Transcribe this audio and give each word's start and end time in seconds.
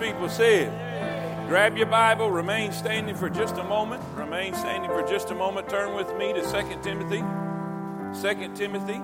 People 0.00 0.28
said, 0.28 1.48
grab 1.48 1.78
your 1.78 1.86
Bible, 1.86 2.30
remain 2.30 2.70
standing 2.70 3.14
for 3.14 3.30
just 3.30 3.56
a 3.56 3.64
moment. 3.64 4.02
Remain 4.14 4.52
standing 4.52 4.90
for 4.90 5.02
just 5.08 5.30
a 5.30 5.34
moment. 5.34 5.70
Turn 5.70 5.94
with 5.94 6.14
me 6.18 6.34
to 6.34 6.42
2 6.42 6.82
Timothy. 6.82 7.24
2 8.20 8.54
Timothy. 8.54 9.00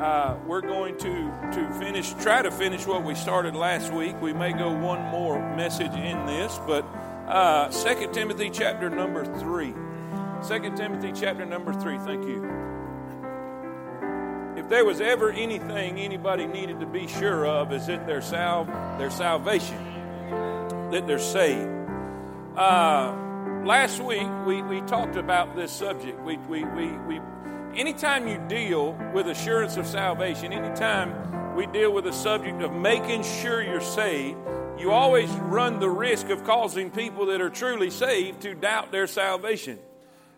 Uh, 0.00 0.36
we're 0.46 0.60
going 0.60 0.96
to, 0.98 1.32
to 1.52 1.68
finish, 1.80 2.12
try 2.14 2.42
to 2.42 2.50
finish 2.52 2.86
what 2.86 3.02
we 3.02 3.16
started 3.16 3.56
last 3.56 3.92
week. 3.92 4.20
We 4.22 4.32
may 4.32 4.52
go 4.52 4.70
one 4.72 5.02
more 5.06 5.40
message 5.56 5.92
in 5.94 6.24
this, 6.26 6.60
but 6.64 6.84
uh, 7.26 7.68
2 7.68 8.12
Timothy 8.12 8.50
chapter 8.50 8.88
number 8.88 9.24
3. 9.24 9.74
2 10.46 10.76
Timothy 10.76 11.12
chapter 11.12 11.44
number 11.44 11.72
3. 11.72 11.98
Thank 11.98 12.24
you. 12.24 12.44
If 14.56 14.68
there 14.68 14.84
was 14.84 15.00
ever 15.00 15.32
anything 15.32 15.98
anybody 15.98 16.46
needed 16.46 16.78
to 16.78 16.86
be 16.86 17.08
sure 17.08 17.46
of, 17.46 17.72
is 17.72 17.88
it 17.88 18.06
their, 18.06 18.22
sal- 18.22 18.66
their 18.96 19.10
salvation 19.10 19.90
that 20.30 21.06
they're 21.06 21.18
saved. 21.18 21.68
Uh, 22.56 23.14
last 23.64 24.00
week, 24.00 24.28
we, 24.46 24.62
we 24.62 24.80
talked 24.82 25.16
about 25.16 25.54
this 25.54 25.72
subject. 25.72 26.20
We, 26.22 26.36
we, 26.36 26.64
we, 26.64 26.92
we, 27.06 27.20
anytime 27.74 28.26
you 28.26 28.42
deal 28.48 28.98
with 29.14 29.28
assurance 29.28 29.76
of 29.76 29.86
salvation, 29.86 30.52
anytime 30.52 31.54
we 31.54 31.66
deal 31.66 31.92
with 31.92 32.04
the 32.04 32.12
subject 32.12 32.62
of 32.62 32.72
making 32.72 33.22
sure 33.22 33.62
you're 33.62 33.80
saved, 33.80 34.38
you 34.78 34.92
always 34.92 35.28
run 35.30 35.78
the 35.78 35.90
risk 35.90 36.30
of 36.30 36.44
causing 36.44 36.90
people 36.90 37.26
that 37.26 37.40
are 37.40 37.50
truly 37.50 37.90
saved 37.90 38.40
to 38.42 38.54
doubt 38.54 38.90
their 38.90 39.06
salvation. 39.06 39.78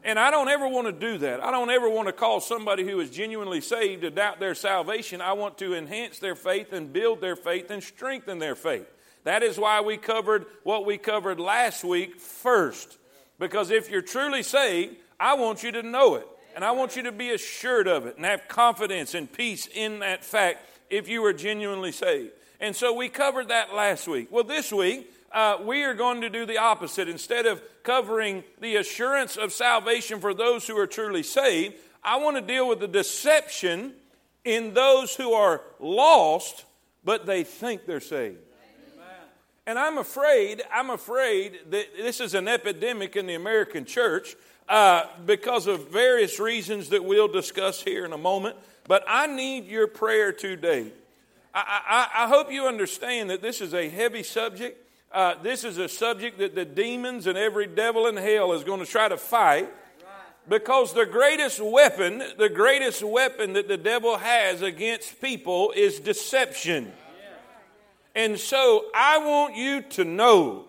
And 0.04 0.18
I 0.18 0.32
don't 0.32 0.48
ever 0.48 0.66
want 0.66 0.88
to 0.88 0.92
do 0.92 1.18
that. 1.18 1.42
I 1.42 1.52
don't 1.52 1.70
ever 1.70 1.88
want 1.88 2.08
to 2.08 2.12
cause 2.12 2.46
somebody 2.46 2.84
who 2.84 2.98
is 2.98 3.10
genuinely 3.10 3.60
saved 3.60 4.02
to 4.02 4.10
doubt 4.10 4.40
their 4.40 4.56
salvation. 4.56 5.20
I 5.20 5.34
want 5.34 5.58
to 5.58 5.74
enhance 5.74 6.18
their 6.18 6.34
faith 6.34 6.72
and 6.72 6.92
build 6.92 7.20
their 7.20 7.36
faith 7.36 7.70
and 7.70 7.82
strengthen 7.82 8.40
their 8.40 8.56
faith. 8.56 8.86
That 9.24 9.42
is 9.42 9.58
why 9.58 9.80
we 9.80 9.96
covered 9.96 10.46
what 10.62 10.84
we 10.84 10.98
covered 10.98 11.38
last 11.38 11.84
week 11.84 12.20
first. 12.20 12.98
Because 13.38 13.70
if 13.70 13.90
you're 13.90 14.02
truly 14.02 14.42
saved, 14.42 14.96
I 15.18 15.34
want 15.34 15.62
you 15.62 15.72
to 15.72 15.82
know 15.82 16.16
it. 16.16 16.26
And 16.54 16.64
I 16.64 16.72
want 16.72 16.96
you 16.96 17.04
to 17.04 17.12
be 17.12 17.30
assured 17.30 17.88
of 17.88 18.06
it 18.06 18.16
and 18.16 18.24
have 18.24 18.46
confidence 18.48 19.14
and 19.14 19.32
peace 19.32 19.66
in 19.72 20.00
that 20.00 20.24
fact 20.24 20.68
if 20.90 21.08
you 21.08 21.24
are 21.24 21.32
genuinely 21.32 21.92
saved. 21.92 22.32
And 22.60 22.76
so 22.76 22.92
we 22.92 23.08
covered 23.08 23.48
that 23.48 23.74
last 23.74 24.06
week. 24.06 24.28
Well, 24.30 24.44
this 24.44 24.72
week, 24.72 25.10
uh, 25.32 25.58
we 25.64 25.82
are 25.84 25.94
going 25.94 26.20
to 26.20 26.28
do 26.28 26.44
the 26.44 26.58
opposite. 26.58 27.08
Instead 27.08 27.46
of 27.46 27.62
covering 27.82 28.44
the 28.60 28.76
assurance 28.76 29.36
of 29.36 29.52
salvation 29.52 30.20
for 30.20 30.34
those 30.34 30.66
who 30.66 30.76
are 30.76 30.86
truly 30.86 31.22
saved, 31.22 31.74
I 32.04 32.18
want 32.18 32.36
to 32.36 32.42
deal 32.42 32.68
with 32.68 32.80
the 32.80 32.88
deception 32.88 33.94
in 34.44 34.74
those 34.74 35.14
who 35.14 35.32
are 35.32 35.62
lost, 35.80 36.64
but 37.04 37.26
they 37.26 37.44
think 37.44 37.86
they're 37.86 38.00
saved. 38.00 38.38
And 39.66 39.78
I'm 39.78 39.98
afraid, 39.98 40.62
I'm 40.72 40.90
afraid 40.90 41.60
that 41.70 41.96
this 41.96 42.20
is 42.20 42.34
an 42.34 42.48
epidemic 42.48 43.14
in 43.14 43.26
the 43.26 43.34
American 43.34 43.84
church 43.84 44.34
uh, 44.68 45.04
because 45.24 45.68
of 45.68 45.88
various 45.88 46.40
reasons 46.40 46.88
that 46.88 47.04
we'll 47.04 47.28
discuss 47.28 47.80
here 47.80 48.04
in 48.04 48.12
a 48.12 48.18
moment. 48.18 48.56
But 48.88 49.04
I 49.06 49.28
need 49.28 49.66
your 49.66 49.86
prayer 49.86 50.32
today. 50.32 50.90
I, 51.54 52.08
I, 52.14 52.24
I 52.24 52.28
hope 52.28 52.50
you 52.50 52.66
understand 52.66 53.30
that 53.30 53.40
this 53.40 53.60
is 53.60 53.72
a 53.72 53.88
heavy 53.88 54.24
subject. 54.24 54.84
Uh, 55.12 55.34
this 55.42 55.62
is 55.62 55.78
a 55.78 55.88
subject 55.88 56.38
that 56.38 56.56
the 56.56 56.64
demons 56.64 57.28
and 57.28 57.38
every 57.38 57.66
devil 57.68 58.08
in 58.08 58.16
hell 58.16 58.54
is 58.54 58.64
going 58.64 58.80
to 58.80 58.86
try 58.86 59.08
to 59.08 59.16
fight 59.16 59.72
because 60.48 60.92
the 60.92 61.06
greatest 61.06 61.60
weapon, 61.60 62.20
the 62.36 62.48
greatest 62.48 63.04
weapon 63.04 63.52
that 63.52 63.68
the 63.68 63.76
devil 63.76 64.16
has 64.16 64.60
against 64.60 65.20
people 65.20 65.72
is 65.76 66.00
deception. 66.00 66.92
And 68.14 68.38
so 68.38 68.86
I 68.94 69.18
want 69.18 69.56
you 69.56 69.82
to 69.82 70.04
know. 70.04 70.66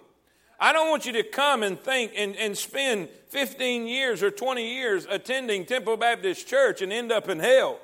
I 0.59 0.71
don't 0.71 0.89
want 0.89 1.05
you 1.05 1.11
to 1.13 1.23
come 1.23 1.61
and 1.63 1.77
think 1.77 2.13
and, 2.15 2.35
and 2.37 2.57
spend 2.57 3.09
15 3.29 3.87
years 3.87 4.23
or 4.23 4.31
20 4.31 4.75
years 4.75 5.05
attending 5.09 5.65
Temple 5.65 5.97
Baptist 5.97 6.47
Church 6.47 6.81
and 6.81 6.93
end 6.93 7.11
up 7.11 7.27
in 7.27 7.39
hell. 7.39 7.79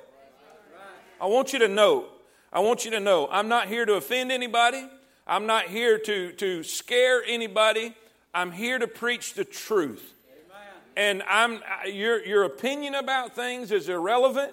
I 1.20 1.26
want 1.26 1.52
you 1.52 1.58
to 1.58 1.68
know. 1.68 2.06
I 2.52 2.60
want 2.60 2.84
you 2.84 2.90
to 2.92 3.00
know. 3.00 3.28
I'm 3.30 3.48
not 3.48 3.68
here 3.68 3.84
to 3.84 3.94
offend 3.94 4.32
anybody. 4.32 4.88
I'm 5.26 5.46
not 5.46 5.66
here 5.66 5.98
to, 5.98 6.32
to 6.32 6.62
scare 6.62 7.22
anybody. 7.26 7.94
I'm 8.32 8.50
here 8.50 8.78
to 8.78 8.86
preach 8.88 9.34
the 9.34 9.44
truth. 9.44 10.14
And 10.96 11.22
I'm, 11.28 11.60
your, 11.86 12.24
your 12.24 12.44
opinion 12.44 12.94
about 12.94 13.36
things 13.36 13.70
is 13.70 13.88
irrelevant. 13.88 14.52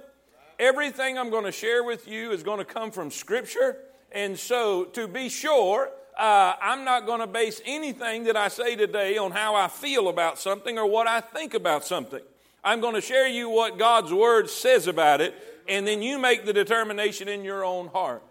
Everything 0.60 1.18
I'm 1.18 1.30
going 1.30 1.46
to 1.46 1.52
share 1.52 1.84
with 1.84 2.08
you 2.08 2.31
is 2.31 2.44
going 2.44 2.60
to 2.60 2.66
come 2.66 2.92
from 2.92 3.10
Scripture. 3.12 3.78
And 4.12 4.38
so, 4.38 4.85
to 4.85 5.07
be 5.07 5.29
sure, 5.29 5.90
uh, 6.18 6.53
I'm 6.62 6.84
not 6.84 7.06
going 7.06 7.19
to 7.19 7.28
base 7.28 7.62
anything 7.66 8.23
that 8.23 8.35
I 8.35 8.47
say 8.47 8.75
today 8.75 9.18
on 9.18 9.31
how 9.31 9.56
I 9.56 9.68
feel 9.68 10.07
about 10.07 10.40
something 10.40 10.78
or 10.79 10.85
what 10.85 11.07
I 11.07 11.22
think 11.22 11.53
about 11.53 11.85
something. 11.85 12.22
I'm 12.63 12.81
going 12.81 12.95
to 12.95 13.01
share 13.01 13.28
you 13.28 13.50
what 13.50 13.78
God's 13.78 14.12
Word 14.12 14.50
says 14.50 14.88
about 14.88 15.22
it, 15.22 15.35
and 15.68 15.85
then 15.85 16.01
you 16.01 16.18
make 16.18 16.45
the 16.45 16.53
determination 16.53 17.28
in 17.28 17.44
your 17.44 17.63
own 17.63 17.88
heart. 17.88 18.23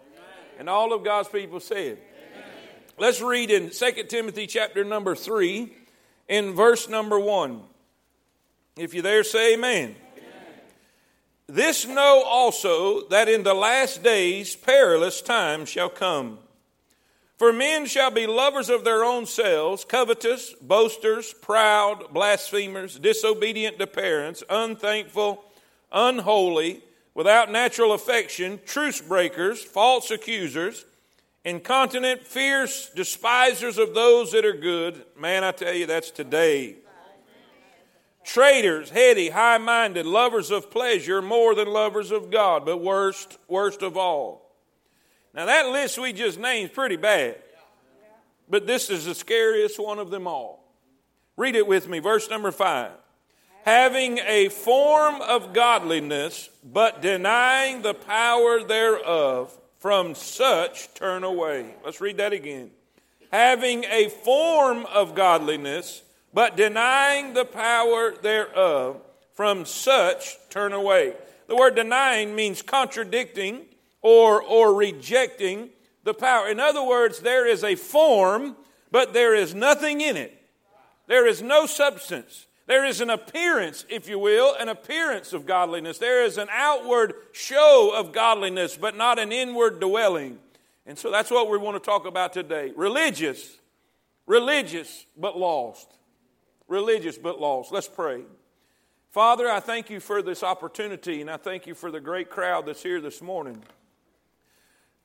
And 0.59 0.69
all 0.69 0.93
of 0.93 1.05
God's 1.05 1.29
people 1.29 1.61
said. 1.61 1.99
Let's 2.99 3.21
read 3.21 3.51
in 3.51 3.71
2 3.71 4.05
Timothy 4.09 4.47
chapter 4.47 4.83
number 4.83 5.15
3, 5.15 5.71
in 6.29 6.55
verse 6.55 6.89
number 6.89 7.21
1. 7.21 7.61
If 8.77 8.95
you're 8.95 9.03
there, 9.03 9.23
say 9.23 9.55
amen. 9.55 9.97
This 11.49 11.87
know 11.87 12.25
also 12.27 13.07
that 13.09 13.29
in 13.29 13.45
the 13.45 13.55
last 13.55 14.03
days 14.03 14.57
perilous 14.57 15.21
times 15.21 15.69
shall 15.69 15.89
come. 15.89 16.39
For 17.37 17.53
men 17.53 17.87
shall 17.87 18.11
be 18.11 18.27
lovers 18.27 18.69
of 18.69 18.83
their 18.83 19.05
own 19.05 19.27
selves, 19.27 19.85
covetous, 19.85 20.55
boasters, 20.61 21.35
proud, 21.35 22.13
blasphemers, 22.13 22.99
disobedient 22.99 23.79
to 23.79 23.87
parents, 23.87 24.43
unthankful, 24.49 25.45
unholy, 25.93 26.83
without 27.15 27.53
natural 27.53 27.93
affection, 27.93 28.59
truce 28.67 29.01
breakers, 29.01 29.63
false 29.63 30.11
accusers, 30.11 30.85
incontinent, 31.45 32.27
fierce, 32.27 32.91
despisers 32.91 33.79
of 33.79 33.95
those 33.95 34.33
that 34.33 34.45
are 34.45 34.53
good. 34.53 35.05
Man, 35.17 35.45
I 35.45 35.53
tell 35.53 35.75
you, 35.75 35.87
that's 35.87 36.11
today 36.11 36.77
traitors, 38.27 38.91
heady, 38.91 39.31
high 39.31 39.57
minded, 39.57 40.05
lovers 40.05 40.51
of 40.51 40.71
pleasure 40.71 41.23
more 41.23 41.55
than 41.55 41.69
lovers 41.69 42.11
of 42.11 42.31
God, 42.31 42.67
but 42.67 42.79
worst, 42.79 43.39
worst 43.49 43.83
of 43.83 43.97
all. 43.97 44.53
Now, 45.33 45.47
that 45.47 45.69
list 45.69 45.99
we 45.99 46.13
just 46.13 46.39
named 46.39 46.71
is 46.71 46.75
pretty 46.75 46.97
bad, 46.97 47.37
but 48.49 48.67
this 48.67 48.91
is 48.91 49.05
the 49.05 49.15
scariest 49.15 49.79
one 49.79 49.99
of 49.99 50.11
them 50.11 50.27
all. 50.27 50.65
Read 51.37 51.55
it 51.55 51.67
with 51.67 51.89
me, 51.89 52.01
verse 52.01 52.29
number 52.29 52.51
five. 52.51 52.91
Having 53.65 54.19
a 54.19 54.49
form 54.49 55.21
of 55.23 55.53
godliness, 55.53 56.51
but 56.65 57.03
denying 57.03 57.83
the 57.83 57.95
power 57.95 58.63
thereof, 58.63 59.57
from 59.79 60.15
such 60.15 60.93
turn 60.95 61.23
away. 61.23 61.75
Let's 61.85 62.01
read 62.01 62.17
that 62.17 62.33
again. 62.33 62.71
Having 63.31 63.85
a 63.85 64.09
form 64.09 64.87
of 64.87 65.15
godliness, 65.15 66.03
but 66.33 66.57
denying 66.57 67.35
the 67.35 67.45
power 67.45 68.15
thereof, 68.21 69.01
from 69.37 69.67
such 69.67 70.37
turn 70.49 70.73
away. 70.73 71.13
The 71.47 71.57
word 71.57 71.77
denying 71.77 72.35
means 72.35 72.63
contradicting 72.63 73.67
or, 74.01 74.43
or 74.43 74.75
rejecting 74.75 75.69
the 76.05 76.15
power. 76.15 76.49
In 76.49 76.59
other 76.59 76.83
words, 76.83 77.21
there 77.21 77.47
is 77.47 77.63
a 77.63 77.77
form, 77.77 78.57
but 78.91 79.13
there 79.13 79.35
is 79.35 79.55
nothing 79.55 80.01
in 80.01 80.17
it. 80.17 80.33
There 81.07 81.27
is 81.27 81.43
no 81.43 81.67
substance. 81.67 82.47
There 82.67 82.85
is 82.85 83.01
an 83.01 83.11
appearance, 83.11 83.85
if 83.89 84.09
you 84.09 84.19
will, 84.19 84.57
an 84.59 84.69
appearance 84.69 85.33
of 85.33 85.47
godliness. 85.47 85.99
There 85.99 86.25
is 86.25 86.39
an 86.39 86.49
outward 86.51 87.15
show 87.33 87.93
of 87.95 88.13
godliness, 88.13 88.77
but 88.77 88.97
not 88.97 89.19
an 89.19 89.31
inward 89.31 89.81
dwelling. 89.81 90.39
And 90.87 90.99
so 90.99 91.11
that's 91.11 91.31
what 91.31 91.51
we 91.51 91.59
want 91.59 91.77
to 91.77 91.87
talk 91.87 92.07
about 92.07 92.33
today. 92.33 92.73
Religious, 92.75 93.59
religious, 94.27 95.05
but 95.17 95.39
lost 95.39 95.96
religious 96.69 97.19
but 97.19 97.41
lost. 97.41 97.73
Let's 97.73 97.89
pray. 97.89 98.23
Father, 99.11 99.49
I 99.49 99.61
thank 99.61 99.89
you 99.89 100.01
for 100.01 100.21
this 100.21 100.43
opportunity 100.43 101.21
and 101.21 101.31
I 101.31 101.37
thank 101.37 101.67
you 101.67 101.75
for 101.75 101.91
the 101.91 102.01
great 102.01 102.29
crowd 102.29 102.67
that's 102.67 102.83
here 102.83 103.01
this 103.01 103.23
morning. 103.23 103.63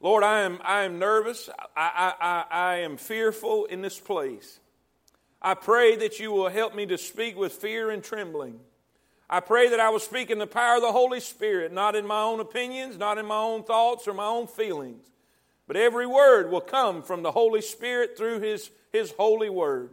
Lord, 0.02 0.24
I 0.24 0.42
am, 0.42 0.60
I 0.64 0.84
am 0.84 1.00
nervous. 1.00 1.50
I, 1.78 2.14
I, 2.20 2.46
I, 2.52 2.76
am 2.78 2.98
fearful 2.98 3.66
in 3.66 3.82
this 3.82 4.00
place. 4.00 4.60
I 5.42 5.54
pray 5.54 5.96
that 5.98 6.20
you 6.20 6.32
will 6.32 6.50
help 6.50 6.76
me 6.76 6.88
to 6.88 6.98
speak 6.98 7.38
with 7.38 7.54
fear 7.54 7.92
and 7.92 8.04
trembling. 8.04 8.60
I 9.30 9.40
pray 9.40 9.70
that 9.70 9.80
I 9.80 9.90
will 9.90 10.00
speak 10.00 10.30
in 10.30 10.40
the 10.40 10.48
power 10.48 10.76
of 10.76 10.82
the 10.82 10.92
Holy 10.92 11.20
Spirit, 11.20 11.72
not 11.72 11.96
in 11.96 12.06
my 12.06 12.22
own 12.22 12.40
opinions, 12.40 12.98
not 12.98 13.18
in 13.18 13.26
my 13.26 13.38
own 13.38 13.64
thoughts 13.64 14.08
or 14.08 14.14
my 14.14 14.26
own 14.26 14.48
feelings, 14.48 15.06
but 15.68 15.78
every 15.78 16.06
word 16.06 16.52
will 16.52 16.62
come 16.62 17.02
from 17.02 17.22
the 17.22 17.32
Holy 17.32 17.62
Spirit 17.62 18.18
through 18.18 18.42
His, 18.42 18.72
His 18.92 19.12
holy 19.12 19.50
word. 19.50 19.92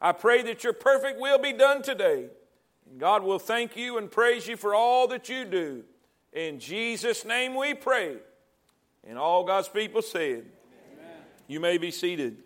I 0.00 0.12
pray 0.12 0.42
that 0.42 0.64
your 0.64 0.72
perfect 0.72 1.20
will 1.20 1.38
be 1.38 1.52
done 1.52 1.82
today. 1.82 2.26
God 2.96 3.22
will 3.22 3.38
thank 3.38 3.76
you 3.76 3.98
and 3.98 4.10
praise 4.10 4.46
you 4.46 4.56
for 4.56 4.74
all 4.74 5.08
that 5.08 5.28
you 5.28 5.44
do. 5.44 5.84
In 6.32 6.60
Jesus' 6.60 7.24
name 7.24 7.54
we 7.54 7.74
pray. 7.74 8.16
And 9.06 9.18
all 9.18 9.44
God's 9.44 9.68
people 9.68 10.02
said, 10.02 10.44
Amen. 10.44 11.16
You 11.46 11.60
may 11.60 11.78
be 11.78 11.90
seated. 11.90 12.38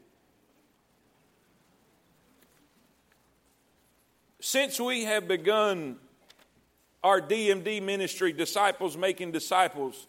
Since 4.40 4.80
we 4.80 5.04
have 5.04 5.28
begun 5.28 5.96
our 7.04 7.20
DMD 7.20 7.82
ministry, 7.82 8.32
Disciples 8.32 8.96
Making 8.96 9.30
Disciples, 9.30 10.06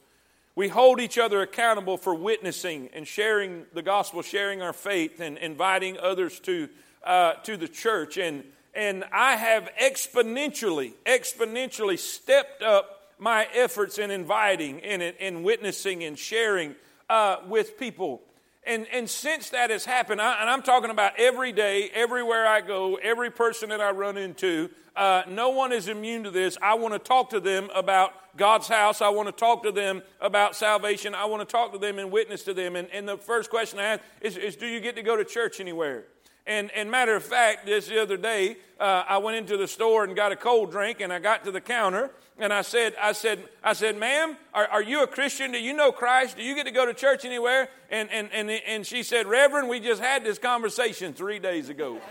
we 0.56 0.68
hold 0.68 1.00
each 1.00 1.18
other 1.18 1.42
accountable 1.42 1.98
for 1.98 2.14
witnessing 2.14 2.90
and 2.94 3.08
sharing 3.08 3.66
the 3.74 3.82
gospel, 3.82 4.22
sharing 4.22 4.62
our 4.62 4.74
faith, 4.74 5.20
and 5.20 5.38
inviting 5.38 5.98
others 6.00 6.40
to 6.42 6.70
uh, 7.04 7.34
to 7.44 7.58
the 7.58 7.68
church. 7.68 8.18
And, 8.18 8.44
and 8.74 9.04
I 9.12 9.36
have 9.36 9.70
exponentially, 9.82 10.94
exponentially 11.06 12.00
stepped 12.00 12.62
up 12.64 13.02
my 13.20 13.48
efforts 13.54 13.98
in 13.98 14.12
inviting 14.12 14.82
and 14.82 15.02
in, 15.02 15.14
in 15.16 15.44
witnessing 15.44 16.04
and 16.04 16.18
sharing 16.18 16.76
uh, 17.10 17.38
with 17.48 17.78
people. 17.78 18.22
And, 18.66 18.88
and 18.94 19.10
since 19.10 19.50
that 19.50 19.70
has 19.70 19.86
happened, 19.86 20.22
I, 20.22 20.40
and 20.42 20.50
I'm 20.50 20.62
talking 20.62 20.90
about 20.90 21.14
every 21.18 21.52
day, 21.52 21.90
everywhere 21.94 22.48
I 22.48 22.62
go, 22.62 22.96
every 22.96 23.30
person 23.30 23.70
that 23.70 23.82
I 23.82 23.92
run 23.92 24.18
into, 24.18 24.70
uh, 24.96 25.24
no 25.28 25.50
one 25.50 25.72
is 25.72 25.88
immune 25.88 26.24
to 26.24 26.32
this. 26.32 26.58
I 26.62 26.76
want 26.76 26.94
to 26.94 27.00
talk 27.00 27.32
to 27.32 27.40
them 27.40 27.70
about 27.76 28.14
God's 28.38 28.68
house. 28.68 29.02
I 29.02 29.10
want 29.10 29.28
to 29.28 29.34
talk 29.34 29.64
to 29.64 29.72
them 29.72 30.02
about 30.22 30.56
salvation. 30.56 31.14
I 31.14 31.26
want 31.26 31.48
to 31.48 31.52
talk 31.52 31.74
to 31.74 31.80
them 31.80 32.00
and 32.00 32.12
witness 32.12 32.44
to 32.44 32.54
them. 32.54 32.76
And, 32.76 32.88
and 32.92 33.08
the 33.08 33.18
first 33.18 33.50
question 33.50 33.80
I 33.80 33.84
ask 33.84 34.02
is, 34.22 34.38
is 34.38 34.56
Do 34.56 34.68
you 34.68 34.80
get 34.80 34.96
to 34.96 35.04
go 35.04 35.18
to 35.18 35.26
church 35.26 35.60
anywhere? 35.60 36.06
And, 36.46 36.72
and 36.72 36.92
matter 36.92 37.16
of 37.16 37.24
fact, 37.24 37.66
this 37.66 37.88
the 37.88 38.02
other 38.02 38.18
day, 38.18 38.58
uh, 38.80 39.04
I 39.08 39.18
went 39.18 39.38
into 39.38 39.56
the 39.56 39.68
store 39.68 40.04
and 40.04 40.16
got 40.16 40.34
a 40.34 40.36
cold 40.36 40.72
drink, 40.72 41.00
and 41.00 41.14
I 41.14 41.20
got 41.20 41.46
to 41.46 41.52
the 41.52 41.62
counter, 41.62 42.12
and 42.38 42.52
I 42.52 42.64
said, 42.64 42.96
I 43.02 43.14
said, 43.14 43.48
I 43.64 43.74
said, 43.74 43.98
ma'am, 43.98 44.36
are, 44.54 44.68
are 44.68 44.82
you 44.82 45.04
a 45.04 45.08
Christian? 45.08 45.54
Do 45.54 45.60
you 45.60 45.74
know 45.74 45.94
Christ? 45.94 46.36
Do 46.36 46.44
you 46.44 46.54
get 46.54 46.66
to 46.66 46.72
go 46.72 46.86
to 46.86 46.94
church 46.94 47.24
anywhere? 47.24 47.70
And, 47.90 48.10
and, 48.12 48.30
and, 48.34 48.50
and 48.50 48.86
she 48.86 49.04
said, 49.04 49.26
Reverend, 49.26 49.70
we 49.70 49.80
just 49.80 50.02
had 50.02 50.26
this 50.26 50.38
conversation 50.38 51.14
three 51.14 51.40
days 51.40 51.70
ago. 51.70 52.02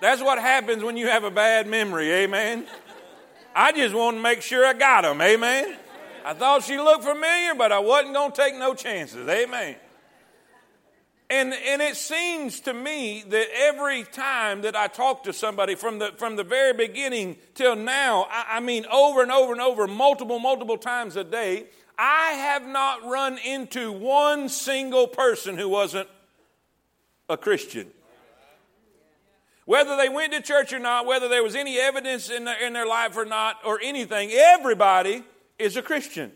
That's 0.00 0.20
what 0.20 0.40
happens 0.40 0.82
when 0.82 0.96
you 0.96 1.06
have 1.06 1.22
a 1.22 1.30
bad 1.30 1.68
memory, 1.68 2.10
amen? 2.10 2.66
I 3.54 3.70
just 3.70 3.94
wanted 3.94 4.16
to 4.16 4.22
make 4.24 4.42
sure 4.42 4.66
I 4.66 4.72
got 4.72 5.02
them, 5.02 5.20
amen? 5.20 5.76
I 6.24 6.34
thought 6.34 6.64
she 6.64 6.76
looked 6.78 7.04
familiar, 7.04 7.54
but 7.54 7.70
I 7.70 7.78
wasn't 7.78 8.14
going 8.14 8.32
to 8.32 8.36
take 8.36 8.56
no 8.56 8.74
chances, 8.74 9.28
amen? 9.28 9.76
And, 11.32 11.54
and 11.54 11.80
it 11.80 11.96
seems 11.96 12.60
to 12.60 12.74
me 12.74 13.24
that 13.26 13.46
every 13.56 14.02
time 14.02 14.60
that 14.60 14.76
I 14.76 14.86
talk 14.86 15.24
to 15.24 15.32
somebody 15.32 15.76
from 15.76 15.98
the, 15.98 16.12
from 16.18 16.36
the 16.36 16.44
very 16.44 16.74
beginning 16.74 17.38
till 17.54 17.74
now, 17.74 18.26
I, 18.30 18.56
I 18.56 18.60
mean, 18.60 18.84
over 18.92 19.22
and 19.22 19.32
over 19.32 19.52
and 19.52 19.62
over, 19.62 19.86
multiple, 19.86 20.38
multiple 20.38 20.76
times 20.76 21.16
a 21.16 21.24
day, 21.24 21.68
I 21.98 22.32
have 22.32 22.66
not 22.66 23.02
run 23.04 23.38
into 23.38 23.92
one 23.92 24.50
single 24.50 25.06
person 25.06 25.56
who 25.56 25.70
wasn't 25.70 26.06
a 27.30 27.38
Christian. 27.38 27.86
Whether 29.64 29.96
they 29.96 30.10
went 30.10 30.34
to 30.34 30.42
church 30.42 30.74
or 30.74 30.80
not, 30.80 31.06
whether 31.06 31.28
there 31.28 31.42
was 31.42 31.54
any 31.54 31.78
evidence 31.78 32.28
in 32.28 32.44
their, 32.44 32.62
in 32.62 32.74
their 32.74 32.86
life 32.86 33.16
or 33.16 33.24
not, 33.24 33.56
or 33.64 33.80
anything, 33.82 34.32
everybody 34.32 35.24
is 35.58 35.78
a 35.78 35.82
Christian. 35.82 36.32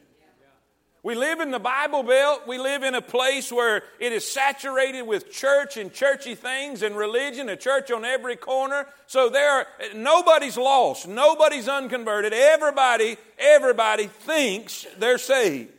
We 1.06 1.14
live 1.14 1.38
in 1.38 1.52
the 1.52 1.60
Bible 1.60 2.02
Belt. 2.02 2.48
We 2.48 2.58
live 2.58 2.82
in 2.82 2.96
a 2.96 3.00
place 3.00 3.52
where 3.52 3.84
it 4.00 4.10
is 4.10 4.26
saturated 4.26 5.02
with 5.02 5.30
church 5.30 5.76
and 5.76 5.92
churchy 5.92 6.34
things 6.34 6.82
and 6.82 6.96
religion, 6.96 7.48
a 7.48 7.54
church 7.54 7.92
on 7.92 8.04
every 8.04 8.34
corner. 8.34 8.88
So 9.06 9.28
there 9.28 9.52
are, 9.52 9.66
nobody's 9.94 10.56
lost. 10.56 11.06
Nobody's 11.06 11.68
unconverted. 11.68 12.32
Everybody, 12.32 13.18
everybody 13.38 14.08
thinks 14.08 14.84
they're 14.98 15.18
saved. 15.18 15.70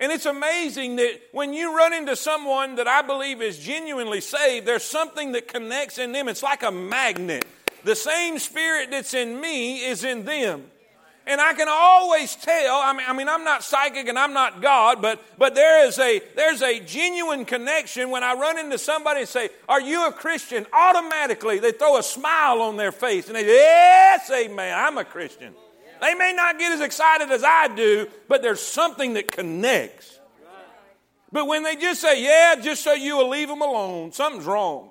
And 0.00 0.10
it's 0.10 0.26
amazing 0.26 0.96
that 0.96 1.20
when 1.30 1.54
you 1.54 1.76
run 1.76 1.92
into 1.92 2.16
someone 2.16 2.74
that 2.74 2.88
I 2.88 3.02
believe 3.02 3.40
is 3.40 3.56
genuinely 3.56 4.20
saved, 4.20 4.66
there's 4.66 4.82
something 4.82 5.30
that 5.30 5.46
connects 5.46 5.96
in 5.98 6.10
them. 6.10 6.26
It's 6.26 6.42
like 6.42 6.64
a 6.64 6.72
magnet. 6.72 7.44
The 7.84 7.94
same 7.94 8.40
spirit 8.40 8.90
that's 8.90 9.14
in 9.14 9.40
me 9.40 9.84
is 9.84 10.02
in 10.02 10.24
them. 10.24 10.64
And 11.30 11.40
I 11.40 11.54
can 11.54 11.68
always 11.70 12.34
tell, 12.34 12.80
I 12.80 12.92
mean, 12.92 13.06
I 13.06 13.12
mean, 13.12 13.28
I'm 13.28 13.44
not 13.44 13.62
psychic 13.62 14.08
and 14.08 14.18
I'm 14.18 14.32
not 14.32 14.60
God, 14.60 15.00
but, 15.00 15.22
but 15.38 15.54
there 15.54 15.86
is 15.86 15.96
a, 16.00 16.20
there's 16.34 16.60
a 16.60 16.80
genuine 16.80 17.44
connection 17.44 18.10
when 18.10 18.24
I 18.24 18.34
run 18.34 18.58
into 18.58 18.78
somebody 18.78 19.20
and 19.20 19.28
say, 19.28 19.50
Are 19.68 19.80
you 19.80 20.08
a 20.08 20.12
Christian? 20.12 20.66
Automatically, 20.72 21.60
they 21.60 21.70
throw 21.70 21.98
a 21.98 22.02
smile 22.02 22.60
on 22.62 22.76
their 22.76 22.90
face 22.90 23.28
and 23.28 23.36
they 23.36 23.44
say, 23.44 23.54
Yes, 23.54 24.28
amen, 24.28 24.76
I'm 24.76 24.98
a 24.98 25.04
Christian. 25.04 25.54
They 26.00 26.14
may 26.14 26.32
not 26.34 26.58
get 26.58 26.72
as 26.72 26.80
excited 26.80 27.30
as 27.30 27.44
I 27.44 27.68
do, 27.76 28.08
but 28.26 28.42
there's 28.42 28.60
something 28.60 29.14
that 29.14 29.30
connects. 29.30 30.18
But 31.30 31.46
when 31.46 31.62
they 31.62 31.76
just 31.76 32.00
say, 32.00 32.24
yeah, 32.24 32.60
just 32.60 32.82
so 32.82 32.92
you 32.92 33.16
will 33.16 33.28
leave 33.28 33.46
them 33.46 33.62
alone, 33.62 34.10
something's 34.10 34.46
wrong. 34.46 34.88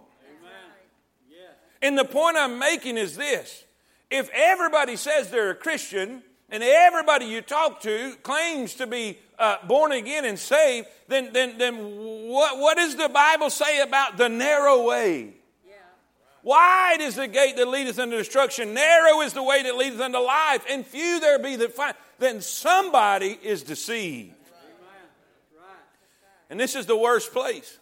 And 1.81 1.97
the 1.97 2.05
point 2.05 2.37
I'm 2.37 2.59
making 2.59 2.97
is 2.97 3.17
this 3.17 3.65
if 4.09 4.29
everybody 4.33 4.95
says 4.95 5.29
they're 5.29 5.51
a 5.51 5.55
Christian, 5.55 6.23
and 6.51 6.63
everybody 6.63 7.25
you 7.25 7.41
talk 7.41 7.81
to 7.81 8.15
claims 8.23 8.75
to 8.75 8.87
be 8.87 9.17
uh, 9.37 9.57
born 9.67 9.91
again 9.91 10.25
and 10.25 10.37
saved, 10.37 10.87
then, 11.07 11.31
then, 11.33 11.57
then 11.57 11.75
what, 12.27 12.57
what 12.57 12.77
does 12.77 12.95
the 12.95 13.09
Bible 13.09 13.49
say 13.49 13.81
about 13.81 14.17
the 14.17 14.29
narrow 14.29 14.83
way? 14.83 15.33
Wide 16.41 16.97
is 17.01 17.15
the 17.15 17.27
gate 17.27 17.57
that 17.57 17.67
leadeth 17.67 17.99
unto 17.99 18.17
destruction, 18.17 18.73
narrow 18.73 19.21
is 19.21 19.33
the 19.33 19.43
way 19.43 19.61
that 19.63 19.75
leadeth 19.75 19.99
unto 19.99 20.19
life, 20.19 20.63
and 20.69 20.85
few 20.85 21.19
there 21.19 21.37
be 21.37 21.57
that 21.57 21.73
find. 21.73 21.95
Then 22.17 22.41
somebody 22.41 23.37
is 23.43 23.63
deceived. 23.63 24.33
And 26.49 26.59
this 26.59 26.75
is 26.75 26.85
the 26.85 26.97
worst 26.97 27.31
place. 27.31 27.77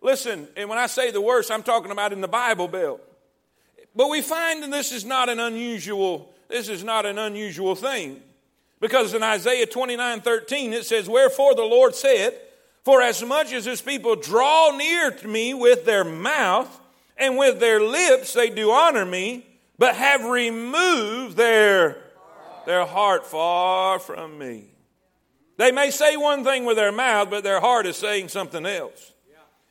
Listen, 0.00 0.48
and 0.56 0.68
when 0.68 0.78
I 0.78 0.86
say 0.86 1.10
the 1.10 1.20
worst, 1.20 1.50
I'm 1.50 1.62
talking 1.62 1.90
about 1.90 2.12
in 2.12 2.20
the 2.20 2.28
Bible 2.28 2.68
Belt. 2.68 3.02
But 3.94 4.08
we 4.08 4.22
find 4.22 4.62
that 4.62 4.70
this 4.70 4.92
is 4.92 5.04
not 5.04 5.28
an 5.28 5.38
unusual, 5.38 6.32
this 6.50 6.68
is 6.68 6.84
not 6.84 7.06
an 7.06 7.18
unusual 7.18 7.74
thing. 7.74 8.20
Because 8.80 9.14
in 9.14 9.22
Isaiah 9.22 9.66
29 9.66 10.20
13, 10.20 10.72
it 10.72 10.84
says, 10.84 11.08
Wherefore 11.08 11.54
the 11.54 11.62
Lord 11.62 11.94
said, 11.94 12.34
For 12.84 13.02
as 13.02 13.22
much 13.22 13.52
as 13.52 13.64
his 13.64 13.80
people 13.80 14.16
draw 14.16 14.76
near 14.76 15.10
to 15.10 15.28
me 15.28 15.54
with 15.54 15.84
their 15.84 16.04
mouth, 16.04 16.80
and 17.16 17.36
with 17.36 17.60
their 17.60 17.80
lips 17.80 18.32
they 18.32 18.50
do 18.50 18.70
honor 18.70 19.04
me, 19.04 19.46
but 19.78 19.94
have 19.94 20.24
removed 20.24 21.36
their, 21.36 21.98
their 22.66 22.86
heart 22.86 23.26
far 23.26 23.98
from 23.98 24.38
me. 24.38 24.64
They 25.58 25.72
may 25.72 25.90
say 25.90 26.16
one 26.16 26.42
thing 26.42 26.64
with 26.64 26.76
their 26.76 26.92
mouth, 26.92 27.28
but 27.28 27.44
their 27.44 27.60
heart 27.60 27.86
is 27.86 27.96
saying 27.96 28.28
something 28.28 28.64
else. 28.64 29.12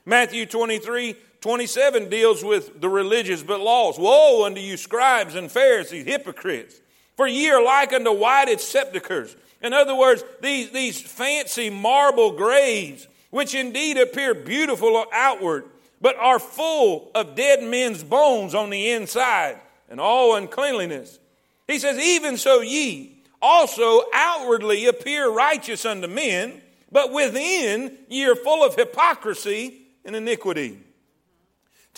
Matthew 0.06 0.46
23 0.46 1.16
27 1.42 2.10
deals 2.10 2.44
with 2.44 2.82
the 2.82 2.90
religious 2.90 3.44
but 3.44 3.60
lost. 3.60 4.00
Woe 4.00 4.46
unto 4.46 4.60
you, 4.60 4.78
scribes 4.78 5.36
and 5.36 5.52
Pharisees, 5.52 6.06
hypocrites! 6.06 6.82
For 7.16 7.28
ye 7.28 7.50
are 7.50 7.64
like 7.64 7.94
unto 7.94 8.12
whited 8.12 8.62
sepulchres. 8.62 9.36
In 9.62 9.74
other 9.74 9.96
words, 9.96 10.24
these, 10.42 10.72
these 10.72 11.02
fancy 11.02 11.70
marble 11.70 12.32
graves, 12.32 13.08
which 13.30 13.54
indeed 13.54 13.98
appear 13.98 14.34
beautiful 14.34 15.06
outward, 15.14 15.66
but 16.02 16.16
are 16.16 16.40
full 16.40 17.12
of 17.14 17.36
dead 17.36 17.62
men's 17.62 18.04
bones 18.04 18.56
on 18.56 18.70
the 18.70 18.92
inside 18.92 19.60
and 19.90 20.00
all 20.00 20.36
uncleanliness. 20.36 21.20
He 21.68 21.78
says, 21.80 22.00
Even 22.00 22.38
so 22.38 22.62
ye 22.62 23.22
also 23.42 24.04
outwardly 24.14 24.86
appear 24.86 25.30
righteous 25.30 25.86
unto 25.86 26.08
men, 26.08 26.62
but 26.92 27.12
within 27.12 27.98
ye 28.08 28.26
are 28.26 28.36
full 28.36 28.64
of 28.64 28.76
hypocrisy 28.76 29.82
and 30.06 30.16
iniquity. 30.16 30.80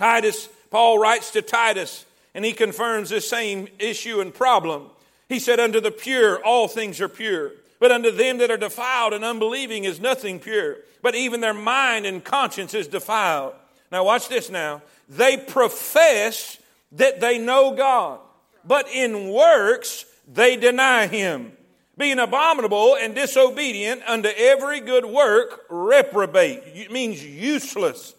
Titus, 0.02 0.50
Paul 0.72 0.98
writes 0.98 1.30
to 1.30 1.44
Titus, 1.44 2.08
and 2.34 2.44
he 2.44 2.54
confirms 2.54 3.12
this 3.12 3.30
same 3.30 3.68
issue 3.78 4.20
and 4.20 4.34
problem. 4.34 4.88
He 5.30 5.38
said, 5.38 5.60
Unto 5.60 5.80
the 5.80 5.92
pure 5.92 6.44
all 6.44 6.68
things 6.68 7.00
are 7.00 7.08
pure, 7.08 7.52
but 7.80 7.92
unto 7.92 8.10
them 8.10 8.40
that 8.40 8.50
are 8.50 8.58
defiled 8.58 9.14
and 9.14 9.24
unbelieving 9.24 9.84
is 9.84 10.00
nothing 10.00 10.40
pure, 10.40 10.78
but 11.04 11.14
even 11.14 11.40
their 11.40 11.54
mind 11.54 12.08
and 12.08 12.24
conscience 12.24 12.74
is 12.74 12.88
defiled. 12.88 13.54
Now, 13.92 14.04
watch 14.04 14.28
this 14.28 14.50
now. 14.50 14.82
They 15.08 15.38
profess 15.38 16.58
that 16.94 17.22
they 17.22 17.38
know 17.38 17.76
God, 17.76 18.22
but 18.66 18.90
in 18.90 19.30
works 19.30 20.06
they 20.28 20.56
deny 20.56 21.06
Him. 21.06 21.52
Being 21.96 22.18
abominable 22.18 22.96
and 22.96 23.14
disobedient 23.14 24.02
unto 24.08 24.30
every 24.36 24.80
good 24.80 25.06
work, 25.06 25.64
reprobate. 25.70 26.64
It 26.74 26.92
means 26.92 27.24
useless. 27.24 28.16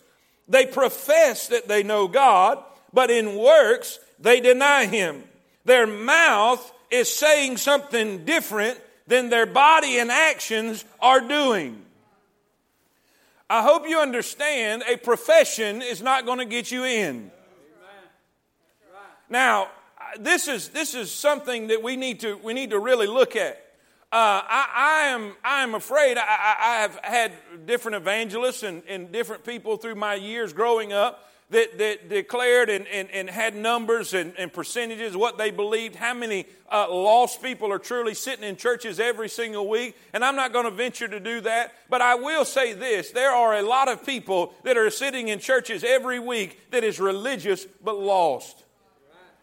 They 0.53 0.67
profess 0.67 1.49
that 1.49 1.67
they 1.67 1.83
know 1.83 2.09
God, 2.09 2.63
but 2.93 3.11
in 3.11 3.37
works 3.37 3.99
they 4.21 4.39
deny 4.39 4.85
Him. 4.85 5.25
Their 5.65 5.87
mouth 5.87 6.71
is 6.91 7.11
saying 7.11 7.57
something 7.57 8.27
different 8.27 8.79
than 9.07 9.31
their 9.31 9.47
body 9.47 9.99
and 9.99 10.11
actions 10.11 10.85
are 11.01 11.23
doing. 11.23 11.83
I 13.49 13.63
hope 13.63 13.89
you 13.89 13.99
understand 13.99 14.85
a 14.87 14.99
profession 14.99 15.81
is 15.81 16.03
not 16.03 16.27
going 16.27 16.39
to 16.39 16.45
get 16.45 16.71
you 16.71 16.85
in. 16.85 17.31
Now, 19.31 19.69
this 20.21 20.49
is, 20.49 20.69
this 20.69 20.95
is 20.95 21.11
something 21.11 21.69
that 21.69 21.83
we 21.83 21.97
need 21.97 22.21
to, 22.21 22.37
we 22.37 22.53
need 22.53 22.71
to 22.71 22.79
really 22.79 23.07
look 23.07 23.37
at. 23.37 23.72
Uh, 24.12 24.42
I, 24.47 24.69
I, 24.75 25.09
am, 25.09 25.33
I 25.42 25.62
am 25.62 25.75
afraid 25.75 26.19
I, 26.19 26.23
I 26.61 26.75
have 26.83 27.00
had 27.02 27.33
different 27.64 27.97
evangelists 27.97 28.62
and, 28.62 28.83
and 28.87 29.11
different 29.11 29.42
people 29.42 29.78
through 29.78 29.95
my 29.95 30.16
years 30.16 30.52
growing 30.52 30.92
up 30.92 31.31
that, 31.49 31.78
that 31.78 32.11
declared 32.11 32.69
and, 32.69 32.87
and, 32.88 33.11
and 33.11 33.31
had 33.31 33.57
numbers 33.57 34.12
and, 34.12 34.35
and 34.37 34.52
percentages, 34.52 35.16
what 35.16 35.38
they 35.38 35.50
believed, 35.50 35.97
how 35.97 36.12
many 36.12 36.45
uh, 36.71 36.87
lost 36.90 37.42
people 37.42 37.73
are 37.73 37.78
truly 37.78 38.12
sitting 38.12 38.45
in 38.45 38.57
churches 38.57 39.00
every 39.00 39.31
single 39.31 39.66
week. 39.66 39.97
And 40.12 40.23
I'm 40.23 40.37
not 40.37 40.52
going 40.52 40.66
to 40.66 40.71
venture 40.71 41.09
to 41.09 41.19
do 41.19 41.40
that, 41.42 41.73
but 41.88 42.02
I 42.02 42.14
will 42.16 42.45
say 42.45 42.75
this 42.75 43.12
there 43.12 43.33
are 43.33 43.57
a 43.57 43.62
lot 43.62 43.88
of 43.88 44.04
people 44.04 44.52
that 44.64 44.76
are 44.76 44.90
sitting 44.90 45.28
in 45.28 45.38
churches 45.38 45.85
every 45.85 46.19
week 46.19 46.71
that 46.71 46.85
is 46.85 47.00
religious 47.00 47.66
but 47.83 47.99
lost. 47.99 48.64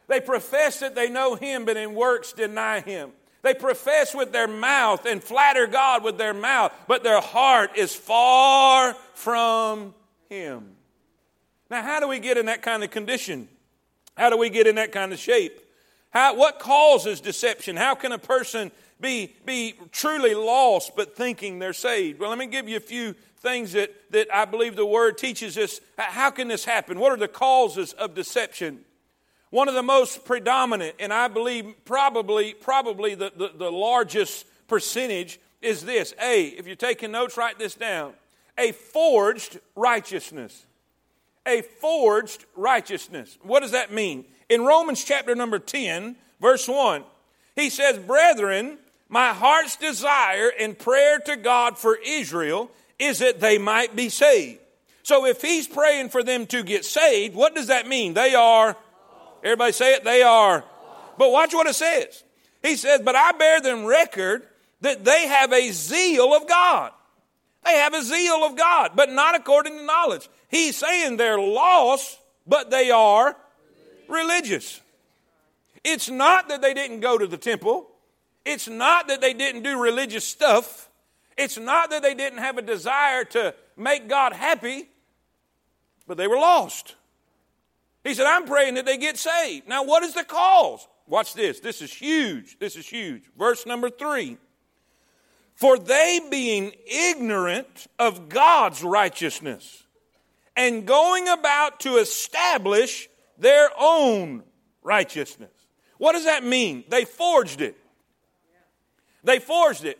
They 0.07 0.21
profess 0.21 0.79
that 0.81 0.93
they 0.93 1.09
know 1.09 1.33
Him, 1.33 1.65
but 1.65 1.75
in 1.75 1.95
works 1.95 2.33
deny 2.33 2.81
Him. 2.81 3.13
They 3.41 3.53
profess 3.53 4.13
with 4.13 4.31
their 4.31 4.47
mouth 4.47 5.05
and 5.05 5.23
flatter 5.23 5.65
God 5.67 6.03
with 6.03 6.17
their 6.17 6.33
mouth, 6.33 6.73
but 6.87 7.03
their 7.03 7.21
heart 7.21 7.77
is 7.77 7.95
far 7.95 8.95
from 9.13 9.93
Him. 10.29 10.75
Now, 11.69 11.81
how 11.83 11.99
do 11.99 12.07
we 12.07 12.19
get 12.19 12.37
in 12.37 12.47
that 12.47 12.61
kind 12.61 12.83
of 12.83 12.91
condition? 12.91 13.47
How 14.17 14.29
do 14.29 14.37
we 14.37 14.49
get 14.49 14.67
in 14.67 14.75
that 14.75 14.91
kind 14.91 15.13
of 15.13 15.19
shape? 15.19 15.61
How, 16.09 16.35
what 16.35 16.59
causes 16.59 17.21
deception? 17.21 17.75
How 17.77 17.95
can 17.95 18.11
a 18.11 18.17
person 18.17 18.71
be, 18.99 19.35
be 19.45 19.75
truly 19.91 20.33
lost 20.33 20.95
but 20.95 21.15
thinking 21.15 21.59
they're 21.59 21.73
saved? 21.73 22.19
Well, 22.19 22.29
let 22.29 22.39
me 22.39 22.47
give 22.47 22.67
you 22.67 22.77
a 22.77 22.81
few 22.81 23.15
things 23.37 23.73
that, 23.73 23.93
that 24.11 24.27
I 24.33 24.45
believe 24.45 24.75
the 24.75 24.85
Word 24.85 25.17
teaches 25.17 25.57
us. 25.57 25.79
How 25.97 26.31
can 26.31 26.47
this 26.47 26.65
happen? 26.65 26.99
What 26.99 27.11
are 27.11 27.17
the 27.17 27.27
causes 27.27 27.93
of 27.93 28.15
deception? 28.15 28.79
One 29.49 29.67
of 29.67 29.73
the 29.73 29.83
most 29.83 30.25
predominant, 30.25 30.95
and 30.99 31.11
I 31.11 31.27
believe 31.27 31.73
probably, 31.85 32.53
probably 32.53 33.15
the, 33.15 33.31
the, 33.35 33.51
the 33.55 33.71
largest 33.71 34.45
percentage, 34.67 35.39
is 35.61 35.81
this. 35.81 36.13
A, 36.21 36.45
if 36.45 36.67
you're 36.67 36.75
taking 36.75 37.11
notes, 37.11 37.35
write 37.35 37.57
this 37.57 37.75
down. 37.75 38.13
A 38.57 38.71
forged 38.71 39.59
righteousness 39.75 40.65
a 41.49 41.61
forged 41.61 42.45
righteousness. 42.55 43.37
What 43.41 43.61
does 43.61 43.71
that 43.71 43.91
mean? 43.91 44.25
In 44.47 44.63
Romans 44.63 45.03
chapter 45.03 45.35
number 45.35 45.59
10, 45.59 46.15
verse 46.39 46.67
1, 46.67 47.03
he 47.55 47.69
says, 47.69 47.97
Brethren, 47.97 48.77
my 49.09 49.33
heart's 49.33 49.75
desire 49.75 50.51
and 50.59 50.77
prayer 50.77 51.19
to 51.19 51.35
God 51.35 51.77
for 51.77 51.97
Israel 52.05 52.71
is 52.97 53.19
that 53.19 53.39
they 53.39 53.57
might 53.57 53.95
be 53.95 54.09
saved. 54.09 54.59
So 55.03 55.25
if 55.25 55.41
he's 55.41 55.67
praying 55.67 56.09
for 56.09 56.23
them 56.23 56.45
to 56.47 56.63
get 56.63 56.85
saved, 56.85 57.35
what 57.35 57.55
does 57.55 57.67
that 57.67 57.87
mean? 57.87 58.13
They 58.13 58.35
are, 58.35 58.77
everybody 59.43 59.71
say 59.71 59.93
it, 59.93 60.03
they 60.03 60.21
are. 60.21 60.63
But 61.17 61.31
watch 61.31 61.53
what 61.53 61.67
it 61.67 61.75
says. 61.75 62.23
He 62.61 62.75
says, 62.75 63.01
But 63.03 63.15
I 63.15 63.31
bear 63.33 63.61
them 63.61 63.85
record 63.85 64.47
that 64.81 65.03
they 65.03 65.27
have 65.27 65.51
a 65.51 65.71
zeal 65.71 66.33
of 66.33 66.47
God. 66.47 66.91
They 67.65 67.73
have 67.73 67.93
a 67.93 68.01
zeal 68.01 68.43
of 68.45 68.57
God, 68.57 68.91
but 68.95 69.09
not 69.09 69.35
according 69.35 69.77
to 69.77 69.83
knowledge. 69.83 70.29
He's 70.47 70.77
saying 70.77 71.17
they're 71.17 71.39
lost, 71.39 72.19
but 72.47 72.71
they 72.71 72.89
are 72.89 73.35
religious. 74.07 74.79
It's 75.83 76.09
not 76.09 76.49
that 76.49 76.61
they 76.61 76.73
didn't 76.73 77.01
go 77.01 77.17
to 77.17 77.27
the 77.27 77.37
temple. 77.37 77.89
It's 78.45 78.67
not 78.67 79.07
that 79.09 79.21
they 79.21 79.33
didn't 79.33 79.63
do 79.63 79.81
religious 79.81 80.25
stuff. 80.25 80.89
It's 81.37 81.57
not 81.57 81.89
that 81.91 82.01
they 82.01 82.13
didn't 82.13 82.39
have 82.39 82.57
a 82.57 82.61
desire 82.61 83.23
to 83.25 83.53
make 83.77 84.07
God 84.09 84.33
happy, 84.33 84.89
but 86.07 86.17
they 86.17 86.27
were 86.27 86.37
lost. 86.37 86.95
He 88.09 88.15
said, 88.15 88.25
I'm 88.25 88.45
praying 88.45 88.73
that 88.73 88.87
they 88.87 88.97
get 88.97 89.19
saved. 89.19 89.67
Now, 89.67 89.83
what 89.83 90.01
is 90.01 90.15
the 90.15 90.23
cause? 90.23 90.87
Watch 91.05 91.35
this. 91.35 91.59
This 91.59 91.79
is 91.79 91.93
huge. 91.93 92.57
This 92.57 92.75
is 92.75 92.87
huge. 92.87 93.21
Verse 93.37 93.67
number 93.67 93.91
three. 93.91 94.37
For 95.53 95.77
they 95.77 96.19
being 96.31 96.71
ignorant 96.87 97.85
of 97.99 98.27
God's 98.27 98.81
righteousness 98.81 99.83
and 100.55 100.87
going 100.87 101.27
about 101.27 101.81
to 101.81 101.97
establish 101.97 103.07
their 103.37 103.69
own 103.79 104.41
righteousness. 104.81 105.51
What 105.99 106.13
does 106.13 106.25
that 106.25 106.43
mean? 106.43 106.85
They 106.89 107.05
forged 107.05 107.61
it. 107.61 107.77
They 109.23 109.37
forged 109.37 109.85
it. 109.85 109.99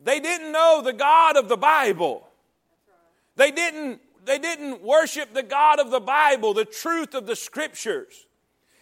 They 0.00 0.18
didn't 0.18 0.50
know 0.50 0.80
the 0.82 0.94
God 0.94 1.36
of 1.36 1.50
the 1.50 1.58
Bible. 1.58 2.26
They 3.36 3.50
didn't, 3.50 4.00
they 4.28 4.38
didn't 4.38 4.82
worship 4.82 5.34
the 5.34 5.42
God 5.42 5.80
of 5.80 5.90
the 5.90 6.00
Bible, 6.00 6.54
the 6.54 6.64
truth 6.64 7.14
of 7.14 7.26
the 7.26 7.36
scriptures. 7.36 8.26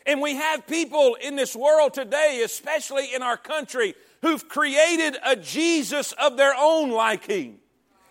And 0.05 0.21
we 0.21 0.37
have 0.37 0.67
people 0.67 1.17
in 1.21 1.37
this 1.37 1.57
world 1.57 1.95
today, 1.95 2.43
especially 2.45 3.15
in 3.15 3.23
our 3.23 3.37
country, 3.37 3.95
who've 4.23 4.49
created 4.49 5.17
a 5.25 5.37
Jesus 5.37 6.13
of 6.13 6.37
their 6.37 6.55
own 6.57 6.91
liking, 6.91 7.59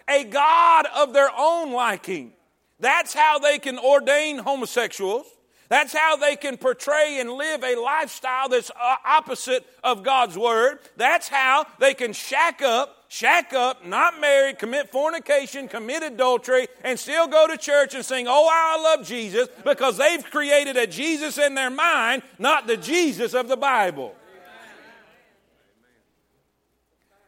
a 0.07 0.23
God 0.23 0.85
of 0.95 1.13
their 1.13 1.29
own 1.35 1.71
liking. 1.71 2.33
That's 2.79 3.13
how 3.13 3.39
they 3.39 3.59
can 3.59 3.79
ordain 3.79 4.39
homosexuals. 4.39 5.25
That's 5.69 5.93
how 5.93 6.15
they 6.15 6.35
can 6.35 6.57
portray 6.57 7.17
and 7.19 7.31
live 7.31 7.63
a 7.63 7.75
lifestyle 7.75 8.49
that's 8.49 8.69
uh, 8.69 8.95
opposite 9.05 9.65
of 9.83 10.03
God's 10.03 10.37
word. 10.37 10.79
That's 10.95 11.27
how 11.27 11.65
they 11.79 11.93
can 11.93 12.13
shack 12.13 12.61
up, 12.61 13.04
shack 13.15 13.53
up, 13.53 13.85
not 13.85 14.19
married, 14.19 14.59
commit 14.59 14.91
fornication, 14.91 15.69
commit 15.69 16.03
adultery, 16.03 16.67
and 16.83 16.99
still 16.99 17.27
go 17.27 17.47
to 17.47 17.55
church 17.55 17.95
and 17.95 18.03
sing, 18.03 18.25
Oh, 18.27 18.49
I 18.51 18.81
love 18.81 19.07
Jesus, 19.07 19.47
because 19.63 19.97
they've 19.97 20.23
created 20.31 20.75
a 20.75 20.85
Jesus 20.85 21.37
in 21.37 21.55
their 21.55 21.69
mind, 21.69 22.23
not 22.37 22.67
the 22.67 22.75
Jesus 22.75 23.33
of 23.33 23.47
the 23.47 23.55
Bible. 23.55 24.13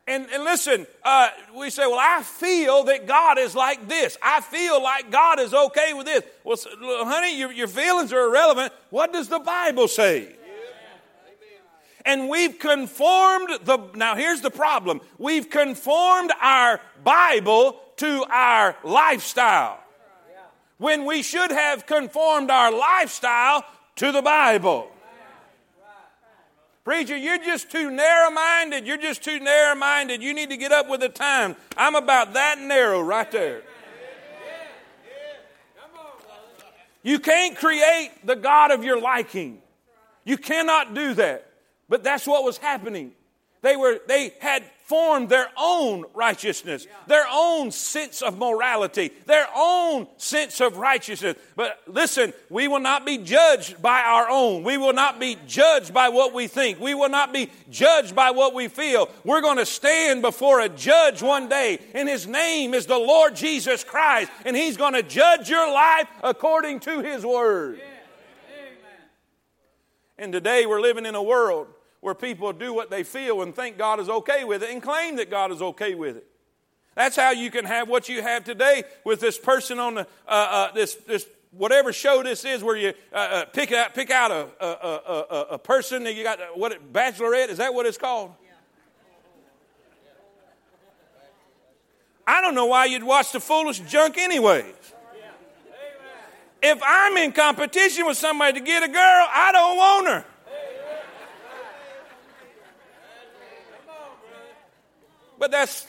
And, 0.10 0.28
and 0.34 0.44
listen, 0.46 0.88
uh, 1.04 1.30
we 1.54 1.70
say, 1.70 1.86
well, 1.86 2.00
I 2.00 2.24
feel 2.24 2.86
that 2.86 3.08
God 3.08 3.38
is 3.38 3.54
like 3.54 3.90
this. 3.90 4.18
I 4.24 4.40
feel 4.40 4.82
like 4.82 5.12
God 5.12 5.38
is 5.38 5.54
okay 5.54 5.94
with 5.94 6.06
this. 6.06 6.24
Well, 6.46 6.58
honey, 7.06 7.38
your, 7.38 7.52
your 7.52 7.68
feelings 7.68 8.14
are 8.14 8.26
irrelevant. 8.28 8.72
What 8.90 9.12
does 9.12 9.28
the 9.28 9.40
Bible 9.40 9.90
say? 9.90 10.38
And 12.08 12.30
we've 12.30 12.58
conformed 12.58 13.50
the, 13.66 13.90
now 13.94 14.16
here's 14.16 14.40
the 14.40 14.50
problem. 14.50 15.02
We've 15.18 15.50
conformed 15.50 16.32
our 16.42 16.80
Bible 17.04 17.82
to 17.98 18.24
our 18.30 18.78
lifestyle. 18.86 19.78
When 20.78 21.04
we 21.04 21.22
should 21.22 21.52
have 21.52 21.86
conformed 21.86 22.50
our 22.50 22.72
lifestyle 22.72 23.66
to 23.98 24.14
the 24.14 24.22
Bible. 24.22 24.90
Preacher, 26.86 27.18
you're 27.18 27.44
just 27.44 27.70
too 27.70 27.92
narrow 27.92 28.32
minded. 28.32 28.88
You're 28.88 28.96
just 28.96 29.22
too 29.22 29.42
narrow 29.42 29.76
minded. 29.76 30.24
You 30.24 30.34
need 30.34 30.50
to 30.52 30.58
get 30.58 30.72
up 30.72 30.88
with 30.88 31.02
the 31.02 31.10
time. 31.10 31.58
I'm 31.76 31.96
about 31.96 32.36
that 32.36 32.58
narrow 32.62 33.02
right 33.02 33.30
there. 33.30 33.64
You 37.04 37.20
can't 37.20 37.58
create 37.58 38.12
the 38.24 38.38
God 38.38 38.72
of 38.72 38.86
your 38.86 39.02
liking. 39.02 39.62
You 40.24 40.38
cannot 40.38 40.94
do 40.94 41.14
that. 41.16 41.47
But 41.90 42.04
that's 42.04 42.28
what 42.28 42.44
was 42.44 42.58
happening. 42.58 43.14
They 43.62 43.76
were 43.76 44.00
they 44.08 44.34
had 44.40 44.64
formed 44.84 45.28
their 45.28 45.50
own 45.58 46.06
righteousness, 46.14 46.88
their 47.08 47.26
own 47.30 47.72
sense 47.72 48.22
of 48.22 48.38
morality, 48.38 49.12
their 49.26 49.48
own 49.54 50.08
sense 50.16 50.62
of 50.62 50.78
righteousness. 50.78 51.36
But 51.58 51.82
listen, 51.88 52.32
we 52.50 52.70
will 52.70 52.80
not 52.80 53.06
be 53.06 53.18
judged 53.18 53.82
by 53.82 54.00
our 54.00 54.30
own. 54.30 54.64
We 54.64 54.78
will 54.78 54.94
not 54.94 55.20
be 55.20 55.38
judged 55.46 55.94
by 55.94 56.08
what 56.08 56.34
we 56.34 56.48
think. 56.48 56.80
We 56.80 56.94
will 56.94 57.10
not 57.10 57.34
be 57.34 57.50
judged 57.70 58.16
by 58.16 58.32
what 58.32 58.54
we 58.54 58.70
feel. 58.70 59.10
We're 59.26 59.42
going 59.42 59.58
to 59.58 59.66
stand 59.66 60.22
before 60.22 60.62
a 60.62 60.70
judge 60.70 61.22
one 61.22 61.50
day, 61.50 61.80
and 61.94 62.08
his 62.08 62.26
name 62.26 62.74
is 62.74 62.86
the 62.86 62.98
Lord 62.98 63.36
Jesus 63.36 63.84
Christ, 63.84 64.32
and 64.46 64.56
he's 64.56 64.78
going 64.78 64.94
to 64.94 65.04
judge 65.04 65.50
your 65.50 65.70
life 65.70 66.08
according 66.24 66.80
to 66.82 67.02
his 67.02 67.26
word. 67.26 67.82
And 70.18 70.32
today 70.32 70.66
we're 70.66 70.82
living 70.82 71.06
in 71.06 71.16
a 71.16 71.22
world 71.22 71.68
where 72.02 72.16
people 72.16 72.52
do 72.54 72.74
what 72.74 72.90
they 72.90 73.04
feel 73.04 73.42
and 73.42 73.56
think 73.56 73.78
God 73.78 74.00
is 74.00 74.10
okay 74.10 74.44
with 74.44 74.64
it 74.64 74.70
and 74.70 74.82
claim 74.82 75.16
that 75.18 75.30
God 75.30 75.52
is 75.52 75.62
okay 75.62 75.96
with 75.96 76.18
it. 76.18 76.28
That's 76.96 77.16
how 77.16 77.32
you 77.32 77.52
can 77.52 77.66
have 77.66 77.88
what 77.88 78.10
you 78.10 78.24
have 78.24 78.44
today 78.44 78.84
with 79.04 79.20
this 79.20 79.38
person 79.38 79.78
on 79.78 79.96
the 79.96 80.02
uh, 80.28 80.32
uh, 80.32 80.72
this 80.74 80.96
this 81.08 81.28
whatever 81.52 81.94
show 81.94 82.24
this 82.24 82.44
is, 82.44 82.64
where 82.64 82.76
you 82.76 82.94
uh, 83.14 83.16
uh 83.16 83.46
pick 83.46 83.72
out 83.72 83.94
pick 83.94 84.10
out 84.10 84.32
a 84.32 84.48
a, 84.60 84.66
a, 84.66 85.48
a 85.52 85.60
person 85.60 86.06
that 86.06 86.16
you 86.16 86.24
got 86.24 86.40
what 86.58 86.92
bachelorette 86.92 87.50
is 87.50 87.60
that 87.60 87.74
what 87.74 87.86
it's 87.86 87.98
called? 88.00 88.34
I 92.26 92.42
don't 92.42 92.56
know 92.56 92.66
why 92.66 92.86
you'd 92.86 93.04
watch 93.04 93.32
the 93.32 93.40
foolish 93.40 93.80
junk 93.80 94.18
anyways. 94.18 94.74
If 96.62 96.82
I'm 96.84 97.16
in 97.18 97.32
competition 97.32 98.06
with 98.06 98.18
somebody 98.18 98.60
to 98.60 98.66
get 98.66 98.84
a 98.84 98.88
girl, 98.88 98.98
I 99.30 99.52
don't 99.54 99.78
want 99.78 100.08
her. 100.08 100.26
But 105.40 105.52
that's 105.52 105.88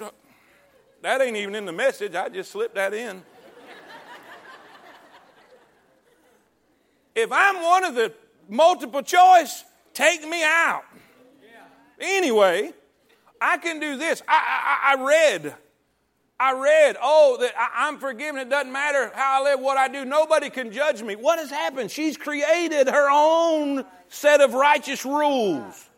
that 1.03 1.21
ain't 1.21 1.37
even 1.37 1.55
in 1.55 1.65
the 1.65 1.73
message. 1.73 2.15
I 2.15 2.29
just 2.29 2.51
slipped 2.51 2.75
that 2.75 2.93
in. 2.95 3.23
if 7.15 7.31
I'm 7.33 7.63
one 7.63 7.85
of 7.85 7.95
the 7.95 8.13
multiple 8.49 9.03
choice, 9.03 9.65
take 9.95 10.27
me 10.27 10.43
out. 10.43 10.85
Anyway, 12.01 12.73
I 13.41 13.59
can 13.59 13.81
do 13.81 13.97
this. 13.97 14.23
I, 14.29 14.95
I, 14.97 14.97
I 14.97 15.05
read 15.05 15.55
I 16.41 16.53
read, 16.53 16.97
oh, 17.03 17.37
that 17.41 17.53
I, 17.59 17.89
am 17.89 17.99
forgiven. 17.99 18.41
It 18.41 18.49
doesn't 18.49 18.73
matter 18.73 19.11
how 19.13 19.43
I 19.43 19.51
live, 19.51 19.61
what 19.61 19.77
I 19.77 19.89
do. 19.89 20.05
Nobody 20.05 20.51
can 20.51 20.71
judge 20.71 21.03
me. 21.03 21.17
What 21.17 21.41
has 21.41 21.51
happened? 21.51 21.91
She's 21.91 22.17
created 22.17 22.89
her 22.89 23.09
own 23.11 23.85
set 24.09 24.41
of 24.41 24.55
righteous 24.55 25.05
rules. 25.05 25.89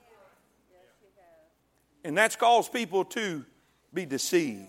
And 2.04 2.16
that's 2.16 2.36
caused 2.36 2.72
people 2.72 3.04
to 3.06 3.44
be 3.92 4.06
deceived. 4.06 4.66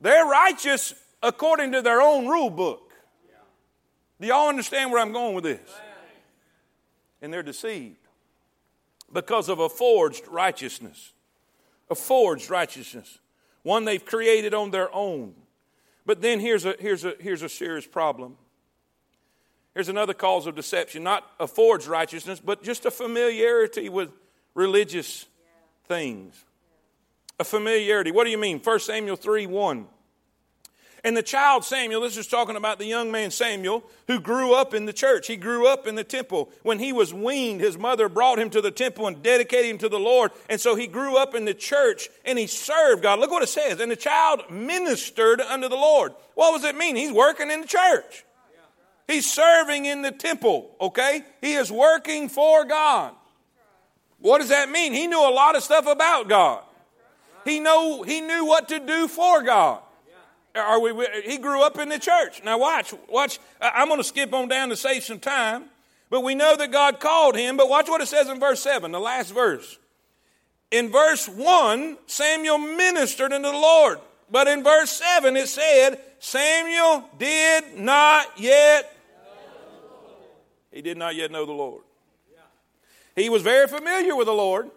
They're 0.00 0.24
righteous 0.24 0.94
according 1.22 1.72
to 1.72 1.82
their 1.82 2.00
own 2.00 2.26
rule 2.26 2.50
book. 2.50 2.92
Do 4.20 4.26
y'all 4.26 4.48
understand 4.48 4.90
where 4.90 5.00
I'm 5.00 5.12
going 5.12 5.34
with 5.34 5.44
this? 5.44 5.70
And 7.22 7.32
they're 7.32 7.42
deceived 7.42 7.96
because 9.12 9.48
of 9.48 9.58
a 9.58 9.68
forged 9.68 10.26
righteousness. 10.28 11.12
A 11.90 11.94
forged 11.94 12.50
righteousness. 12.50 13.18
One 13.62 13.84
they've 13.84 14.04
created 14.04 14.54
on 14.54 14.70
their 14.70 14.94
own. 14.94 15.34
But 16.06 16.22
then 16.22 16.40
here's 16.40 16.64
a, 16.64 16.76
here's 16.78 17.04
a, 17.04 17.14
here's 17.20 17.42
a 17.42 17.48
serious 17.48 17.86
problem. 17.86 18.36
Here's 19.74 19.88
another 19.88 20.14
cause 20.14 20.46
of 20.46 20.56
deception 20.56 21.02
not 21.02 21.30
a 21.38 21.46
forged 21.46 21.86
righteousness, 21.86 22.40
but 22.40 22.62
just 22.62 22.86
a 22.86 22.90
familiarity 22.90 23.88
with 23.88 24.10
religious 24.54 25.26
things. 25.86 26.44
A 27.38 27.44
familiarity. 27.44 28.10
What 28.10 28.24
do 28.24 28.30
you 28.30 28.38
mean? 28.38 28.60
1 28.60 28.80
Samuel 28.80 29.16
3 29.16 29.46
1. 29.46 29.86
And 31.02 31.16
the 31.16 31.22
child 31.22 31.64
Samuel, 31.64 32.02
this 32.02 32.18
is 32.18 32.26
talking 32.26 32.56
about 32.56 32.78
the 32.78 32.84
young 32.84 33.10
man 33.10 33.30
Samuel, 33.30 33.82
who 34.06 34.20
grew 34.20 34.52
up 34.52 34.74
in 34.74 34.84
the 34.84 34.92
church. 34.92 35.26
He 35.26 35.36
grew 35.36 35.66
up 35.66 35.86
in 35.86 35.94
the 35.94 36.04
temple. 36.04 36.50
When 36.62 36.78
he 36.78 36.92
was 36.92 37.14
weaned, 37.14 37.62
his 37.62 37.78
mother 37.78 38.08
brought 38.08 38.38
him 38.38 38.50
to 38.50 38.60
the 38.60 38.70
temple 38.70 39.06
and 39.06 39.22
dedicated 39.22 39.70
him 39.70 39.78
to 39.78 39.88
the 39.88 39.98
Lord. 39.98 40.30
And 40.50 40.60
so 40.60 40.74
he 40.74 40.86
grew 40.86 41.16
up 41.16 41.34
in 41.34 41.46
the 41.46 41.54
church 41.54 42.10
and 42.24 42.38
he 42.38 42.46
served 42.46 43.02
God. 43.02 43.18
Look 43.18 43.30
what 43.30 43.42
it 43.42 43.48
says. 43.48 43.80
And 43.80 43.90
the 43.90 43.96
child 43.96 44.42
ministered 44.50 45.40
unto 45.40 45.68
the 45.68 45.76
Lord. 45.76 46.12
What 46.34 46.60
does 46.60 46.68
it 46.68 46.76
mean? 46.76 46.96
He's 46.96 47.12
working 47.12 47.50
in 47.50 47.62
the 47.62 47.66
church. 47.66 48.24
He's 49.08 49.30
serving 49.30 49.86
in 49.86 50.02
the 50.02 50.12
temple, 50.12 50.70
okay? 50.80 51.22
He 51.40 51.54
is 51.54 51.72
working 51.72 52.28
for 52.28 52.64
God. 52.64 53.14
What 54.20 54.38
does 54.38 54.50
that 54.50 54.70
mean? 54.70 54.92
He 54.92 55.06
knew 55.06 55.20
a 55.20 55.32
lot 55.32 55.56
of 55.56 55.62
stuff 55.62 55.86
about 55.86 56.28
God. 56.28 56.62
He 57.44 57.58
know 57.58 58.02
he 58.02 58.20
knew 58.20 58.44
what 58.44 58.68
to 58.68 58.78
do 58.78 59.08
for 59.08 59.42
God. 59.42 59.82
Are 60.54 60.80
we, 60.80 60.92
he 61.24 61.38
grew 61.38 61.62
up 61.62 61.78
in 61.78 61.88
the 61.88 61.98
church. 61.98 62.42
Now 62.44 62.58
watch, 62.58 62.92
watch. 63.08 63.38
I'm 63.60 63.86
going 63.86 64.00
to 64.00 64.04
skip 64.04 64.34
on 64.34 64.48
down 64.48 64.68
to 64.70 64.76
save 64.76 65.04
some 65.04 65.20
time. 65.20 65.64
But 66.10 66.22
we 66.22 66.34
know 66.34 66.56
that 66.56 66.72
God 66.72 66.98
called 66.98 67.36
him. 67.36 67.56
But 67.56 67.68
watch 67.68 67.88
what 67.88 68.00
it 68.00 68.08
says 68.08 68.28
in 68.28 68.40
verse 68.40 68.60
7, 68.60 68.90
the 68.90 68.98
last 68.98 69.32
verse. 69.32 69.78
In 70.72 70.90
verse 70.90 71.28
1, 71.28 71.98
Samuel 72.06 72.58
ministered 72.58 73.32
unto 73.32 73.48
the 73.48 73.56
Lord. 73.56 74.00
But 74.30 74.48
in 74.48 74.62
verse 74.62 74.90
7, 74.90 75.36
it 75.36 75.48
said, 75.48 76.00
Samuel 76.18 77.08
did 77.18 77.78
not 77.78 78.26
yet. 78.38 78.96
He 80.72 80.82
did 80.82 80.96
not 80.96 81.14
yet 81.14 81.30
know 81.30 81.46
the 81.46 81.52
Lord. 81.52 81.82
He 83.16 83.28
was 83.28 83.42
very 83.42 83.66
familiar 83.66 84.14
with 84.16 84.26
the 84.26 84.32
Lord. 84.32 84.70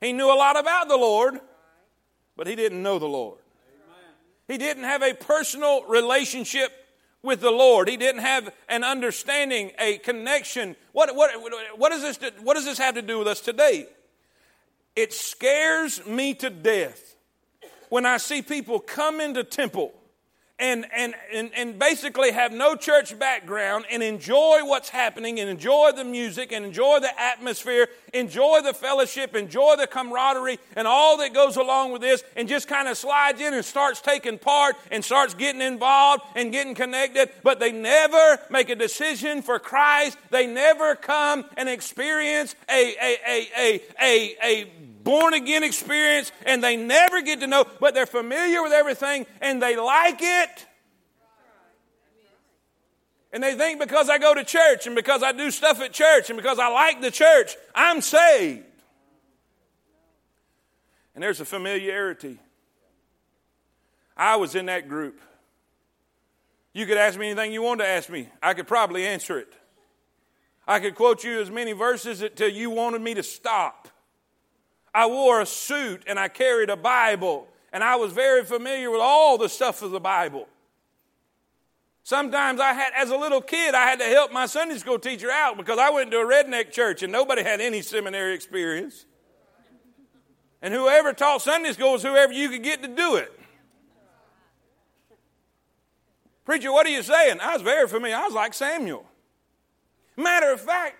He 0.00 0.12
knew 0.12 0.26
a 0.32 0.36
lot 0.36 0.58
about 0.58 0.88
the 0.88 0.96
Lord, 0.96 1.40
but 2.36 2.46
he 2.46 2.54
didn't 2.54 2.82
know 2.82 2.98
the 2.98 3.06
Lord. 3.06 3.38
He 4.46 4.58
didn't 4.58 4.84
have 4.84 5.02
a 5.02 5.14
personal 5.14 5.84
relationship 5.84 6.70
with 7.22 7.40
the 7.40 7.50
Lord. 7.50 7.88
He 7.88 7.96
didn't 7.96 8.20
have 8.20 8.52
an 8.68 8.84
understanding, 8.84 9.72
a 9.78 9.96
connection. 9.98 10.76
What, 10.92 11.16
what, 11.16 11.30
what, 11.76 11.90
does 11.90 12.02
this, 12.02 12.32
what 12.42 12.54
does 12.54 12.66
this 12.66 12.78
have 12.78 12.96
to 12.96 13.02
do 13.02 13.18
with 13.18 13.28
us 13.28 13.40
today? 13.40 13.86
It 14.94 15.12
scares 15.12 16.04
me 16.06 16.34
to 16.34 16.50
death 16.50 17.16
when 17.88 18.04
I 18.04 18.18
see 18.18 18.42
people 18.42 18.78
come 18.78 19.20
into 19.20 19.42
temple 19.42 19.94
and, 20.58 20.86
and, 20.94 21.14
and, 21.32 21.50
and 21.56 21.78
basically 21.78 22.30
have 22.30 22.52
no 22.52 22.76
church 22.76 23.18
background 23.18 23.86
and 23.90 24.02
enjoy 24.02 24.60
what's 24.62 24.88
happening 24.88 25.40
and 25.40 25.50
enjoy 25.50 25.90
the 25.94 26.04
music 26.04 26.52
and 26.52 26.64
enjoy 26.64 27.00
the 27.00 27.20
atmosphere, 27.20 27.88
enjoy 28.12 28.60
the 28.62 28.72
fellowship, 28.72 29.34
enjoy 29.34 29.74
the 29.76 29.88
camaraderie 29.88 30.60
and 30.76 30.86
all 30.86 31.16
that 31.18 31.34
goes 31.34 31.56
along 31.56 31.90
with 31.90 32.02
this 32.02 32.22
and 32.36 32.48
just 32.48 32.68
kind 32.68 32.86
of 32.86 32.96
slides 32.96 33.40
in 33.40 33.52
and 33.52 33.64
starts 33.64 34.00
taking 34.00 34.38
part 34.38 34.76
and 34.92 35.04
starts 35.04 35.34
getting 35.34 35.60
involved 35.60 36.22
and 36.36 36.52
getting 36.52 36.74
connected, 36.74 37.30
but 37.42 37.58
they 37.58 37.72
never 37.72 38.38
make 38.48 38.70
a 38.70 38.76
decision 38.76 39.42
for 39.42 39.58
Christ. 39.58 40.16
They 40.30 40.46
never 40.46 40.94
come 40.94 41.44
and 41.56 41.68
experience 41.68 42.54
a, 42.70 42.94
a, 43.02 43.18
a, 43.26 43.48
a, 43.58 43.80
a, 44.00 44.36
a 44.44 44.72
born 45.04 45.34
again 45.34 45.62
experience 45.62 46.32
and 46.44 46.64
they 46.64 46.76
never 46.76 47.22
get 47.22 47.40
to 47.40 47.46
know, 47.46 47.64
but 47.78 47.94
they're 47.94 48.06
familiar 48.06 48.62
with 48.62 48.72
everything 48.72 49.26
and 49.40 49.62
they 49.62 49.76
like 49.76 50.18
it. 50.20 50.66
And 53.32 53.42
they 53.42 53.54
think 53.54 53.80
because 53.80 54.08
I 54.08 54.18
go 54.18 54.32
to 54.34 54.44
church 54.44 54.86
and 54.86 54.94
because 54.94 55.22
I 55.22 55.32
do 55.32 55.50
stuff 55.50 55.80
at 55.80 55.92
church 55.92 56.30
and 56.30 56.36
because 56.36 56.58
I 56.58 56.68
like 56.68 57.00
the 57.00 57.10
church, 57.10 57.56
I'm 57.74 58.00
saved. 58.00 58.64
And 61.14 61.22
there's 61.22 61.40
a 61.40 61.44
familiarity. 61.44 62.38
I 64.16 64.36
was 64.36 64.54
in 64.54 64.66
that 64.66 64.88
group. 64.88 65.20
You 66.72 66.86
could 66.86 66.96
ask 66.96 67.18
me 67.18 67.30
anything 67.30 67.52
you 67.52 67.62
wanted 67.62 67.84
to 67.84 67.88
ask 67.88 68.08
me, 68.08 68.28
I 68.42 68.54
could 68.54 68.66
probably 68.66 69.06
answer 69.06 69.38
it. 69.38 69.52
I 70.66 70.80
could 70.80 70.94
quote 70.94 71.24
you 71.24 71.40
as 71.40 71.50
many 71.50 71.72
verses 71.72 72.22
until 72.22 72.48
you 72.48 72.70
wanted 72.70 73.00
me 73.00 73.14
to 73.14 73.22
stop. 73.22 73.88
I 74.94 75.06
wore 75.06 75.40
a 75.40 75.46
suit 75.46 76.04
and 76.06 76.18
I 76.18 76.28
carried 76.28 76.70
a 76.70 76.76
Bible, 76.76 77.48
and 77.72 77.82
I 77.82 77.96
was 77.96 78.12
very 78.12 78.44
familiar 78.44 78.90
with 78.90 79.00
all 79.00 79.36
the 79.36 79.48
stuff 79.48 79.82
of 79.82 79.90
the 79.90 80.00
Bible. 80.00 80.46
Sometimes 82.04 82.60
I 82.60 82.74
had, 82.74 82.92
as 82.94 83.10
a 83.10 83.16
little 83.16 83.40
kid, 83.40 83.74
I 83.74 83.86
had 83.86 83.98
to 83.98 84.04
help 84.04 84.30
my 84.30 84.46
Sunday 84.46 84.76
school 84.76 84.98
teacher 84.98 85.30
out 85.30 85.56
because 85.56 85.78
I 85.78 85.90
went 85.90 86.10
to 86.10 86.18
a 86.18 86.24
redneck 86.24 86.70
church 86.70 87.02
and 87.02 87.10
nobody 87.10 87.42
had 87.42 87.60
any 87.60 87.80
seminary 87.80 88.34
experience. 88.34 89.06
And 90.60 90.72
whoever 90.72 91.12
taught 91.12 91.42
Sunday 91.42 91.72
school 91.72 91.92
was 91.92 92.02
whoever 92.02 92.32
you 92.32 92.50
could 92.50 92.62
get 92.62 92.82
to 92.82 92.88
do 92.88 93.16
it. 93.16 93.32
Preacher, 96.44 96.70
what 96.72 96.86
are 96.86 96.90
you 96.90 97.02
saying? 97.02 97.40
I 97.40 97.54
was 97.54 97.62
very 97.62 97.88
familiar. 97.88 98.16
I 98.16 98.24
was 98.24 98.34
like 98.34 98.52
Samuel. 98.52 99.06
Matter 100.16 100.52
of 100.52 100.60
fact, 100.60 100.96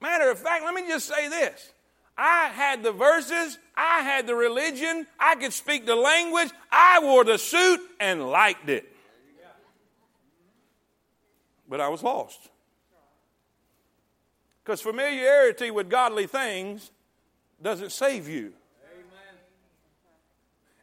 matter 0.00 0.30
of 0.30 0.38
fact, 0.38 0.64
let 0.64 0.74
me 0.74 0.88
just 0.88 1.06
say 1.06 1.28
this. 1.28 1.72
I 2.18 2.48
had 2.48 2.82
the 2.82 2.90
verses, 2.90 3.58
I 3.76 4.00
had 4.00 4.26
the 4.26 4.34
religion, 4.34 5.06
I 5.20 5.36
could 5.36 5.52
speak 5.52 5.86
the 5.86 5.94
language, 5.94 6.50
I 6.72 6.98
wore 7.00 7.24
the 7.24 7.38
suit 7.38 7.80
and 8.00 8.28
liked 8.28 8.68
it. 8.68 8.92
But 11.68 11.80
I 11.80 11.88
was 11.88 12.02
lost. 12.02 12.40
Because 14.64 14.80
familiarity 14.80 15.70
with 15.70 15.88
godly 15.88 16.26
things 16.26 16.90
doesn't 17.62 17.92
save 17.92 18.28
you. 18.28 18.52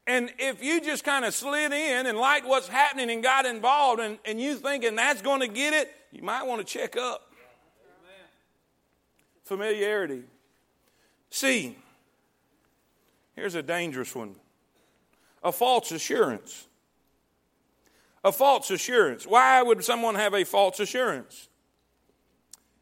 And 0.07 0.31
if 0.37 0.63
you 0.63 0.79
just 0.81 1.03
kind 1.03 1.25
of 1.25 1.33
slid 1.33 1.73
in 1.73 2.05
and 2.05 2.17
liked 2.17 2.47
what's 2.47 2.67
happening 2.67 3.09
and 3.09 3.23
got 3.23 3.45
involved 3.45 3.99
and, 3.99 4.19
and 4.23 4.39
you 4.39 4.55
thinking 4.55 4.95
that's 4.95 5.21
going 5.21 5.41
to 5.41 5.47
get 5.47 5.73
it, 5.73 5.91
you 6.11 6.21
might 6.21 6.43
want 6.43 6.65
to 6.65 6.65
check 6.65 6.95
up. 6.95 7.33
Familiarity. 9.43 10.23
See, 11.29 11.77
here's 13.35 13.55
a 13.55 13.63
dangerous 13.63 14.15
one 14.15 14.35
a 15.43 15.51
false 15.51 15.91
assurance. 15.91 16.67
A 18.23 18.31
false 18.31 18.71
assurance. 18.71 19.27
Why 19.27 19.61
would 19.61 19.83
someone 19.85 20.15
have 20.15 20.33
a 20.33 20.43
false 20.43 20.79
assurance? 20.79 21.47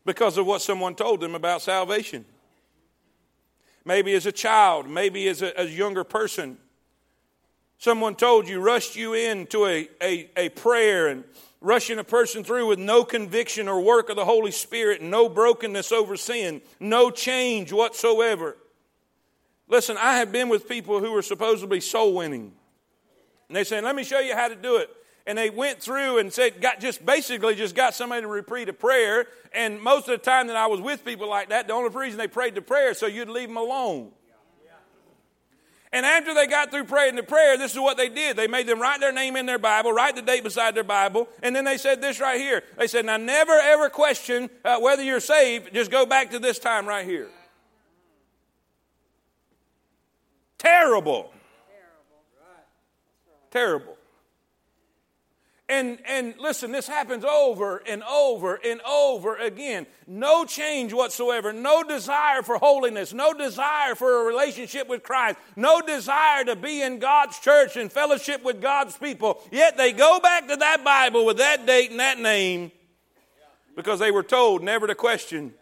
Because 0.05 0.37
of 0.37 0.45
what 0.45 0.61
someone 0.61 0.95
told 0.95 1.19
them 1.19 1.35
about 1.35 1.61
salvation. 1.61 2.23
Maybe 3.83 4.13
as 4.13 4.25
a 4.25 4.31
child, 4.31 4.89
maybe 4.89 5.27
as 5.27 5.41
a, 5.41 5.59
as 5.59 5.67
a 5.67 5.73
younger 5.73 6.05
person. 6.05 6.57
Someone 7.77 8.15
told 8.15 8.47
you, 8.47 8.61
rushed 8.61 8.95
you 8.95 9.13
into 9.13 9.65
a, 9.65 9.89
a, 10.01 10.29
a 10.37 10.49
prayer 10.49 11.07
and 11.07 11.25
rushing 11.63 11.97
a 11.97 12.03
person 12.03 12.43
through 12.43 12.67
with 12.67 12.77
no 12.77 13.03
conviction 13.03 13.67
or 13.67 13.81
work 13.81 14.09
of 14.09 14.17
the 14.17 14.25
Holy 14.25 14.51
Spirit, 14.51 15.01
no 15.01 15.29
brokenness 15.29 15.91
over 15.91 16.15
sin, 16.17 16.61
no 16.79 17.09
change 17.09 17.71
whatsoever. 17.71 18.57
Listen, 19.69 19.95
I 19.97 20.17
have 20.17 20.31
been 20.31 20.49
with 20.49 20.67
people 20.67 20.99
who 20.99 21.13
were 21.13 21.21
supposedly 21.21 21.79
soul 21.79 22.13
winning. 22.13 22.51
And 23.47 23.55
they 23.55 23.63
said, 23.63 23.83
Let 23.83 23.95
me 23.95 24.03
show 24.03 24.19
you 24.19 24.35
how 24.35 24.49
to 24.49 24.55
do 24.55 24.75
it. 24.77 24.89
And 25.25 25.37
they 25.37 25.49
went 25.49 25.79
through 25.79 26.17
and 26.17 26.33
said, 26.33 26.59
got 26.59 26.81
just 26.81 27.05
basically 27.05 27.55
just 27.55 27.75
got 27.75 27.93
somebody 27.93 28.23
to 28.23 28.27
repeat 28.27 28.67
a 28.67 28.73
prayer. 28.73 29.27
And 29.53 29.81
most 29.81 30.09
of 30.09 30.11
the 30.11 30.17
time 30.17 30.47
that 30.47 30.57
I 30.57 30.67
was 30.67 30.81
with 30.81 31.05
people 31.05 31.29
like 31.29 31.47
that, 31.47 31.67
the 31.67 31.73
only 31.73 31.89
reason 31.95 32.17
they 32.17 32.27
prayed 32.27 32.55
the 32.55 32.61
prayer 32.61 32.93
so 32.93 33.05
you'd 33.05 33.29
leave 33.29 33.47
them 33.47 33.55
alone. 33.55 34.11
And 35.93 36.07
after 36.07 36.33
they 36.33 36.47
got 36.47 36.71
through 36.71 36.85
praying 36.85 37.15
the 37.15 37.23
prayer, 37.23 37.55
this 37.55 37.71
is 37.73 37.79
what 37.79 37.97
they 37.97 38.09
did. 38.09 38.35
They 38.35 38.47
made 38.47 38.65
them 38.65 38.81
write 38.81 38.99
their 38.99 39.11
name 39.11 39.35
in 39.35 39.45
their 39.45 39.59
Bible, 39.59 39.93
write 39.93 40.15
the 40.15 40.23
date 40.23 40.43
beside 40.43 40.73
their 40.73 40.83
Bible, 40.83 41.29
and 41.43 41.55
then 41.55 41.65
they 41.65 41.77
said 41.77 42.01
this 42.01 42.19
right 42.19 42.41
here. 42.41 42.63
They 42.79 42.87
said, 42.87 43.05
Now 43.05 43.17
never 43.17 43.53
ever 43.53 43.89
question 43.89 44.49
uh, 44.65 44.79
whether 44.79 45.03
you're 45.03 45.19
saved, 45.19 45.71
just 45.71 45.91
go 45.91 46.07
back 46.07 46.31
to 46.31 46.39
this 46.39 46.57
time 46.57 46.87
right 46.87 47.05
here. 47.05 47.29
Terrible. 50.57 51.31
terrible. 53.51 53.97
And, 55.73 55.97
and 56.07 56.35
listen, 56.37 56.71
this 56.71 56.85
happens 56.85 57.25
over 57.25 57.81
and 57.87 58.03
over 58.03 58.59
and 58.63 58.79
over 58.81 59.37
again. 59.37 59.87
No 60.05 60.45
change 60.45 60.93
whatsoever, 60.93 61.51
no 61.51 61.81
desire 61.81 62.43
for 62.43 62.59
holiness, 62.59 63.11
no 63.11 63.33
desire 63.33 63.95
for 63.95 64.21
a 64.21 64.25
relationship 64.25 64.87
with 64.87 65.01
Christ, 65.01 65.39
no 65.55 65.81
desire 65.81 66.45
to 66.45 66.55
be 66.55 66.83
in 66.83 66.99
God's 66.99 67.39
church 67.39 67.75
and 67.75 67.91
fellowship 67.91 68.43
with 68.43 68.61
God's 68.61 68.95
people. 68.95 69.41
Yet 69.51 69.75
they 69.75 69.93
go 69.93 70.19
back 70.19 70.47
to 70.47 70.55
that 70.57 70.83
Bible 70.83 71.25
with 71.25 71.37
that 71.37 71.65
date 71.65 71.89
and 71.89 71.99
that 71.99 72.19
name 72.19 72.71
because 73.75 73.97
they 73.97 74.11
were 74.11 74.21
told 74.21 74.61
never 74.61 74.85
to 74.85 74.93
question 74.93 75.55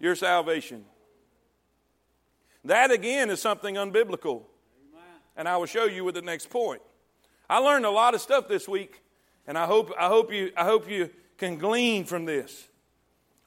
your 0.00 0.14
salvation. 0.14 0.86
That 2.64 2.90
again 2.90 3.28
is 3.28 3.42
something 3.42 3.74
unbiblical. 3.74 4.44
And 5.36 5.46
I 5.46 5.58
will 5.58 5.66
show 5.66 5.84
you 5.84 6.04
with 6.04 6.14
the 6.14 6.22
next 6.22 6.48
point. 6.48 6.80
I 7.50 7.58
learned 7.58 7.84
a 7.84 7.90
lot 7.90 8.14
of 8.14 8.22
stuff 8.22 8.48
this 8.48 8.66
week 8.66 9.02
and 9.48 9.56
I 9.56 9.64
hope, 9.64 9.90
I 9.98 10.08
hope, 10.08 10.30
you, 10.30 10.52
I 10.56 10.64
hope 10.64 10.88
you 10.90 11.08
can 11.38 11.56
glean 11.56 12.04
from 12.04 12.26
this. 12.26 12.68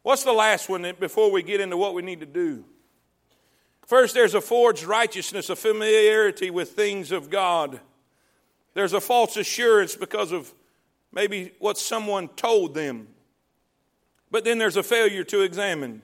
What's 0.01 0.23
the 0.23 0.33
last 0.33 0.67
one 0.67 0.91
before 0.99 1.31
we 1.31 1.43
get 1.43 1.61
into 1.61 1.77
what 1.77 1.93
we 1.93 2.01
need 2.01 2.21
to 2.21 2.25
do? 2.25 2.65
First, 3.85 4.15
there's 4.15 4.33
a 4.33 4.41
forged 4.41 4.83
righteousness, 4.83 5.51
a 5.51 5.55
familiarity 5.55 6.49
with 6.49 6.71
things 6.71 7.11
of 7.11 7.29
God. 7.29 7.79
There's 8.73 8.93
a 8.93 8.99
false 8.99 9.37
assurance 9.37 9.95
because 9.95 10.31
of 10.31 10.51
maybe 11.11 11.51
what 11.59 11.77
someone 11.77 12.29
told 12.29 12.73
them. 12.73 13.07
But 14.31 14.43
then 14.43 14.57
there's 14.57 14.77
a 14.77 14.83
failure 14.83 15.23
to 15.25 15.41
examine. 15.41 16.01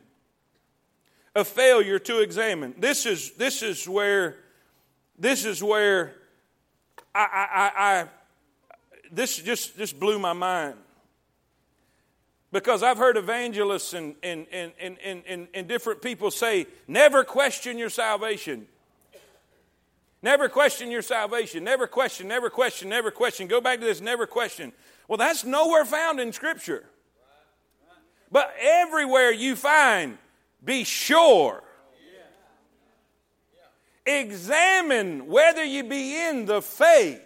A 1.33 1.43
failure 1.43 1.97
to 1.97 2.19
examine. 2.19 2.75
This 2.77 3.07
is, 3.07 3.31
this 3.31 3.63
is 3.63 3.89
where, 3.89 4.35
this 5.17 5.43
is 5.43 5.63
where 5.63 6.13
I, 7.15 7.25
I, 7.33 7.71
I, 7.77 8.07
this 9.11 9.37
just, 9.37 9.77
just 9.77 9.99
blew 9.99 10.19
my 10.19 10.33
mind. 10.33 10.75
Because 12.51 12.81
I've 12.81 12.97
heard 12.97 13.17
evangelists 13.17 13.93
and, 13.93 14.15
and, 14.23 14.47
and, 14.51 14.71
and, 14.79 14.97
and, 15.27 15.47
and 15.53 15.67
different 15.67 16.01
people 16.01 16.31
say, 16.31 16.65
never 16.87 17.23
question 17.23 17.77
your 17.77 17.89
salvation. 17.89 18.67
Never 20.21 20.49
question 20.49 20.89
your 20.89 21.01
salvation. 21.01 21.63
Never 21.63 21.87
question, 21.87 22.27
never 22.27 22.49
question, 22.49 22.89
never 22.89 23.11
question. 23.11 23.47
Go 23.47 23.61
back 23.61 23.79
to 23.79 23.85
this, 23.85 24.01
never 24.01 24.25
question. 24.25 24.71
Well, 25.07 25.17
that's 25.17 25.43
nowhere 25.43 25.85
found 25.85 26.19
in 26.19 26.33
Scripture. 26.33 26.85
But 28.31 28.53
everywhere 28.59 29.31
you 29.31 29.55
find, 29.55 30.17
be 30.63 30.83
sure. 30.83 31.63
Examine 34.05 35.27
whether 35.27 35.63
you 35.63 35.83
be 35.83 36.15
in 36.29 36.45
the 36.45 36.61
faith. 36.61 37.21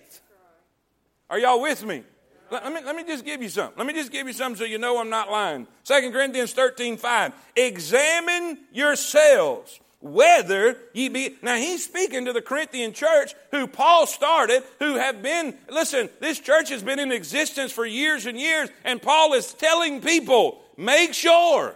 Are 1.32 1.40
y'all 1.40 1.62
with 1.62 1.86
me? 1.86 2.04
Let 2.52 2.74
me, 2.74 2.82
let 2.86 2.94
me 2.94 3.06
just 3.06 3.24
give 3.24 3.42
you 3.42 3.48
something. 3.48 3.78
Let 3.78 3.88
me 3.88 3.94
just 3.94 4.12
give 4.12 4.28
you 4.28 4.34
something 4.34 4.58
so 4.58 4.66
you 4.66 4.78
know 4.78 5.00
I'm 5.00 5.10
not 5.10 5.32
lying. 5.32 5.66
2 5.86 6.12
Corinthians 6.12 6.52
13 6.52 6.98
5. 6.98 7.34
Examine 7.56 8.58
yourselves 8.74 9.80
whether 10.02 10.78
ye 10.94 11.08
be. 11.08 11.38
Now 11.42 11.56
he's 11.56 11.86
speaking 11.86 12.26
to 12.26 12.34
the 12.34 12.42
Corinthian 12.42 12.92
church 12.92 13.34
who 13.52 13.66
Paul 13.68 14.06
started, 14.06 14.64
who 14.80 14.96
have 14.96 15.24
been, 15.24 15.56
listen, 15.70 16.10
this 16.20 16.40
church 16.40 16.70
has 16.70 16.84
been 16.84 17.00
in 17.00 17.14
existence 17.14 17.72
for 17.72 17.86
years 17.86 18.26
and 18.26 18.38
years, 18.38 18.70
and 18.84 19.02
Paul 19.02 19.34
is 19.34 19.54
telling 19.54 20.02
people, 20.02 20.62
make 20.76 21.14
sure. 21.14 21.76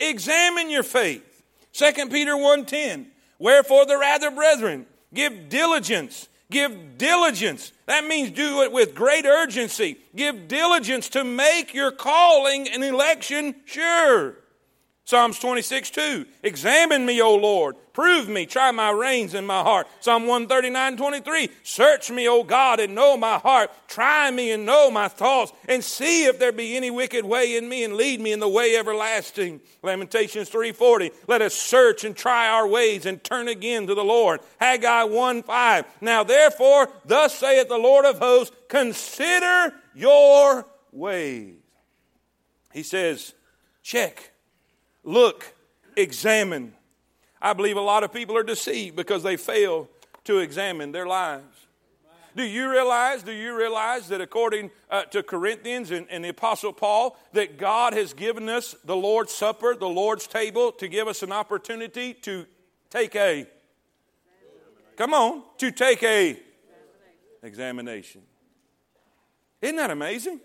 Examine 0.00 0.68
your 0.68 0.82
faith. 0.82 1.44
2 1.74 2.08
Peter 2.10 2.32
1:10. 2.32 3.06
Wherefore 3.38 3.86
the 3.86 3.96
rather, 3.96 4.32
brethren, 4.32 4.86
give 5.14 5.48
diligence 5.48 6.28
Give 6.52 6.98
diligence. 6.98 7.72
That 7.86 8.04
means 8.04 8.30
do 8.30 8.62
it 8.62 8.70
with 8.70 8.94
great 8.94 9.24
urgency. 9.24 9.96
Give 10.14 10.46
diligence 10.46 11.08
to 11.10 11.24
make 11.24 11.72
your 11.72 11.90
calling 11.90 12.68
and 12.68 12.84
election 12.84 13.56
sure. 13.64 14.36
Psalms 15.04 15.38
26, 15.40 15.90
2. 15.90 16.26
Examine 16.44 17.04
me, 17.04 17.20
O 17.20 17.34
Lord. 17.34 17.74
Prove 17.92 18.28
me. 18.28 18.46
Try 18.46 18.70
my 18.70 18.90
reins 18.90 19.34
and 19.34 19.46
my 19.46 19.60
heart. 19.60 19.88
Psalm 20.00 20.28
139, 20.28 20.96
23. 20.96 21.50
Search 21.64 22.10
me, 22.10 22.28
O 22.28 22.44
God, 22.44 22.78
and 22.78 22.94
know 22.94 23.16
my 23.16 23.38
heart. 23.38 23.72
Try 23.88 24.30
me 24.30 24.52
and 24.52 24.64
know 24.64 24.92
my 24.92 25.08
thoughts, 25.08 25.52
and 25.68 25.82
see 25.82 26.24
if 26.24 26.38
there 26.38 26.52
be 26.52 26.76
any 26.76 26.90
wicked 26.90 27.24
way 27.24 27.56
in 27.56 27.68
me, 27.68 27.82
and 27.82 27.94
lead 27.94 28.20
me 28.20 28.32
in 28.32 28.38
the 28.38 28.48
way 28.48 28.76
everlasting. 28.76 29.60
Lamentations 29.82 30.48
3:40. 30.48 31.10
Let 31.26 31.42
us 31.42 31.54
search 31.54 32.04
and 32.04 32.16
try 32.16 32.48
our 32.48 32.66
ways 32.66 33.04
and 33.04 33.22
turn 33.22 33.48
again 33.48 33.88
to 33.88 33.96
the 33.96 34.04
Lord. 34.04 34.40
Haggai 34.58 35.02
1, 35.02 35.42
5. 35.42 35.84
Now 36.00 36.22
therefore, 36.22 36.88
thus 37.04 37.34
saith 37.34 37.68
the 37.68 37.76
Lord 37.76 38.04
of 38.04 38.18
hosts, 38.18 38.54
consider 38.68 39.74
your 39.94 40.64
ways. 40.92 41.56
He 42.72 42.84
says, 42.84 43.34
check 43.82 44.31
look, 45.04 45.54
examine. 45.96 46.74
I 47.40 47.52
believe 47.52 47.76
a 47.76 47.80
lot 47.80 48.04
of 48.04 48.12
people 48.12 48.36
are 48.36 48.42
deceived 48.42 48.96
because 48.96 49.22
they 49.22 49.36
fail 49.36 49.88
to 50.24 50.38
examine 50.38 50.92
their 50.92 51.06
lives. 51.06 51.66
Do 52.34 52.44
you 52.44 52.70
realize, 52.70 53.22
do 53.22 53.32
you 53.32 53.54
realize 53.56 54.08
that 54.08 54.22
according 54.22 54.70
uh, 54.90 55.02
to 55.04 55.22
Corinthians 55.22 55.90
and, 55.90 56.06
and 56.08 56.24
the 56.24 56.30
Apostle 56.30 56.72
Paul, 56.72 57.18
that 57.34 57.58
God 57.58 57.92
has 57.92 58.14
given 58.14 58.48
us 58.48 58.74
the 58.84 58.96
Lord's 58.96 59.34
Supper, 59.34 59.74
the 59.74 59.88
Lord's 59.88 60.26
table, 60.26 60.72
to 60.72 60.88
give 60.88 61.08
us 61.08 61.22
an 61.22 61.30
opportunity 61.30 62.14
to 62.14 62.46
take 62.88 63.14
a, 63.16 63.46
come 64.96 65.12
on, 65.12 65.42
to 65.58 65.70
take 65.70 66.02
a 66.02 66.38
examination. 67.42 68.22
Isn't 69.60 69.76
that 69.76 69.90
amazing? 69.90 70.40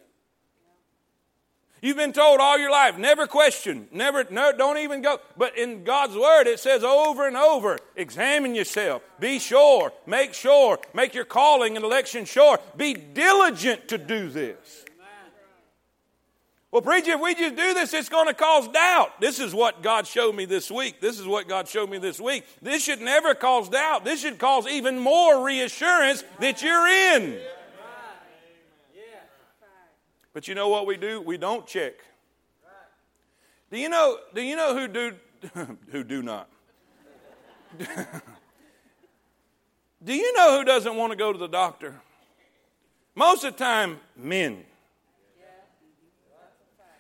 You've 1.82 1.98
been 1.98 2.14
told 2.14 2.40
all 2.40 2.58
your 2.58 2.72
life, 2.72 2.98
never 2.98 3.28
question, 3.28 3.88
never, 3.92 4.26
no, 4.32 4.52
don't 4.52 4.78
even 4.78 5.02
go. 5.02 5.20
But 5.38 5.58
in 5.58 5.84
God's 5.84 6.16
Word, 6.16 6.48
it 6.48 6.60
says 6.60 6.84
over 6.84 7.28
and 7.28 7.38
over 7.38 7.78
examine 7.96 8.56
yourself, 8.56 9.04
be 9.20 9.38
sure, 9.38 9.94
make 10.08 10.34
sure, 10.34 10.80
make 10.94 11.14
your 11.14 11.26
calling 11.26 11.76
and 11.76 11.86
election 11.86 12.26
sure, 12.26 12.60
be 12.76 12.94
diligent 12.94 13.88
to 13.90 13.98
do 13.98 14.30
this. 14.30 14.86
Well, 16.70 16.82
preacher, 16.82 17.12
if 17.12 17.22
we 17.22 17.34
just 17.34 17.56
do 17.56 17.74
this, 17.74 17.94
it's 17.94 18.10
going 18.10 18.28
to 18.28 18.34
cause 18.34 18.68
doubt. 18.68 19.22
This 19.22 19.40
is 19.40 19.54
what 19.54 19.82
God 19.82 20.06
showed 20.06 20.36
me 20.36 20.46
this 20.46 20.70
week. 20.70 21.00
This 21.00 21.18
is 21.18 21.26
what 21.26 21.48
God 21.48 21.68
showed 21.68 21.90
me 21.90 21.98
this 21.98 22.20
week. 22.20 22.46
This 22.62 22.84
should 22.84 23.00
never 23.00 23.34
cause 23.34 23.70
doubt. 23.70 24.04
This 24.04 24.22
should 24.22 24.38
cause 24.38 24.68
even 24.68 25.00
more 25.00 25.46
reassurance 25.46 26.26
that 26.40 26.62
you're 26.62 26.88
in. 26.88 27.40
But 30.38 30.48
you 30.48 30.54
know 30.54 30.70
what 30.70 30.86
we 30.86 30.98
do? 30.98 31.20
We 31.20 31.40
don't 31.40 31.66
check. 31.66 31.94
Do 33.72 33.80
you 33.80 33.90
know, 33.90 34.20
do 34.36 34.42
you 34.44 34.56
know 34.56 34.78
who 34.78 34.88
do 34.88 35.16
who 35.92 36.04
do 36.04 36.22
not? 36.22 36.48
do 40.04 40.14
you 40.14 40.32
know 40.36 40.60
who 40.60 40.64
doesn't 40.64 40.96
want 40.96 41.12
to 41.12 41.18
go 41.18 41.34
to 41.34 41.40
the 41.40 41.48
doctor? 41.48 41.96
Most 43.16 43.46
of 43.46 43.54
the 43.54 43.64
time, 43.64 44.00
men. 44.16 44.64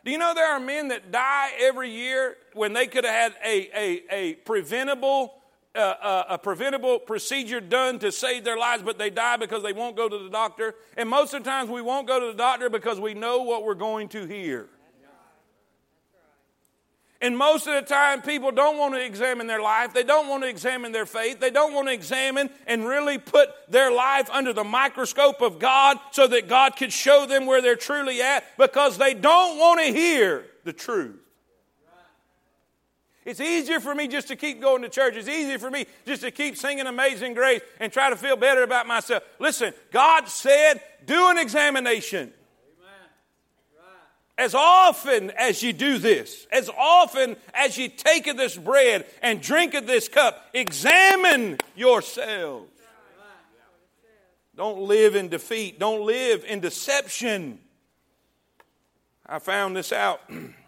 Do 0.03 0.09
you 0.09 0.17
know 0.17 0.33
there 0.33 0.51
are 0.51 0.59
men 0.59 0.87
that 0.87 1.11
die 1.11 1.51
every 1.59 1.91
year 1.91 2.37
when 2.55 2.73
they 2.73 2.87
could 2.87 3.05
have 3.05 3.13
had 3.13 3.35
a, 3.45 3.69
a, 3.79 4.03
a 4.09 4.33
preventable 4.33 5.36
a, 5.77 6.25
a, 6.29 6.37
preventable 6.37 6.99
procedure 6.99 7.61
done 7.61 7.99
to 7.99 8.11
save 8.11 8.43
their 8.43 8.57
lives, 8.57 8.83
but 8.83 8.97
they 8.97 9.09
die 9.09 9.37
because 9.37 9.63
they 9.63 9.73
won't 9.73 9.95
go 9.95 10.09
to 10.09 10.17
the 10.17 10.29
doctor. 10.29 10.75
And 10.95 11.07
most 11.09 11.33
of 11.33 11.43
the 11.43 11.49
times 11.49 11.69
we 11.69 11.81
won't 11.81 12.07
go 12.07 12.19
to 12.19 12.27
the 12.27 12.37
doctor 12.37 12.69
because 12.69 12.99
we 12.99 13.13
know 13.13 13.43
what 13.43 13.63
we're 13.63 13.75
going 13.75 14.09
to 14.09 14.25
hear. 14.25 14.67
And 17.19 17.35
most 17.35 17.65
of 17.65 17.73
the 17.73 17.81
time, 17.81 18.21
people 18.21 18.51
don't 18.51 18.77
want 18.77 18.93
to 18.93 19.03
examine 19.03 19.47
their 19.47 19.61
life. 19.61 19.91
They 19.91 20.03
don't 20.03 20.27
want 20.27 20.43
to 20.43 20.49
examine 20.49 20.91
their 20.91 21.07
faith. 21.07 21.39
They 21.39 21.49
don't 21.49 21.73
want 21.73 21.87
to 21.87 21.93
examine 21.93 22.51
and 22.67 22.85
really 22.85 23.17
put 23.17 23.49
their 23.67 23.91
life 23.91 24.29
under 24.29 24.53
the 24.53 24.63
microscope 24.63 25.41
of 25.41 25.57
God 25.57 25.97
so 26.11 26.27
that 26.27 26.47
God 26.47 26.75
could 26.75 26.93
show 26.93 27.25
them 27.25 27.47
where 27.47 27.59
they're 27.61 27.75
truly 27.75 28.21
at 28.21 28.43
because 28.57 28.99
they 28.99 29.15
don't 29.15 29.57
want 29.57 29.79
to 29.79 29.87
hear 29.87 30.45
the 30.63 30.73
truth. 30.73 31.26
It's 33.27 33.41
easier 33.41 33.81
for 33.81 33.93
me 33.93 34.07
just 34.07 34.29
to 34.29 34.37
keep 34.37 34.61
going 34.61 34.83
to 34.83 34.89
church. 34.89 35.17
It's 35.17 35.27
easier 35.27 35.59
for 35.59 35.69
me 35.69 35.85
just 36.05 36.21
to 36.21 36.31
keep 36.31 36.55
singing 36.55 36.87
Amazing 36.87 37.33
Grace 37.33 37.61
and 37.77 37.91
try 37.91 38.09
to 38.09 38.15
feel 38.15 38.37
better 38.37 38.63
about 38.63 38.87
myself. 38.87 39.21
Listen, 39.37 39.73
God 39.91 40.29
said, 40.29 40.81
do 41.05 41.29
an 41.29 41.37
examination. 41.37 42.31
As 44.37 44.55
often 44.55 45.31
as 45.31 45.61
you 45.61 45.73
do 45.73 45.97
this, 45.97 46.47
as 46.53 46.69
often 46.69 47.35
as 47.53 47.77
you 47.77 47.89
take 47.89 48.27
of 48.27 48.37
this 48.37 48.55
bread 48.55 49.05
and 49.21 49.41
drink 49.41 49.73
of 49.73 49.87
this 49.87 50.07
cup, 50.07 50.41
examine 50.53 51.57
yourselves. 51.75 52.71
Don't 54.55 54.83
live 54.83 55.15
in 55.17 55.27
defeat. 55.27 55.79
Don't 55.79 56.05
live 56.05 56.45
in 56.45 56.61
deception. 56.61 57.59
I 59.25 59.39
found 59.39 59.75
this 59.75 59.91
out 59.91 60.21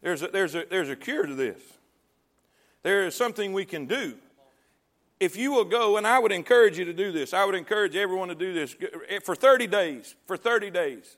There's 0.00 0.22
a, 0.22 0.28
there's, 0.28 0.54
a, 0.54 0.64
there's 0.68 0.88
a 0.88 0.96
cure 0.96 1.26
to 1.26 1.34
this. 1.34 1.60
There 2.82 3.06
is 3.06 3.14
something 3.14 3.52
we 3.52 3.64
can 3.64 3.86
do. 3.86 4.14
if 5.20 5.36
you 5.36 5.52
will 5.52 5.64
go, 5.64 5.96
and 5.96 6.06
I 6.06 6.18
would 6.18 6.32
encourage 6.32 6.78
you 6.78 6.84
to 6.84 6.92
do 6.92 7.10
this, 7.10 7.34
I 7.34 7.44
would 7.44 7.56
encourage 7.56 7.96
everyone 7.96 8.28
to 8.28 8.34
do 8.34 8.52
this 8.52 8.76
eh, 9.08 9.18
for 9.24 9.34
30 9.34 9.66
days, 9.66 10.14
for 10.26 10.36
30 10.36 10.70
days. 10.70 11.16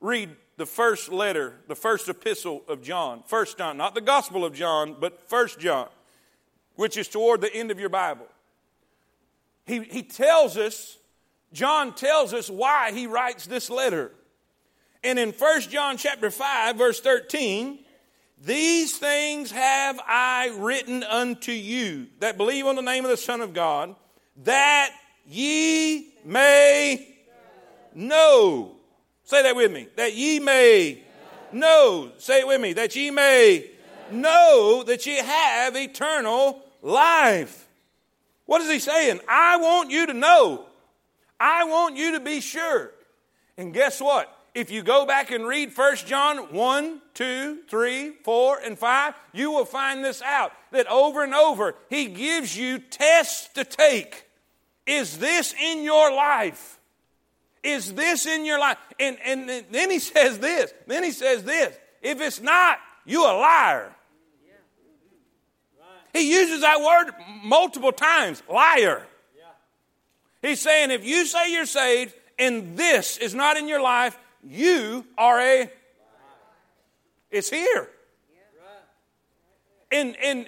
Read 0.00 0.30
the 0.56 0.66
first 0.66 1.10
letter, 1.10 1.54
the 1.66 1.74
first 1.74 2.08
epistle 2.08 2.62
of 2.68 2.82
John, 2.82 3.22
First 3.26 3.58
John, 3.58 3.76
not 3.76 3.94
the 3.94 4.00
Gospel 4.00 4.44
of 4.44 4.54
John, 4.54 4.96
but 5.00 5.28
First 5.28 5.58
John, 5.58 5.88
which 6.76 6.96
is 6.96 7.08
toward 7.08 7.40
the 7.40 7.52
end 7.52 7.70
of 7.70 7.80
your 7.80 7.88
Bible. 7.88 8.26
He, 9.64 9.80
he 9.80 10.02
tells 10.02 10.56
us, 10.56 10.98
John 11.52 11.94
tells 11.94 12.32
us 12.32 12.48
why 12.50 12.92
he 12.92 13.06
writes 13.06 13.46
this 13.46 13.70
letter. 13.70 14.12
And 15.04 15.18
in 15.18 15.32
First 15.32 15.70
John 15.70 15.98
chapter 15.98 16.30
5, 16.30 16.76
verse 16.76 16.98
13, 16.98 17.78
these 18.42 18.96
things 18.96 19.50
have 19.50 20.00
I 20.06 20.50
written 20.56 21.02
unto 21.02 21.52
you 21.52 22.06
that 22.20 22.38
believe 22.38 22.64
on 22.66 22.74
the 22.74 22.82
name 22.82 23.04
of 23.04 23.10
the 23.10 23.18
Son 23.18 23.42
of 23.42 23.52
God, 23.52 23.94
that 24.44 24.90
ye 25.26 26.08
may 26.24 27.06
know. 27.94 28.76
Say 29.24 29.42
that 29.42 29.54
with 29.54 29.70
me. 29.70 29.88
That 29.96 30.14
ye 30.14 30.40
may 30.40 31.02
know. 31.52 32.10
Say 32.16 32.40
it 32.40 32.46
with 32.46 32.60
me. 32.60 32.72
That 32.72 32.96
ye 32.96 33.10
may 33.10 33.70
know 34.10 34.84
that 34.86 35.04
ye 35.04 35.16
have 35.16 35.76
eternal 35.76 36.62
life. 36.80 37.68
What 38.46 38.62
is 38.62 38.70
he 38.70 38.78
saying? 38.78 39.20
I 39.28 39.58
want 39.58 39.90
you 39.90 40.06
to 40.06 40.14
know. 40.14 40.64
I 41.38 41.64
want 41.64 41.96
you 41.96 42.12
to 42.12 42.20
be 42.20 42.40
sure. 42.40 42.90
And 43.58 43.74
guess 43.74 44.00
what? 44.00 44.33
If 44.54 44.70
you 44.70 44.82
go 44.82 45.04
back 45.04 45.32
and 45.32 45.46
read 45.46 45.76
1 45.76 45.96
John 46.06 46.52
1, 46.52 47.00
2, 47.14 47.58
3, 47.68 48.10
4, 48.22 48.58
and 48.64 48.78
5, 48.78 49.14
you 49.32 49.50
will 49.50 49.64
find 49.64 50.04
this 50.04 50.22
out 50.22 50.52
that 50.70 50.86
over 50.86 51.24
and 51.24 51.34
over 51.34 51.74
he 51.90 52.06
gives 52.06 52.56
you 52.56 52.78
tests 52.78 53.48
to 53.54 53.64
take. 53.64 54.26
Is 54.86 55.18
this 55.18 55.54
in 55.60 55.82
your 55.82 56.14
life? 56.14 56.78
Is 57.64 57.94
this 57.94 58.26
in 58.26 58.44
your 58.44 58.60
life? 58.60 58.76
And, 59.00 59.16
and 59.24 59.64
then 59.70 59.90
he 59.90 59.98
says 59.98 60.38
this. 60.38 60.72
Then 60.86 61.02
he 61.02 61.10
says 61.10 61.42
this. 61.42 61.76
If 62.00 62.20
it's 62.20 62.40
not, 62.40 62.78
you 63.04 63.24
a 63.24 63.34
liar. 63.34 63.90
He 66.12 66.32
uses 66.32 66.60
that 66.60 66.80
word 66.80 67.12
multiple 67.42 67.90
times 67.90 68.40
liar. 68.48 69.04
He's 70.42 70.60
saying 70.60 70.92
if 70.92 71.04
you 71.04 71.26
say 71.26 71.52
you're 71.52 71.66
saved 71.66 72.14
and 72.38 72.76
this 72.76 73.16
is 73.16 73.34
not 73.34 73.56
in 73.56 73.66
your 73.66 73.82
life, 73.82 74.16
you 74.46 75.04
are 75.16 75.40
a. 75.40 75.70
It's 77.30 77.50
here. 77.50 77.88
In, 79.90 80.14
in, 80.22 80.46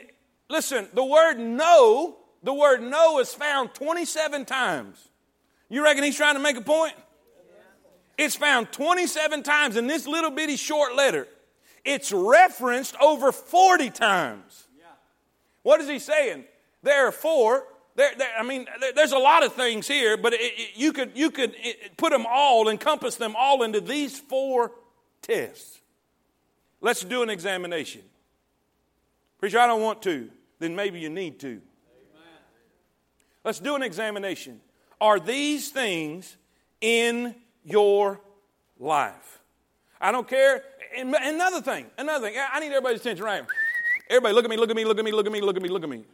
listen, 0.48 0.88
the 0.92 1.04
word 1.04 1.38
know, 1.38 2.16
the 2.42 2.52
word 2.52 2.82
know 2.82 3.20
is 3.20 3.32
found 3.32 3.74
27 3.74 4.44
times. 4.44 5.08
You 5.68 5.84
reckon 5.84 6.04
he's 6.04 6.16
trying 6.16 6.34
to 6.34 6.40
make 6.40 6.56
a 6.56 6.62
point? 6.62 6.94
It's 8.18 8.34
found 8.34 8.72
27 8.72 9.42
times 9.42 9.76
in 9.76 9.86
this 9.86 10.06
little 10.06 10.30
bitty 10.30 10.56
short 10.56 10.96
letter. 10.96 11.28
It's 11.84 12.12
referenced 12.12 12.96
over 13.00 13.30
40 13.30 13.90
times. 13.90 14.64
What 15.62 15.80
is 15.80 15.88
he 15.88 15.98
saying? 15.98 16.44
Therefore, 16.82 17.64
there, 17.96 18.10
there, 18.16 18.28
I 18.38 18.42
mean, 18.42 18.66
there, 18.80 18.92
there's 18.92 19.12
a 19.12 19.18
lot 19.18 19.44
of 19.44 19.54
things 19.54 19.88
here, 19.88 20.16
but 20.16 20.34
it, 20.34 20.40
it, 20.40 20.70
you 20.76 20.92
could, 20.92 21.12
you 21.14 21.30
could 21.30 21.54
it, 21.56 21.96
put 21.96 22.10
them 22.10 22.26
all, 22.28 22.68
encompass 22.68 23.16
them 23.16 23.34
all 23.36 23.62
into 23.62 23.80
these 23.80 24.18
four 24.18 24.72
tests. 25.22 25.80
Let's 26.80 27.02
do 27.02 27.22
an 27.22 27.30
examination. 27.30 28.02
Preacher, 29.38 29.58
I 29.58 29.66
don't 29.66 29.82
want 29.82 30.02
to. 30.02 30.30
Then 30.58 30.76
maybe 30.76 31.00
you 31.00 31.08
need 31.08 31.40
to. 31.40 31.48
Amen. 31.48 31.62
Let's 33.44 33.60
do 33.60 33.74
an 33.74 33.82
examination. 33.82 34.60
Are 35.00 35.18
these 35.18 35.70
things 35.70 36.36
in 36.80 37.34
your 37.64 38.20
life? 38.78 39.40
I 40.00 40.12
don't 40.12 40.28
care. 40.28 40.62
Another 40.98 41.60
thing, 41.60 41.86
another 41.98 42.28
thing. 42.28 42.38
I 42.52 42.60
need 42.60 42.68
everybody's 42.68 43.00
attention 43.00 43.24
right 43.24 43.44
Everybody, 44.08 44.34
look 44.34 44.44
at 44.44 44.50
me, 44.50 44.56
look 44.56 44.70
at 44.70 44.76
me, 44.76 44.84
look 44.84 44.98
at 44.98 45.04
me, 45.04 45.12
look 45.12 45.26
at 45.26 45.32
me, 45.32 45.40
look 45.40 45.56
at 45.56 45.62
me, 45.62 45.68
look 45.68 45.82
at 45.82 45.88
me. 45.88 46.04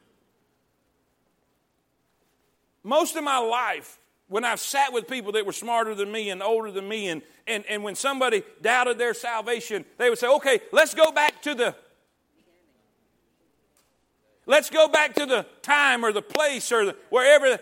Most 2.82 3.16
of 3.16 3.24
my 3.24 3.38
life, 3.38 3.98
when 4.28 4.44
I've 4.44 4.60
sat 4.60 4.92
with 4.92 5.06
people 5.06 5.32
that 5.32 5.46
were 5.46 5.52
smarter 5.52 5.94
than 5.94 6.10
me 6.10 6.30
and 6.30 6.42
older 6.42 6.70
than 6.70 6.88
me, 6.88 7.08
and, 7.08 7.22
and, 7.46 7.64
and 7.68 7.84
when 7.84 7.94
somebody 7.94 8.42
doubted 8.60 8.98
their 8.98 9.14
salvation, 9.14 9.84
they 9.98 10.08
would 10.08 10.18
say, 10.18 10.28
okay, 10.28 10.60
let's 10.72 10.94
go 10.94 11.12
back 11.12 11.42
to 11.42 11.54
the 11.54 11.74
Let's 14.46 14.70
go 14.70 14.88
back 14.88 15.14
to 15.14 15.26
the 15.26 15.46
time 15.62 16.04
or 16.04 16.12
the 16.12 16.22
place 16.22 16.72
or 16.72 16.86
the, 16.86 16.96
wherever. 17.10 17.58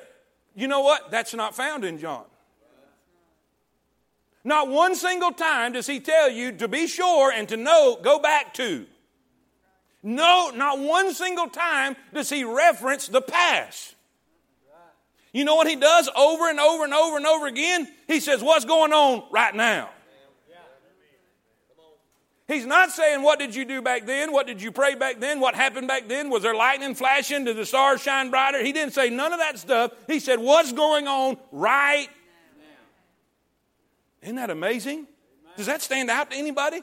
You 0.55 0.69
know 0.69 0.81
what? 0.81 1.11
That's 1.11 1.35
not 1.35 1.55
found 1.55 1.85
in 1.85 1.99
John. 1.99 2.25
Not 4.43 4.69
one 4.69 4.95
single 4.95 5.33
time 5.33 5.75
does 5.75 5.87
he 5.87 6.01
tell 6.01 6.31
you 6.31 6.53
to 6.53 6.69
be 6.69 6.87
sure 6.87 7.31
and 7.31 7.47
to 7.51 7.59
know, 7.59 7.99
go 8.01 8.19
back 8.19 8.55
to. 8.55 8.87
No, 10.03 10.51
not 10.55 10.79
one 10.79 11.13
single 11.13 11.49
time 11.49 11.95
does 12.15 12.31
he 12.31 12.45
reference 12.45 13.07
the 13.09 13.21
past. 13.21 13.95
You 15.33 15.45
know 15.45 15.55
what 15.55 15.69
he 15.69 15.77
does 15.77 16.09
over 16.17 16.49
and 16.49 16.59
over 16.59 16.85
and 16.85 16.93
over 16.93 17.17
and 17.17 17.27
over 17.27 17.47
again? 17.47 17.89
He 18.09 18.21
says, 18.21 18.43
What's 18.43 18.65
going 18.65 18.93
on 18.93 19.25
right 19.31 19.55
now? 19.55 19.91
He's 22.49 22.67
not 22.67 22.91
saying, 22.91 23.23
What 23.23 23.39
did 23.39 23.55
you 23.55 23.65
do 23.65 23.81
back 23.81 24.07
then? 24.07 24.33
What 24.33 24.49
did 24.49 24.61
you 24.61 24.73
pray 24.73 24.97
back 24.97 25.21
then? 25.21 25.39
What 25.39 25.55
happened 25.55 25.87
back 25.87 26.09
then? 26.09 26.31
Was 26.31 26.43
there 26.43 26.55
lightning 26.55 26.97
flashing? 26.97 27.45
Did 27.45 27.57
the 27.57 27.65
stars 27.65 28.03
shine 28.03 28.31
brighter? 28.31 28.63
He 28.65 28.73
didn't 28.73 28.93
say 28.93 29.09
none 29.09 29.33
of 29.33 29.39
that 29.39 29.59
stuff. 29.59 29.93
He 30.09 30.19
said, 30.19 30.41
What's 30.41 30.73
going 30.73 31.07
on 31.07 31.37
right 31.53 32.09
now? 32.59 32.65
Isn't 34.23 34.37
that 34.37 34.51
amazing? 34.51 35.07
Does 35.57 35.67
that 35.67 35.81
stand 35.81 36.11
out 36.11 36.33
to 36.33 36.37
anybody? 36.37 36.83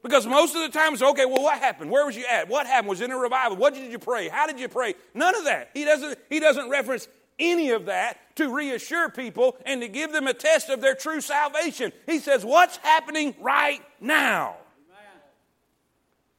Because 0.00 0.28
most 0.28 0.54
of 0.54 0.62
the 0.62 0.68
time 0.68 0.92
it's 0.92 1.02
okay, 1.02 1.26
well, 1.26 1.42
what 1.42 1.58
happened? 1.58 1.90
Where 1.90 2.06
was 2.06 2.16
you 2.16 2.24
at? 2.30 2.48
What 2.48 2.66
happened? 2.66 2.88
Was 2.88 3.00
in 3.00 3.10
a 3.10 3.16
revival? 3.18 3.56
What 3.56 3.74
did 3.74 3.90
you 3.90 3.98
pray? 3.98 4.28
How 4.28 4.46
did 4.46 4.60
you 4.60 4.68
pray? 4.68 4.94
None 5.12 5.34
of 5.34 5.44
that. 5.44 5.70
He 5.74 5.84
doesn't, 5.84 6.18
he 6.30 6.38
doesn't 6.38 6.70
reference 6.70 7.08
any 7.38 7.70
of 7.70 7.86
that 7.86 8.18
to 8.36 8.54
reassure 8.54 9.08
people 9.08 9.56
and 9.66 9.80
to 9.82 9.88
give 9.88 10.12
them 10.12 10.26
a 10.26 10.34
test 10.34 10.68
of 10.68 10.80
their 10.80 10.94
true 10.94 11.20
salvation. 11.20 11.92
He 12.06 12.18
says, 12.18 12.44
What's 12.44 12.76
happening 12.78 13.34
right 13.40 13.80
now? 14.00 14.56
Amen. 14.90 15.22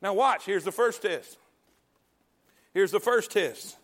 Now, 0.01 0.13
watch. 0.13 0.45
Here's 0.45 0.63
the 0.63 0.71
first 0.71 1.01
test. 1.01 1.37
Here's 2.73 2.91
the 2.91 2.99
first 2.99 3.31
test. 3.31 3.77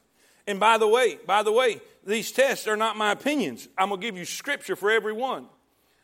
And 0.47 0.59
by 0.59 0.77
the 0.77 0.87
way, 0.87 1.17
by 1.25 1.43
the 1.43 1.51
way, 1.51 1.81
these 2.05 2.31
tests 2.31 2.67
are 2.67 2.77
not 2.77 2.97
my 2.97 3.11
opinions. 3.11 3.67
I'm 3.77 3.89
going 3.89 3.99
to 3.99 4.07
give 4.07 4.17
you 4.17 4.25
scripture 4.25 4.75
for 4.75 4.91
every 4.91 5.13
one. 5.13 5.47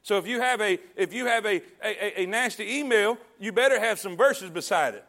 So 0.03 0.17
if 0.17 0.25
you 0.25 0.41
have 0.41 0.61
a 0.61 0.79
if 0.95 1.13
you 1.13 1.27
have 1.27 1.45
a, 1.45 1.61
a, 1.83 2.23
a 2.23 2.25
nasty 2.25 2.79
email, 2.79 3.17
you 3.39 3.51
better 3.51 3.79
have 3.79 3.99
some 3.99 4.17
verses 4.17 4.49
beside 4.49 4.95
it. 4.95 5.05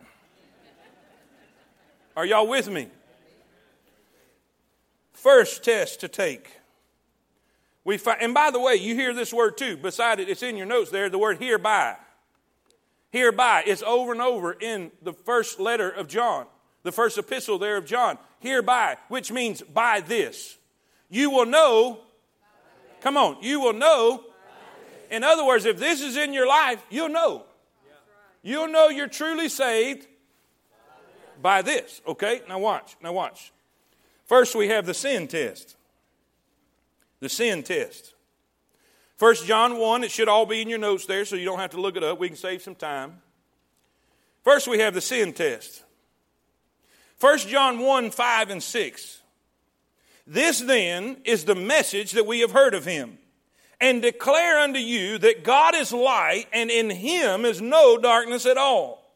Are 2.14 2.26
y'all 2.26 2.46
with 2.46 2.68
me? 2.68 2.88
First 5.22 5.64
test 5.64 6.00
to 6.00 6.08
take. 6.08 6.58
We 7.84 7.98
find, 7.98 8.20
and 8.22 8.34
by 8.34 8.50
the 8.50 8.60
way, 8.60 8.74
you 8.74 8.94
hear 8.94 9.12
this 9.12 9.32
word 9.32 9.56
too. 9.56 9.76
Beside 9.76 10.20
it, 10.20 10.28
it's 10.28 10.42
in 10.42 10.56
your 10.56 10.66
notes 10.66 10.90
there. 10.90 11.08
The 11.08 11.18
word 11.18 11.38
hereby. 11.38 11.96
Hereby. 13.10 13.64
It's 13.66 13.82
over 13.82 14.12
and 14.12 14.20
over 14.20 14.52
in 14.52 14.90
the 15.02 15.12
first 15.12 15.58
letter 15.58 15.90
of 15.90 16.08
John, 16.08 16.46
the 16.82 16.92
first 16.92 17.18
epistle 17.18 17.58
there 17.58 17.76
of 17.76 17.86
John. 17.86 18.18
Hereby, 18.40 18.96
which 19.08 19.30
means 19.30 19.62
by 19.62 20.00
this. 20.00 20.56
You 21.08 21.30
will 21.30 21.46
know. 21.46 22.00
Come 23.00 23.16
on, 23.16 23.38
you 23.42 23.60
will 23.60 23.72
know 23.72 24.24
in 25.12 25.22
other 25.22 25.44
words, 25.44 25.66
if 25.66 25.78
this 25.78 26.00
is 26.00 26.16
in 26.16 26.32
your 26.32 26.48
life, 26.48 26.82
you'll 26.88 27.10
know. 27.10 27.44
You'll 28.40 28.68
know 28.68 28.88
you're 28.88 29.08
truly 29.08 29.50
saved 29.50 30.06
by 31.40 31.60
this. 31.60 32.00
Okay? 32.08 32.40
Now 32.48 32.58
watch. 32.58 32.96
Now 33.02 33.12
watch. 33.12 33.52
First, 34.32 34.54
we 34.54 34.68
have 34.68 34.86
the 34.86 34.94
sin 34.94 35.28
test. 35.28 35.76
The 37.20 37.28
sin 37.28 37.62
test. 37.62 38.14
First 39.18 39.44
John 39.44 39.76
1, 39.76 40.04
it 40.04 40.10
should 40.10 40.26
all 40.26 40.46
be 40.46 40.62
in 40.62 40.70
your 40.70 40.78
notes 40.78 41.04
there, 41.04 41.26
so 41.26 41.36
you 41.36 41.44
don't 41.44 41.58
have 41.58 41.72
to 41.72 41.80
look 41.82 41.98
it 41.98 42.02
up. 42.02 42.18
We 42.18 42.28
can 42.28 42.38
save 42.38 42.62
some 42.62 42.74
time. 42.74 43.20
First, 44.42 44.68
we 44.68 44.78
have 44.78 44.94
the 44.94 45.02
sin 45.02 45.34
test. 45.34 45.82
First 47.18 47.46
John 47.50 47.80
1, 47.80 48.10
5 48.10 48.48
and 48.48 48.62
6. 48.62 49.20
This 50.26 50.60
then 50.60 51.18
is 51.26 51.44
the 51.44 51.54
message 51.54 52.12
that 52.12 52.24
we 52.24 52.40
have 52.40 52.52
heard 52.52 52.72
of 52.72 52.86
him 52.86 53.18
and 53.82 54.00
declare 54.00 54.60
unto 54.60 54.80
you 54.80 55.18
that 55.18 55.44
God 55.44 55.74
is 55.74 55.92
light 55.92 56.46
and 56.54 56.70
in 56.70 56.88
him 56.88 57.44
is 57.44 57.60
no 57.60 57.98
darkness 57.98 58.46
at 58.46 58.56
all. 58.56 59.12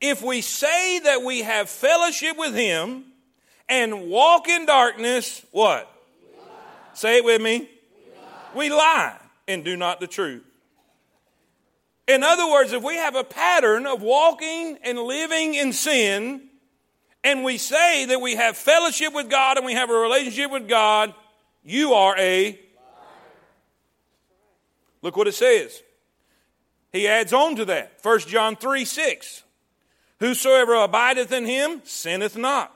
If 0.00 0.22
we 0.22 0.42
say 0.42 1.00
that 1.00 1.24
we 1.24 1.40
have 1.40 1.68
fellowship 1.68 2.38
with 2.38 2.54
him 2.54 3.06
and 3.68 4.08
walk 4.08 4.48
in 4.48 4.66
darkness, 4.66 5.44
what? 5.50 5.90
Say 6.94 7.18
it 7.18 7.24
with 7.24 7.40
me. 7.40 7.68
We 8.54 8.68
lie. 8.70 8.70
we 8.70 8.70
lie 8.70 9.18
and 9.48 9.64
do 9.64 9.76
not 9.76 10.00
the 10.00 10.06
truth. 10.06 10.44
In 12.06 12.22
other 12.22 12.50
words, 12.50 12.72
if 12.72 12.82
we 12.82 12.96
have 12.96 13.16
a 13.16 13.24
pattern 13.24 13.86
of 13.86 14.02
walking 14.02 14.78
and 14.82 14.98
living 14.98 15.54
in 15.54 15.72
sin 15.72 16.42
and 17.22 17.42
we 17.42 17.56
say 17.56 18.04
that 18.06 18.20
we 18.20 18.36
have 18.36 18.56
fellowship 18.56 19.14
with 19.14 19.30
God 19.30 19.56
and 19.56 19.64
we 19.64 19.72
have 19.72 19.88
a 19.88 19.94
relationship 19.94 20.50
with 20.50 20.68
God, 20.68 21.14
you 21.64 21.94
are 21.94 22.14
a. 22.18 22.60
Look 25.00 25.16
what 25.16 25.28
it 25.28 25.34
says. 25.34 25.82
He 26.92 27.08
adds 27.08 27.32
on 27.32 27.56
to 27.56 27.64
that. 27.64 27.98
1 28.02 28.20
John 28.20 28.56
3 28.56 28.84
6. 28.84 29.42
Whosoever 30.20 30.74
abideth 30.74 31.32
in 31.32 31.46
him 31.46 31.80
sinneth 31.84 32.36
not. 32.36 32.74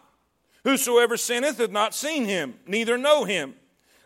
Whosoever 0.68 1.16
sinneth 1.16 1.56
hath 1.56 1.70
not 1.70 1.94
seen 1.94 2.26
him, 2.26 2.56
neither 2.66 2.98
know 2.98 3.24
him. 3.24 3.54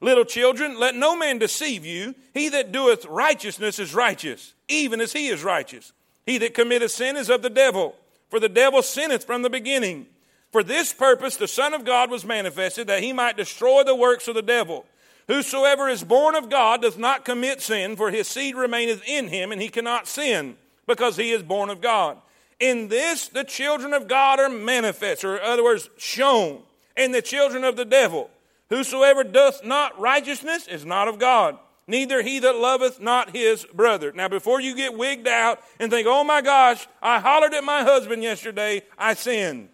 Little 0.00 0.24
children, 0.24 0.78
let 0.78 0.94
no 0.94 1.16
man 1.16 1.38
deceive 1.38 1.84
you. 1.84 2.14
He 2.34 2.48
that 2.50 2.70
doeth 2.70 3.04
righteousness 3.06 3.80
is 3.80 3.96
righteous, 3.96 4.54
even 4.68 5.00
as 5.00 5.12
he 5.12 5.26
is 5.26 5.42
righteous. 5.42 5.92
He 6.24 6.38
that 6.38 6.54
committeth 6.54 6.92
sin 6.92 7.16
is 7.16 7.30
of 7.30 7.42
the 7.42 7.50
devil, 7.50 7.96
for 8.30 8.38
the 8.38 8.48
devil 8.48 8.80
sinneth 8.80 9.24
from 9.24 9.42
the 9.42 9.50
beginning. 9.50 10.06
For 10.52 10.62
this 10.62 10.92
purpose 10.92 11.34
the 11.34 11.48
Son 11.48 11.74
of 11.74 11.84
God 11.84 12.12
was 12.12 12.24
manifested, 12.24 12.86
that 12.86 13.02
he 13.02 13.12
might 13.12 13.36
destroy 13.36 13.82
the 13.82 13.96
works 13.96 14.28
of 14.28 14.36
the 14.36 14.40
devil. 14.40 14.86
Whosoever 15.26 15.88
is 15.88 16.04
born 16.04 16.36
of 16.36 16.48
God 16.48 16.82
doth 16.82 16.96
not 16.96 17.24
commit 17.24 17.60
sin, 17.60 17.96
for 17.96 18.12
his 18.12 18.28
seed 18.28 18.54
remaineth 18.54 19.02
in 19.04 19.26
him, 19.26 19.50
and 19.50 19.60
he 19.60 19.68
cannot 19.68 20.06
sin, 20.06 20.56
because 20.86 21.16
he 21.16 21.32
is 21.32 21.42
born 21.42 21.70
of 21.70 21.80
God. 21.80 22.18
In 22.62 22.86
this 22.86 23.26
the 23.26 23.42
children 23.42 23.92
of 23.92 24.06
God 24.06 24.38
are 24.38 24.48
manifest, 24.48 25.24
or 25.24 25.36
in 25.36 25.42
other 25.42 25.64
words, 25.64 25.90
shown, 25.98 26.62
and 26.96 27.12
the 27.12 27.20
children 27.20 27.64
of 27.64 27.74
the 27.74 27.84
devil. 27.84 28.30
Whosoever 28.70 29.24
doth 29.24 29.64
not 29.64 29.98
righteousness 29.98 30.68
is 30.68 30.86
not 30.86 31.08
of 31.08 31.18
God, 31.18 31.58
neither 31.88 32.22
he 32.22 32.38
that 32.38 32.54
loveth 32.54 33.00
not 33.00 33.34
his 33.34 33.64
brother. 33.74 34.12
Now, 34.12 34.28
before 34.28 34.60
you 34.60 34.76
get 34.76 34.96
wigged 34.96 35.26
out 35.26 35.58
and 35.80 35.90
think, 35.90 36.06
oh 36.08 36.22
my 36.22 36.40
gosh, 36.40 36.86
I 37.02 37.18
hollered 37.18 37.52
at 37.52 37.64
my 37.64 37.82
husband 37.82 38.22
yesterday, 38.22 38.82
I 38.96 39.14
sinned. 39.14 39.68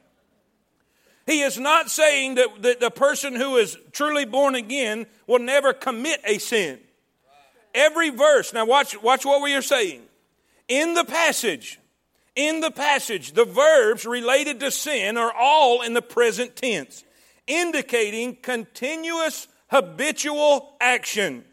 He 1.27 1.42
is 1.42 1.59
not 1.59 1.90
saying 1.90 2.37
that, 2.37 2.62
that 2.62 2.81
the 2.81 2.90
person 2.90 3.35
who 3.35 3.59
is 3.59 3.77
truly 3.92 4.24
born 4.24 4.55
again 4.55 5.05
will 5.27 5.40
never 5.40 5.74
commit 5.74 6.22
a 6.24 6.38
sin. 6.38 6.79
Every 7.74 8.09
verse, 8.09 8.55
now 8.55 8.64
watch, 8.64 9.01
watch 9.03 9.27
what 9.27 9.42
we 9.42 9.55
are 9.55 9.61
saying. 9.61 10.01
In 10.68 10.94
the 10.94 11.05
passage, 11.05 11.79
in 12.38 12.61
the 12.61 12.70
passage, 12.70 13.33
the 13.33 13.44
verbs 13.44 14.07
related 14.07 14.61
to 14.61 14.70
sin 14.70 15.16
are 15.16 15.33
all 15.33 15.83
in 15.83 15.92
the 15.92 16.01
present 16.01 16.55
tense 16.55 17.05
indicating 17.48 18.37
continuous 18.37 19.48
habitual 19.70 20.77
action. 20.81 21.44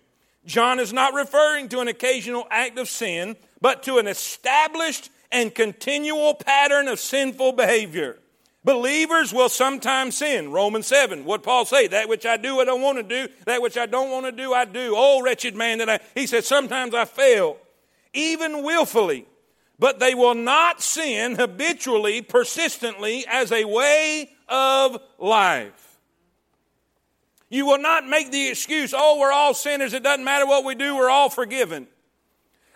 John 0.45 0.79
is 0.79 0.93
not 0.93 1.15
referring 1.15 1.69
to 1.69 1.79
an 1.79 1.87
occasional 1.87 2.45
act 2.51 2.77
of 2.77 2.87
sin, 2.87 3.35
but 3.61 3.81
to 3.83 3.97
an 3.97 4.05
established 4.05 5.09
and 5.31 5.55
continual 5.55 6.35
pattern 6.35 6.87
of 6.87 6.99
sinful 6.99 7.53
behavior. 7.53 8.19
Believers 8.63 9.33
will 9.33 9.49
sometimes 9.49 10.17
sin. 10.17 10.51
Romans 10.51 10.85
7, 10.85 11.25
what 11.25 11.41
Paul 11.41 11.65
say? 11.65 11.87
That 11.87 12.09
which 12.09 12.27
I 12.27 12.37
do, 12.37 12.59
I 12.59 12.65
don't 12.65 12.81
want 12.81 12.97
to 12.97 13.03
do. 13.03 13.33
That 13.45 13.61
which 13.61 13.77
I 13.77 13.87
don't 13.87 14.11
want 14.11 14.27
to 14.27 14.31
do, 14.31 14.53
I 14.53 14.65
do. 14.65 14.93
Oh, 14.95 15.23
wretched 15.23 15.55
man 15.55 15.79
that 15.79 15.89
I, 15.89 15.99
he 16.13 16.27
said, 16.27 16.45
sometimes 16.45 16.93
I 16.93 17.05
fail, 17.05 17.57
even 18.13 18.63
willfully. 18.63 19.25
But 19.77 19.99
they 19.99 20.15
will 20.15 20.35
not 20.35 20.81
sin 20.81 21.35
habitually, 21.35 22.21
persistently, 22.21 23.25
as 23.27 23.51
a 23.51 23.65
way 23.65 24.31
of 24.47 25.01
life. 25.19 25.99
You 27.49 27.65
will 27.65 27.79
not 27.79 28.07
make 28.07 28.31
the 28.31 28.47
excuse, 28.47 28.93
oh, 28.95 29.19
we're 29.19 29.31
all 29.31 29.53
sinners. 29.53 29.93
It 29.93 30.03
doesn't 30.03 30.25
matter 30.25 30.45
what 30.45 30.65
we 30.65 30.75
do, 30.75 30.95
we're 30.95 31.09
all 31.09 31.29
forgiven. 31.29 31.87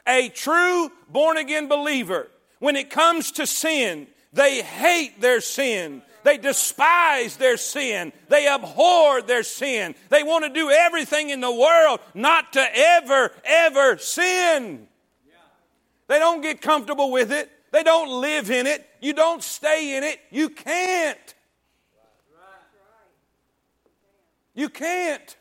A 0.05 0.29
true 0.29 0.91
born 1.09 1.37
again 1.37 1.67
believer, 1.67 2.29
when 2.59 2.75
it 2.75 2.89
comes 2.89 3.31
to 3.33 3.47
sin, 3.47 4.07
they 4.33 4.61
hate 4.61 5.21
their 5.21 5.41
sin. 5.41 6.01
They 6.23 6.37
despise 6.37 7.37
their 7.37 7.55
sin. 7.55 8.11
They 8.27 8.47
abhor 8.47 9.21
their 9.21 9.43
sin. 9.43 9.95
They 10.09 10.23
want 10.23 10.43
to 10.43 10.49
do 10.49 10.69
everything 10.69 11.29
in 11.29 11.39
the 11.39 11.51
world 11.51 12.01
not 12.13 12.53
to 12.53 12.67
ever, 12.75 13.31
ever 13.45 13.97
sin. 13.97 14.88
They 16.09 16.17
don't 16.17 16.41
get 16.41 16.59
comfortable 16.59 17.11
with 17.11 17.31
it. 17.31 17.49
They 17.71 17.83
don't 17.83 18.09
live 18.19 18.49
in 18.49 18.65
it. 18.65 18.85
You 18.99 19.13
don't 19.13 19.43
stay 19.43 19.95
in 19.95 20.03
it. 20.03 20.19
You 20.31 20.49
can't. 20.49 21.35
You 24.55 24.69
can't. 24.69 25.37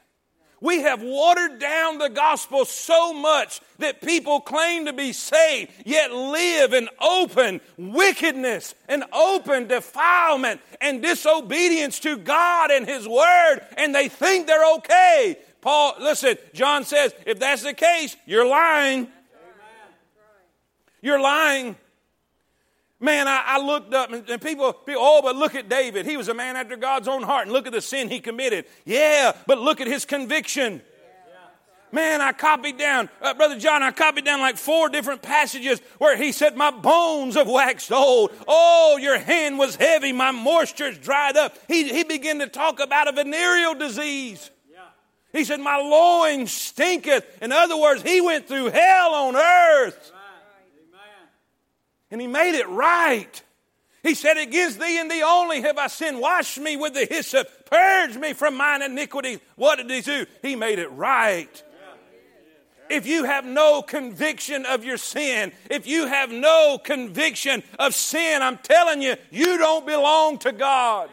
We 0.60 0.82
have 0.82 1.00
watered 1.02 1.58
down 1.58 1.98
the 1.98 2.10
gospel 2.10 2.64
so 2.66 3.14
much 3.14 3.60
that 3.78 4.02
people 4.02 4.40
claim 4.40 4.86
to 4.86 4.92
be 4.92 5.12
saved, 5.12 5.72
yet 5.86 6.12
live 6.12 6.74
in 6.74 6.88
open 7.00 7.60
wickedness 7.78 8.74
and 8.88 9.04
open 9.12 9.68
defilement 9.68 10.60
and 10.80 11.00
disobedience 11.00 12.00
to 12.00 12.18
God 12.18 12.70
and 12.70 12.86
His 12.86 13.08
Word, 13.08 13.60
and 13.76 13.94
they 13.94 14.08
think 14.08 14.46
they're 14.46 14.74
okay. 14.74 15.38
Paul, 15.60 15.94
listen, 16.00 16.36
John 16.52 16.84
says, 16.84 17.14
if 17.24 17.38
that's 17.40 17.62
the 17.62 17.74
case, 17.74 18.16
you're 18.26 18.46
lying. 18.46 19.08
You're 21.02 21.20
lying. 21.20 21.76
Man, 23.00 23.28
I, 23.28 23.44
I 23.46 23.64
looked 23.64 23.94
up 23.94 24.12
and, 24.12 24.28
and 24.28 24.42
people, 24.42 24.72
people, 24.72 25.00
oh, 25.04 25.20
but 25.22 25.36
look 25.36 25.54
at 25.54 25.68
David. 25.68 26.04
He 26.04 26.16
was 26.16 26.28
a 26.28 26.34
man 26.34 26.56
after 26.56 26.76
God's 26.76 27.06
own 27.06 27.22
heart, 27.22 27.44
and 27.44 27.52
look 27.52 27.66
at 27.66 27.72
the 27.72 27.80
sin 27.80 28.08
he 28.08 28.18
committed. 28.18 28.64
Yeah, 28.84 29.32
but 29.46 29.58
look 29.58 29.80
at 29.80 29.86
his 29.86 30.04
conviction. 30.04 30.82
Man, 31.90 32.20
I 32.20 32.32
copied 32.32 32.76
down, 32.76 33.08
uh, 33.22 33.32
Brother 33.32 33.58
John, 33.58 33.82
I 33.82 33.92
copied 33.92 34.26
down 34.26 34.40
like 34.40 34.58
four 34.58 34.90
different 34.90 35.22
passages 35.22 35.80
where 35.96 36.18
he 36.18 36.32
said, 36.32 36.54
My 36.54 36.70
bones 36.70 37.34
have 37.34 37.48
waxed 37.48 37.90
old. 37.90 38.32
Oh, 38.46 38.98
your 39.00 39.18
hand 39.18 39.58
was 39.58 39.74
heavy. 39.76 40.12
My 40.12 40.30
moisture's 40.30 40.98
dried 40.98 41.38
up. 41.38 41.56
He, 41.66 41.88
he 41.88 42.04
began 42.04 42.40
to 42.40 42.46
talk 42.46 42.80
about 42.80 43.08
a 43.08 43.12
venereal 43.12 43.74
disease. 43.74 44.50
He 45.32 45.44
said, 45.44 45.60
My 45.60 45.76
loins 45.78 46.52
stinketh. 46.52 47.24
In 47.40 47.52
other 47.52 47.76
words, 47.78 48.02
he 48.02 48.20
went 48.20 48.48
through 48.48 48.68
hell 48.68 49.14
on 49.14 49.36
earth 49.36 50.12
and 52.10 52.20
he 52.20 52.26
made 52.26 52.58
it 52.58 52.68
right. 52.68 53.42
He 54.02 54.14
said, 54.14 54.38
Against 54.38 54.80
thee 54.80 54.98
and 54.98 55.10
thee 55.10 55.22
only 55.22 55.60
have 55.62 55.78
I 55.78 55.88
sinned. 55.88 56.20
Wash 56.20 56.58
me 56.58 56.76
with 56.76 56.94
the 56.94 57.04
hyssop, 57.04 57.48
purge 57.66 58.16
me 58.16 58.32
from 58.32 58.56
mine 58.56 58.82
iniquity. 58.82 59.40
What 59.56 59.76
did 59.76 59.90
he 59.90 60.00
do? 60.00 60.26
He 60.42 60.56
made 60.56 60.78
it 60.78 60.90
right. 60.92 61.62
If 62.90 63.06
you 63.06 63.24
have 63.24 63.44
no 63.44 63.82
conviction 63.82 64.64
of 64.64 64.82
your 64.82 64.96
sin, 64.96 65.52
if 65.70 65.86
you 65.86 66.06
have 66.06 66.30
no 66.30 66.78
conviction 66.82 67.62
of 67.78 67.94
sin, 67.94 68.40
I'm 68.40 68.56
telling 68.58 69.02
you, 69.02 69.16
you 69.30 69.58
don't 69.58 69.84
belong 69.84 70.38
to 70.38 70.52
God. 70.52 71.10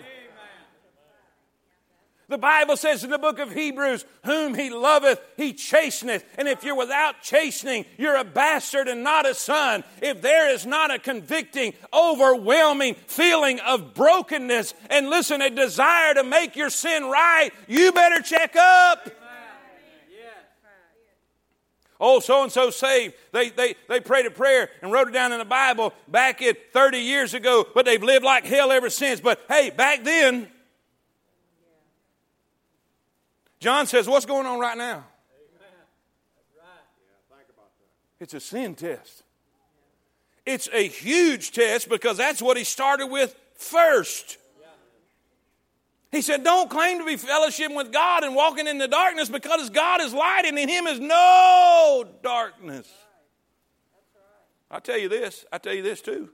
The 2.28 2.38
Bible 2.40 2.76
says 2.76 3.04
in 3.04 3.12
the 3.12 3.20
book 3.20 3.38
of 3.38 3.54
Hebrews, 3.54 4.04
whom 4.24 4.56
he 4.56 4.72
loveth, 4.72 5.22
he 5.38 5.54
chasteneth. 5.54 6.24
And 6.38 6.48
if 6.48 6.64
you're 6.64 6.76
without 6.76 7.22
chastening, 7.22 7.86
you're 7.98 8.16
a 8.16 8.24
bastard 8.24 8.88
and 8.88 9.04
not 9.04 9.28
a 9.28 9.36
son. 9.36 9.84
If 10.02 10.22
there 10.22 10.52
is 10.52 10.66
not 10.66 10.90
a 10.90 10.98
convicting, 10.98 11.74
overwhelming 11.94 12.96
feeling 12.96 13.60
of 13.60 13.94
brokenness, 13.94 14.74
and 14.90 15.10
listen, 15.10 15.42
a 15.42 15.52
desire 15.52 16.16
to 16.16 16.24
make 16.24 16.56
your 16.56 16.72
sin 16.72 17.04
right, 17.06 17.52
you 17.68 17.92
better 17.92 18.22
check 18.22 18.56
up. 18.56 19.08
Oh, 22.00 22.20
so 22.20 22.44
and 22.44 22.52
so 22.52 22.72
saved. 22.72 23.14
They, 23.32 23.50
they, 23.50 23.76
they 23.88 24.00
prayed 24.02 24.26
a 24.26 24.32
prayer 24.32 24.70
and 24.82 24.92
wrote 24.92 25.08
it 25.08 25.14
down 25.14 25.32
in 25.32 25.40
the 25.40 25.46
Bible 25.46 25.94
back 26.10 26.42
at 26.42 26.74
30 26.74 26.98
years 26.98 27.34
ago, 27.34 27.66
but 27.74 27.86
they've 27.86 28.04
lived 28.04 28.26
like 28.26 28.46
hell 28.46 28.72
ever 28.72 28.90
since. 28.90 29.22
But 29.22 29.40
hey, 29.48 29.70
back 29.70 30.04
then, 30.04 30.50
John 33.60 33.88
says, 33.88 34.08
What's 34.08 34.26
going 34.26 34.46
on 34.46 34.60
right 34.60 34.78
now? 34.78 35.06
It's 38.20 38.34
a 38.34 38.40
sin 38.40 38.76
test. 38.76 39.24
It's 40.46 40.70
a 40.72 40.88
huge 40.88 41.52
test 41.52 41.90
because 41.90 42.18
that's 42.18 42.42
what 42.42 42.56
he 42.56 42.64
started 42.64 43.08
with 43.08 43.36
first. 43.56 44.38
He 46.12 46.22
said, 46.22 46.44
Don't 46.44 46.70
claim 46.70 47.00
to 47.00 47.06
be 47.06 47.18
fellowship 47.18 47.74
with 47.76 47.92
God 47.92 48.24
and 48.24 48.36
walking 48.36 48.68
in 48.68 48.78
the 48.78 48.88
darkness 48.88 49.28
because 49.28 49.70
God 49.70 50.02
is 50.02 50.14
light 50.14 50.44
and 50.46 50.58
in 50.58 50.70
Him 50.70 50.88
is 50.88 51.00
no 51.00 52.06
darkness. 52.24 52.90
I 54.72 54.80
tell 54.80 54.98
you 54.98 55.10
this, 55.10 55.46
I 55.52 55.58
tell 55.58 55.74
you 55.74 55.84
this 55.84 56.02
too. 56.02 56.30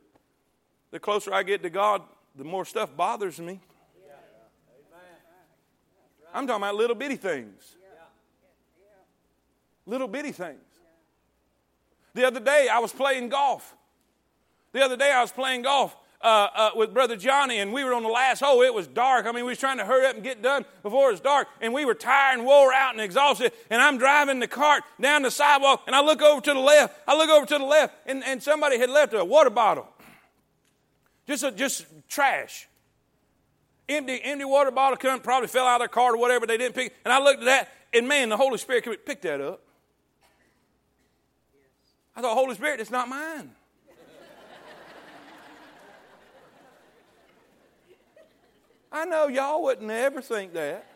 The 0.91 0.99
closer 0.99 1.33
I 1.33 1.43
get 1.43 1.63
to 1.63 1.69
God, 1.69 2.03
the 2.35 2.43
more 2.43 2.65
stuff 2.65 2.95
bothers 2.95 3.39
me. 3.39 3.59
I'm 6.33 6.47
talking 6.47 6.63
about 6.63 6.75
little 6.75 6.95
bitty 6.95 7.17
things. 7.17 7.75
Little 9.85 10.07
bitty 10.07 10.31
things. 10.31 10.59
The 12.13 12.25
other 12.25 12.39
day, 12.39 12.67
I 12.71 12.79
was 12.79 12.91
playing 12.91 13.29
golf. 13.29 13.75
The 14.73 14.81
other 14.81 14.97
day, 14.97 15.11
I 15.11 15.21
was 15.21 15.31
playing 15.31 15.63
golf 15.63 15.95
uh, 16.21 16.47
uh, 16.53 16.69
with 16.75 16.93
Brother 16.93 17.15
Johnny, 17.15 17.59
and 17.59 17.73
we 17.73 17.83
were 17.83 17.93
on 17.93 18.03
the 18.03 18.09
last 18.09 18.41
hole. 18.41 18.61
It 18.61 18.73
was 18.73 18.87
dark. 18.87 19.25
I 19.25 19.31
mean, 19.31 19.43
we 19.43 19.51
was 19.51 19.57
trying 19.57 19.77
to 19.77 19.85
hurry 19.85 20.05
up 20.05 20.15
and 20.15 20.23
get 20.23 20.41
done 20.41 20.65
before 20.83 21.09
it 21.09 21.13
was 21.13 21.19
dark, 21.19 21.47
and 21.61 21.73
we 21.73 21.85
were 21.85 21.93
tired 21.93 22.37
and 22.37 22.45
wore 22.45 22.73
out 22.73 22.93
and 22.93 23.01
exhausted. 23.01 23.53
And 23.69 23.81
I'm 23.81 23.97
driving 23.97 24.39
the 24.39 24.47
cart 24.47 24.83
down 24.99 25.23
the 25.23 25.31
sidewalk, 25.31 25.83
and 25.87 25.95
I 25.95 26.01
look 26.01 26.21
over 26.21 26.41
to 26.41 26.53
the 26.53 26.59
left. 26.59 26.95
I 27.07 27.15
look 27.15 27.29
over 27.29 27.45
to 27.45 27.57
the 27.57 27.65
left, 27.65 27.95
and, 28.05 28.23
and 28.23 28.41
somebody 28.41 28.77
had 28.77 28.89
left 28.89 29.13
a 29.13 29.25
water 29.25 29.49
bottle. 29.49 29.87
Just, 31.27 31.43
a, 31.43 31.51
just 31.51 31.85
trash. 32.09 32.67
Empty, 33.91 34.19
empty 34.23 34.45
water 34.45 34.71
bottle 34.71 34.97
come, 34.97 35.19
probably 35.19 35.47
fell 35.47 35.65
out 35.65 35.75
of 35.75 35.81
their 35.81 35.87
car 35.87 36.13
or 36.13 36.17
whatever. 36.17 36.47
They 36.47 36.57
didn't 36.57 36.75
pick. 36.75 36.87
it. 36.87 36.95
And 37.05 37.13
I 37.13 37.19
looked 37.19 37.39
at 37.39 37.45
that, 37.45 37.69
and 37.93 38.07
man, 38.07 38.29
the 38.29 38.37
Holy 38.37 38.57
Spirit 38.57 38.83
could 38.83 39.05
pick 39.05 39.21
that 39.21 39.41
up. 39.41 39.61
I 42.15 42.21
thought, 42.21 42.35
Holy 42.35 42.55
Spirit, 42.55 42.79
it's 42.79 42.91
not 42.91 43.07
mine. 43.07 43.51
I 48.91 49.05
know 49.05 49.27
y'all 49.27 49.63
wouldn't 49.63 49.89
ever 49.89 50.21
think 50.21 50.53
that. 50.53 50.87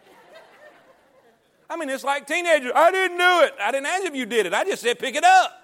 I 1.69 1.77
mean, 1.77 1.89
it's 1.89 2.03
like 2.03 2.27
teenagers. 2.27 2.71
I 2.75 2.91
didn't 2.91 3.17
do 3.17 3.41
it. 3.43 3.55
I 3.59 3.71
didn't 3.71 3.87
ask 3.87 4.05
if 4.05 4.13
you 4.13 4.25
did 4.25 4.45
it. 4.45 4.53
I 4.53 4.63
just 4.63 4.83
said 4.83 4.99
pick 4.99 5.15
it 5.15 5.23
up. 5.23 5.61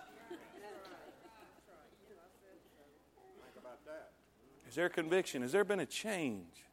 Is 4.67 4.75
there 4.75 4.87
conviction? 4.87 5.41
Has 5.41 5.51
there 5.51 5.65
been 5.65 5.81
a 5.81 5.85
change? 5.85 6.63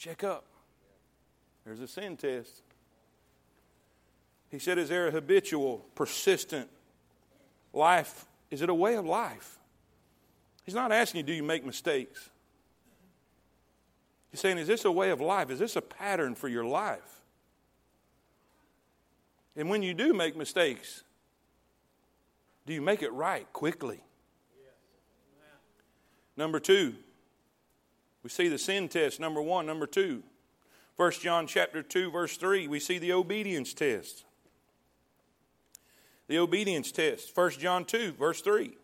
Check 0.00 0.24
up. 0.24 0.46
There's 1.66 1.80
a 1.80 1.86
sin 1.86 2.16
test. 2.16 2.62
He 4.50 4.58
said, 4.58 4.78
Is 4.78 4.88
there 4.88 5.08
a 5.08 5.10
habitual, 5.10 5.84
persistent 5.94 6.70
life? 7.74 8.24
Is 8.50 8.62
it 8.62 8.70
a 8.70 8.74
way 8.74 8.96
of 8.96 9.04
life? 9.04 9.58
He's 10.64 10.74
not 10.74 10.90
asking 10.90 11.18
you, 11.18 11.24
Do 11.24 11.34
you 11.34 11.42
make 11.42 11.66
mistakes? 11.66 12.30
He's 14.30 14.40
saying, 14.40 14.56
Is 14.56 14.66
this 14.66 14.86
a 14.86 14.90
way 14.90 15.10
of 15.10 15.20
life? 15.20 15.50
Is 15.50 15.58
this 15.58 15.76
a 15.76 15.82
pattern 15.82 16.34
for 16.34 16.48
your 16.48 16.64
life? 16.64 17.20
And 19.54 19.68
when 19.68 19.82
you 19.82 19.92
do 19.92 20.14
make 20.14 20.34
mistakes, 20.34 21.04
do 22.64 22.72
you 22.72 22.80
make 22.80 23.02
it 23.02 23.12
right 23.12 23.52
quickly? 23.52 24.00
Number 26.38 26.58
two, 26.58 26.94
we 28.22 28.30
see 28.30 28.48
the 28.48 28.58
sin 28.58 28.88
test. 28.88 29.20
Number 29.20 29.40
one. 29.40 29.66
Number 29.66 29.86
two, 29.86 30.22
1 30.96 31.12
John 31.12 31.46
chapter 31.46 31.82
2, 31.82 32.10
verse 32.10 32.36
3, 32.36 32.68
we 32.68 32.78
see 32.78 32.98
the 32.98 33.12
obedience 33.12 33.72
test. 33.72 34.24
The 36.28 36.36
obedience 36.36 36.92
test. 36.92 37.34
1 37.34 37.50
John 37.52 37.86
2, 37.86 38.12
verse 38.12 38.42
3. 38.42 38.76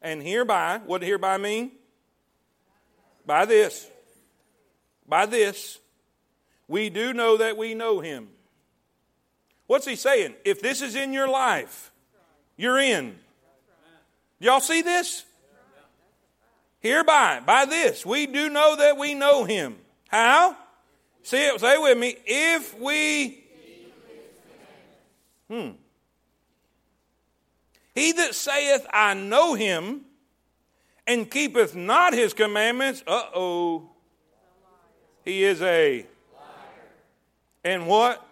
And 0.00 0.22
hereby, 0.22 0.80
what 0.86 1.02
did 1.02 1.08
hereby 1.08 1.36
mean? 1.36 1.72
By 3.26 3.44
this. 3.44 3.86
By 5.06 5.26
this, 5.26 5.78
we 6.68 6.88
do 6.88 7.12
know 7.12 7.36
that 7.36 7.58
we 7.58 7.74
know 7.74 8.00
him. 8.00 8.28
What's 9.66 9.86
he 9.86 9.94
saying? 9.94 10.36
If 10.42 10.62
this 10.62 10.80
is 10.80 10.96
in 10.96 11.12
your 11.12 11.28
life, 11.28 11.92
you're 12.56 12.78
in. 12.78 13.18
Y'all 14.38 14.60
see 14.60 14.80
this? 14.80 15.25
Hereby, 16.86 17.40
by 17.44 17.64
this, 17.64 18.06
we 18.06 18.26
do 18.26 18.48
know 18.48 18.76
that 18.76 18.96
we 18.96 19.14
know 19.14 19.44
him. 19.44 19.76
How? 20.08 20.56
See 21.22 21.38
it, 21.38 21.60
say 21.60 21.74
it 21.74 21.82
with 21.82 21.98
me. 21.98 22.16
If 22.24 22.78
we. 22.78 23.44
Hmm. 25.48 25.70
He 27.94 28.12
that 28.12 28.34
saith, 28.34 28.86
I 28.92 29.14
know 29.14 29.54
him, 29.54 30.02
and 31.06 31.30
keepeth 31.30 31.74
not 31.74 32.12
his 32.12 32.34
commandments, 32.34 33.02
uh 33.06 33.22
oh, 33.34 33.90
he 35.24 35.44
is 35.44 35.62
a. 35.62 36.00
Liar. 36.00 36.06
And 37.64 37.86
what? 37.86 38.26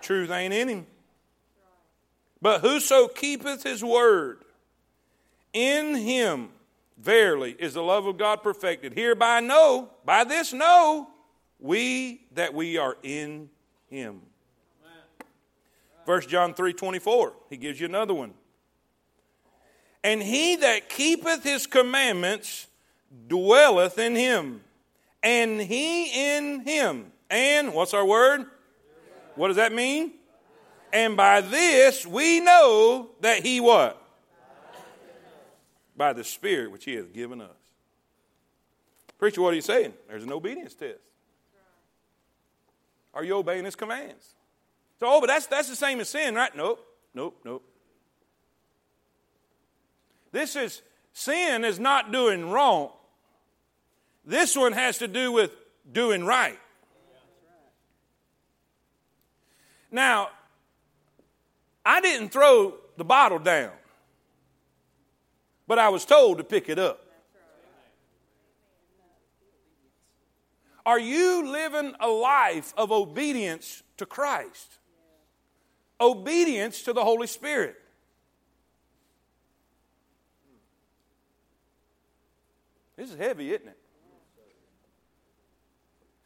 Truth 0.00 0.30
ain't 0.30 0.52
in 0.52 0.68
him. 0.68 0.86
But 2.42 2.60
whoso 2.60 3.08
keepeth 3.08 3.62
his 3.62 3.82
word, 3.82 4.44
in 5.52 5.94
him 5.94 6.50
Verily 6.98 7.56
is 7.58 7.74
the 7.74 7.82
love 7.82 8.06
of 8.06 8.18
God 8.18 8.42
perfected. 8.42 8.94
Hereby 8.94 9.40
know, 9.40 9.90
by 10.04 10.24
this 10.24 10.52
know, 10.52 11.08
we 11.58 12.26
that 12.34 12.54
we 12.54 12.78
are 12.78 12.96
in 13.02 13.50
him. 13.88 14.20
First 16.06 16.28
John 16.28 16.54
3 16.54 16.72
24, 16.72 17.32
he 17.50 17.56
gives 17.56 17.80
you 17.80 17.86
another 17.86 18.14
one. 18.14 18.34
And 20.02 20.22
he 20.22 20.56
that 20.56 20.90
keepeth 20.90 21.42
his 21.42 21.66
commandments 21.66 22.66
dwelleth 23.26 23.98
in 23.98 24.14
him, 24.14 24.60
and 25.22 25.60
he 25.60 26.36
in 26.36 26.60
him. 26.60 27.10
And 27.30 27.72
what's 27.72 27.94
our 27.94 28.04
word? 28.04 28.44
What 29.34 29.48
does 29.48 29.56
that 29.56 29.72
mean? 29.72 30.12
And 30.92 31.16
by 31.16 31.40
this 31.40 32.06
we 32.06 32.40
know 32.40 33.10
that 33.20 33.42
he 33.42 33.60
what? 33.60 34.00
By 35.96 36.12
the 36.12 36.24
Spirit 36.24 36.70
which 36.70 36.84
He 36.84 36.94
has 36.94 37.06
given 37.08 37.40
us. 37.40 37.50
Preacher, 39.18 39.40
what 39.40 39.52
are 39.52 39.56
you 39.56 39.62
saying? 39.62 39.94
There's 40.08 40.24
an 40.24 40.32
obedience 40.32 40.74
test. 40.74 40.98
Are 43.12 43.24
you 43.24 43.36
obeying 43.36 43.64
His 43.64 43.76
commands? 43.76 44.34
So, 45.00 45.06
oh, 45.08 45.20
but 45.20 45.28
that's, 45.28 45.46
that's 45.46 45.68
the 45.68 45.76
same 45.76 46.00
as 46.00 46.08
sin, 46.08 46.34
right? 46.34 46.54
Nope, 46.56 46.84
nope, 47.14 47.38
nope. 47.44 47.64
This 50.32 50.56
is, 50.56 50.82
sin 51.12 51.64
is 51.64 51.78
not 51.78 52.10
doing 52.10 52.50
wrong. 52.50 52.90
This 54.24 54.56
one 54.56 54.72
has 54.72 54.98
to 54.98 55.08
do 55.08 55.30
with 55.30 55.52
doing 55.90 56.24
right. 56.24 56.58
Now, 59.90 60.30
I 61.86 62.00
didn't 62.00 62.30
throw 62.30 62.74
the 62.96 63.04
bottle 63.04 63.38
down 63.38 63.70
but 65.66 65.78
I 65.78 65.88
was 65.88 66.04
told 66.04 66.38
to 66.38 66.44
pick 66.44 66.68
it 66.68 66.78
up. 66.78 67.00
Are 70.86 71.00
you 71.00 71.50
living 71.50 71.94
a 71.98 72.08
life 72.08 72.74
of 72.76 72.92
obedience 72.92 73.82
to 73.96 74.04
Christ? 74.04 74.78
Obedience 76.00 76.82
to 76.82 76.92
the 76.92 77.02
Holy 77.02 77.26
Spirit. 77.26 77.76
This 82.96 83.10
is 83.10 83.16
heavy, 83.16 83.52
isn't 83.52 83.66
it? 83.66 83.78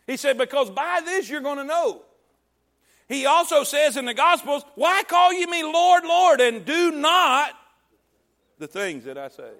He 0.06 0.16
said, 0.16 0.38
Because 0.38 0.70
by 0.70 1.02
this 1.04 1.28
you're 1.28 1.40
going 1.40 1.58
to 1.58 1.64
know. 1.64 2.02
He 3.08 3.26
also 3.26 3.62
says 3.62 3.96
in 3.96 4.04
the 4.04 4.14
Gospels, 4.14 4.64
Why 4.74 5.02
call 5.04 5.32
you 5.32 5.48
me 5.48 5.62
Lord, 5.62 6.04
Lord, 6.04 6.40
and 6.40 6.64
do 6.64 6.90
not 6.90 7.52
the 8.58 8.66
things 8.66 9.04
that 9.04 9.16
I 9.16 9.28
say. 9.28 9.50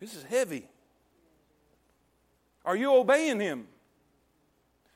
This 0.00 0.16
is 0.16 0.22
heavy. 0.22 0.66
Are 2.64 2.74
you 2.74 2.94
obeying 2.94 3.38
him? 3.38 3.66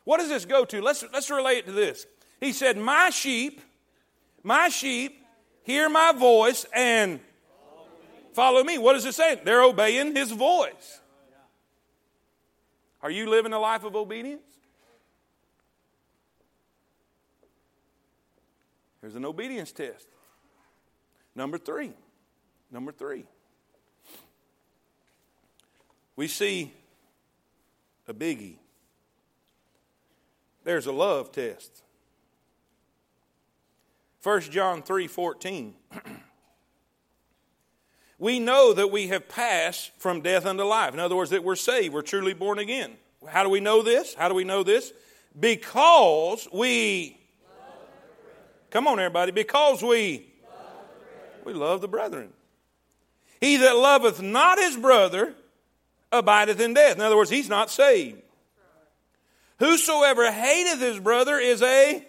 What 0.04 0.18
does 0.18 0.28
this 0.28 0.46
go 0.46 0.64
to? 0.64 0.80
Let's, 0.80 1.04
let's 1.12 1.30
relate 1.30 1.58
it 1.58 1.66
to 1.66 1.72
this. 1.72 2.06
He 2.40 2.52
said, 2.52 2.78
My 2.78 3.10
sheep, 3.10 3.60
my 4.42 4.68
sheep 4.68 5.24
hear 5.62 5.88
my 5.88 6.12
voice 6.12 6.64
and 6.74 7.20
follow 8.32 8.64
me. 8.64 8.78
What 8.78 8.94
does 8.94 9.04
it 9.04 9.14
say? 9.14 9.40
They're 9.42 9.62
obeying 9.62 10.14
his 10.14 10.30
voice. 10.30 11.00
Are 13.02 13.10
you 13.10 13.28
living 13.28 13.52
a 13.52 13.58
life 13.58 13.84
of 13.84 13.94
obedience? 13.96 14.53
There's 19.04 19.16
an 19.16 19.26
obedience 19.26 19.70
test. 19.70 20.06
Number 21.34 21.58
three. 21.58 21.92
Number 22.70 22.90
three. 22.90 23.26
We 26.16 26.26
see 26.26 26.72
a 28.08 28.14
biggie. 28.14 28.54
There's 30.64 30.86
a 30.86 30.92
love 30.92 31.32
test. 31.32 31.82
1 34.22 34.40
John 34.40 34.80
3 34.80 35.06
14. 35.06 35.74
we 38.18 38.40
know 38.40 38.72
that 38.72 38.90
we 38.90 39.08
have 39.08 39.28
passed 39.28 39.90
from 39.98 40.22
death 40.22 40.46
unto 40.46 40.62
life. 40.62 40.94
In 40.94 41.00
other 41.00 41.16
words, 41.16 41.28
that 41.28 41.44
we're 41.44 41.56
saved, 41.56 41.92
we're 41.92 42.00
truly 42.00 42.32
born 42.32 42.58
again. 42.58 42.92
How 43.28 43.42
do 43.42 43.50
we 43.50 43.60
know 43.60 43.82
this? 43.82 44.14
How 44.14 44.30
do 44.30 44.34
we 44.34 44.44
know 44.44 44.62
this? 44.62 44.94
Because 45.38 46.48
we 46.54 47.20
Come 48.74 48.88
on, 48.88 48.98
everybody. 48.98 49.30
Because 49.30 49.84
we 49.84 50.26
love 50.42 51.44
we 51.44 51.52
love 51.52 51.80
the 51.80 51.86
brethren. 51.86 52.32
He 53.40 53.58
that 53.58 53.76
loveth 53.76 54.20
not 54.20 54.58
his 54.58 54.76
brother 54.76 55.32
abideth 56.10 56.58
in 56.58 56.74
death. 56.74 56.96
In 56.96 57.00
other 57.00 57.16
words, 57.16 57.30
he's 57.30 57.48
not 57.48 57.70
saved. 57.70 58.20
Whosoever 59.60 60.28
hateth 60.28 60.80
his 60.80 60.98
brother 60.98 61.38
is 61.38 61.62
a 61.62 62.04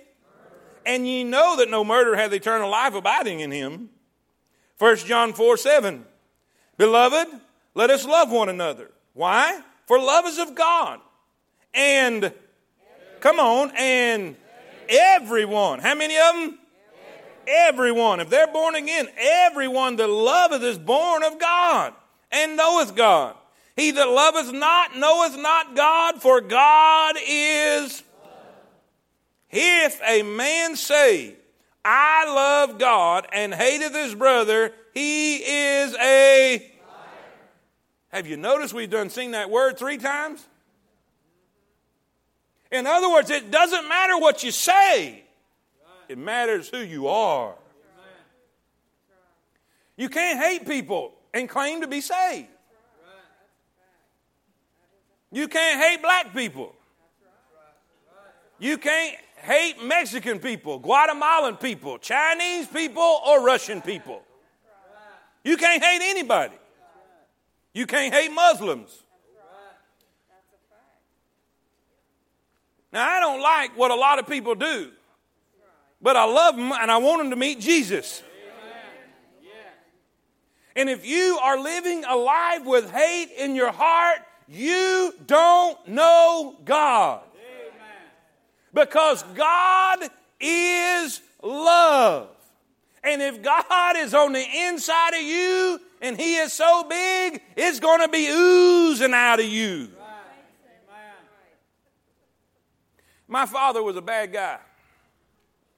and 0.87 1.07
ye 1.07 1.23
know 1.23 1.57
that 1.57 1.69
no 1.69 1.83
murder 1.83 2.15
hath 2.15 2.33
eternal 2.33 2.71
life 2.71 2.95
abiding 2.95 3.41
in 3.41 3.51
him. 3.51 3.91
1 4.79 4.97
John 4.97 5.33
4 5.33 5.57
7. 5.57 6.03
Beloved, 6.79 7.27
let 7.75 7.91
us 7.91 8.07
love 8.07 8.31
one 8.31 8.49
another. 8.49 8.89
Why? 9.13 9.61
For 9.85 9.99
love 9.99 10.25
is 10.25 10.39
of 10.39 10.55
God. 10.55 10.99
And, 11.75 12.33
come 13.19 13.39
on, 13.39 13.71
and 13.77 14.35
Everyone. 14.89 15.79
How 15.79 15.95
many 15.95 16.17
of 16.17 16.35
them? 16.35 16.59
Everyone. 17.47 18.19
If 18.19 18.29
they're 18.29 18.51
born 18.51 18.75
again, 18.75 19.07
everyone 19.17 19.97
that 19.97 20.07
loveth 20.07 20.63
is 20.63 20.77
born 20.77 21.23
of 21.23 21.39
God 21.39 21.93
and 22.31 22.57
knoweth 22.57 22.95
God. 22.95 23.35
He 23.75 23.91
that 23.91 24.07
loveth 24.07 24.53
not 24.53 24.97
knoweth 24.97 25.37
not 25.37 25.75
God, 25.75 26.21
for 26.21 26.41
God 26.41 27.15
is. 27.27 28.03
If 29.51 30.01
a 30.05 30.23
man 30.23 30.75
say, 30.75 31.35
I 31.83 32.25
love 32.33 32.79
God 32.79 33.27
and 33.31 33.53
hateth 33.53 33.93
his 33.93 34.15
brother, 34.15 34.73
he 34.93 35.35
is 35.35 35.95
a. 35.95 36.71
Have 38.09 38.27
you 38.27 38.37
noticed 38.37 38.73
we've 38.73 38.89
done 38.89 39.09
seen 39.09 39.31
that 39.31 39.49
word 39.49 39.77
three 39.77 39.97
times? 39.97 40.45
In 42.75 42.85
other 42.85 43.09
words, 43.09 43.29
it 43.29 43.51
doesn't 43.51 43.87
matter 43.87 44.17
what 44.17 44.43
you 44.43 44.51
say, 44.51 45.23
it 46.09 46.17
matters 46.17 46.67
who 46.67 46.79
you 46.79 47.07
are. 47.07 47.55
You 49.97 50.09
can't 50.09 50.37
hate 50.37 50.67
people 50.67 51.13
and 51.33 51.47
claim 51.47 51.81
to 51.81 51.87
be 51.87 52.01
saved. 52.01 52.49
You 55.31 55.47
can't 55.47 55.81
hate 55.81 56.01
black 56.01 56.33
people. 56.33 56.75
You 58.59 58.77
can't 58.77 59.15
hate 59.37 59.81
Mexican 59.81 60.39
people, 60.39 60.79
Guatemalan 60.79 61.55
people, 61.57 61.97
Chinese 61.97 62.67
people, 62.67 63.19
or 63.25 63.45
Russian 63.45 63.81
people. 63.81 64.21
You 65.45 65.55
can't 65.55 65.81
hate 65.81 66.01
anybody. 66.01 66.55
You 67.73 67.85
can't 67.85 68.13
hate 68.13 68.31
Muslims. 68.33 69.04
Now, 72.95 73.09
I 73.09 73.19
don't 73.19 73.41
like 73.41 73.77
what 73.77 73.91
a 73.91 73.95
lot 73.95 74.19
of 74.19 74.27
people 74.27 74.55
do, 74.55 74.89
but 76.01 76.15
I 76.15 76.23
love 76.23 76.55
them 76.55 76.71
and 76.71 76.89
I 76.89 76.95
want 76.95 77.19
them 77.19 77.29
to 77.31 77.35
meet 77.35 77.59
Jesus. 77.59 78.23
And 80.77 80.89
if 80.89 81.05
you 81.05 81.37
are 81.43 81.59
living 81.59 82.05
a 82.05 82.15
life 82.15 82.63
with 82.63 82.89
hate 82.89 83.31
in 83.37 83.53
your 83.53 83.73
heart, 83.73 84.19
you 84.47 85.13
don't 85.27 85.85
know 85.89 86.55
God. 86.63 87.19
Because 88.73 89.23
God 89.33 89.99
is 90.39 91.21
love. 91.43 92.29
And 93.03 93.21
if 93.21 93.43
God 93.43 93.97
is 93.97 94.13
on 94.13 94.31
the 94.31 94.45
inside 94.67 95.15
of 95.15 95.21
you 95.21 95.81
and 96.01 96.17
He 96.17 96.37
is 96.37 96.53
so 96.53 96.85
big, 96.87 97.41
it's 97.57 97.81
going 97.81 97.99
to 97.99 98.07
be 98.07 98.29
oozing 98.29 99.13
out 99.13 99.41
of 99.41 99.47
you. 99.47 99.89
My 103.27 103.45
father 103.45 103.81
was 103.81 103.95
a 103.95 104.01
bad 104.01 104.31
guy, 104.31 104.59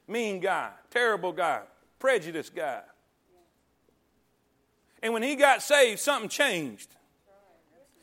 mean 0.08 0.40
guy, 0.40 0.70
terrible 0.92 1.32
guy, 1.32 1.62
prejudiced 2.00 2.54
guy. 2.54 2.82
And 5.02 5.14
when 5.14 5.24
he 5.24 5.36
got 5.36 5.62
saved, 5.62 6.00
something 6.00 6.30
changed. 6.30 6.90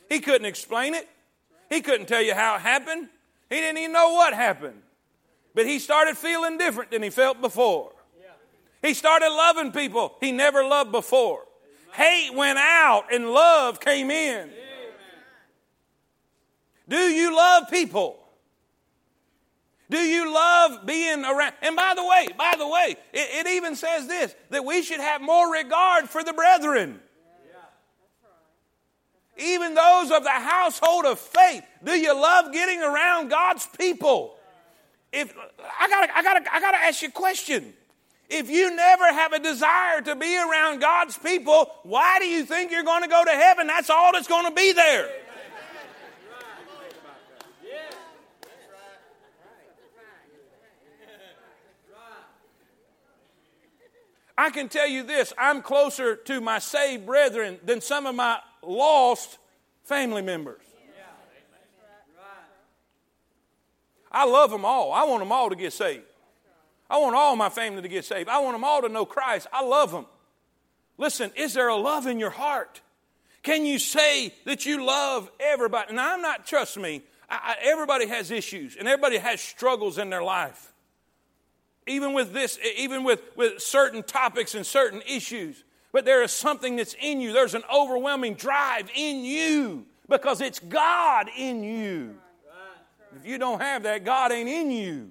He 0.08 0.20
couldn't 0.20 0.46
explain 0.46 0.94
it, 0.94 1.08
he 1.68 1.80
couldn't 1.80 2.06
tell 2.06 2.22
you 2.22 2.34
how 2.34 2.56
it 2.56 2.62
happened, 2.62 3.08
he 3.50 3.56
didn't 3.56 3.78
even 3.78 3.92
know 3.92 4.12
what 4.12 4.32
happened. 4.32 4.80
But 5.54 5.66
he 5.66 5.78
started 5.78 6.16
feeling 6.16 6.58
different 6.58 6.90
than 6.90 7.02
he 7.02 7.10
felt 7.10 7.40
before. 7.40 7.92
He 8.82 8.92
started 8.92 9.28
loving 9.28 9.72
people 9.72 10.14
he 10.20 10.32
never 10.32 10.64
loved 10.64 10.92
before. 10.92 11.44
Hate 11.92 12.34
went 12.34 12.58
out 12.58 13.12
and 13.12 13.30
love 13.30 13.80
came 13.80 14.10
in. 14.10 14.50
Do 16.88 16.98
you 16.98 17.34
love 17.34 17.70
people? 17.70 18.23
Do 19.90 19.98
you 19.98 20.32
love 20.32 20.86
being 20.86 21.24
around? 21.24 21.54
And 21.62 21.76
by 21.76 21.92
the 21.94 22.04
way, 22.04 22.28
by 22.36 22.54
the 22.58 22.66
way, 22.66 22.96
it, 23.12 23.46
it 23.46 23.50
even 23.52 23.76
says 23.76 24.06
this 24.06 24.34
that 24.50 24.64
we 24.64 24.82
should 24.82 25.00
have 25.00 25.20
more 25.20 25.52
regard 25.52 26.08
for 26.08 26.24
the 26.24 26.32
brethren. 26.32 27.00
Even 29.36 29.74
those 29.74 30.10
of 30.12 30.22
the 30.22 30.30
household 30.30 31.04
of 31.06 31.18
faith. 31.18 31.64
Do 31.82 31.92
you 31.92 32.14
love 32.14 32.52
getting 32.52 32.80
around 32.80 33.30
God's 33.30 33.66
people? 33.78 34.36
If 35.12 35.34
I 35.80 35.88
gotta, 35.88 36.16
I 36.16 36.22
gotta, 36.22 36.54
I 36.54 36.60
gotta 36.60 36.76
ask 36.78 37.02
you 37.02 37.08
a 37.08 37.12
question. 37.12 37.72
If 38.30 38.48
you 38.48 38.74
never 38.74 39.12
have 39.12 39.32
a 39.32 39.38
desire 39.38 40.00
to 40.02 40.16
be 40.16 40.36
around 40.36 40.80
God's 40.80 41.18
people, 41.18 41.70
why 41.82 42.18
do 42.20 42.26
you 42.26 42.44
think 42.44 42.70
you're 42.70 42.82
going 42.82 43.02
to 43.02 43.08
go 43.08 43.22
to 43.24 43.30
heaven? 43.30 43.66
That's 43.66 43.90
all 43.90 44.12
that's 44.12 44.26
going 44.26 44.46
to 44.46 44.54
be 44.54 44.72
there. 44.72 45.08
I 54.36 54.50
can 54.50 54.68
tell 54.68 54.88
you 54.88 55.02
this 55.02 55.32
I'm 55.38 55.62
closer 55.62 56.16
to 56.16 56.40
my 56.40 56.58
saved 56.58 57.06
brethren 57.06 57.58
than 57.64 57.80
some 57.80 58.06
of 58.06 58.14
my 58.14 58.38
lost 58.62 59.38
family 59.84 60.22
members. 60.22 60.60
I 64.10 64.26
love 64.26 64.50
them 64.50 64.64
all. 64.64 64.92
I 64.92 65.04
want 65.04 65.20
them 65.20 65.32
all 65.32 65.50
to 65.50 65.56
get 65.56 65.72
saved. 65.72 66.04
I 66.88 66.98
want 66.98 67.16
all 67.16 67.34
my 67.34 67.48
family 67.48 67.82
to 67.82 67.88
get 67.88 68.04
saved. 68.04 68.28
I 68.28 68.38
want 68.38 68.54
them 68.54 68.62
all 68.62 68.82
to 68.82 68.88
know 68.88 69.04
Christ. 69.04 69.48
I 69.52 69.64
love 69.64 69.90
them. 69.90 70.06
Listen, 70.98 71.32
is 71.34 71.54
there 71.54 71.68
a 71.68 71.76
love 71.76 72.06
in 72.06 72.20
your 72.20 72.30
heart? 72.30 72.80
Can 73.42 73.66
you 73.66 73.78
say 73.78 74.32
that 74.44 74.64
you 74.64 74.84
love 74.84 75.30
everybody? 75.40 75.94
Now, 75.94 76.14
I'm 76.14 76.22
not, 76.22 76.46
trust 76.46 76.78
me, 76.78 77.02
I, 77.28 77.56
I, 77.60 77.68
everybody 77.68 78.06
has 78.06 78.30
issues 78.30 78.76
and 78.76 78.86
everybody 78.86 79.18
has 79.18 79.40
struggles 79.40 79.98
in 79.98 80.10
their 80.10 80.22
life. 80.22 80.72
Even 81.86 82.12
with 82.14 82.32
this, 82.32 82.58
even 82.76 83.04
with, 83.04 83.20
with 83.36 83.60
certain 83.60 84.02
topics 84.02 84.54
and 84.54 84.64
certain 84.64 85.02
issues. 85.06 85.64
But 85.92 86.04
there 86.04 86.22
is 86.22 86.32
something 86.32 86.76
that's 86.76 86.96
in 87.00 87.20
you. 87.20 87.32
There's 87.32 87.54
an 87.54 87.62
overwhelming 87.72 88.34
drive 88.34 88.90
in 88.94 89.24
you 89.24 89.86
because 90.08 90.40
it's 90.40 90.58
God 90.58 91.28
in 91.36 91.62
you. 91.62 92.16
If 93.16 93.26
you 93.26 93.38
don't 93.38 93.60
have 93.60 93.84
that, 93.84 94.04
God 94.04 94.32
ain't 94.32 94.48
in 94.48 94.70
you. 94.70 95.10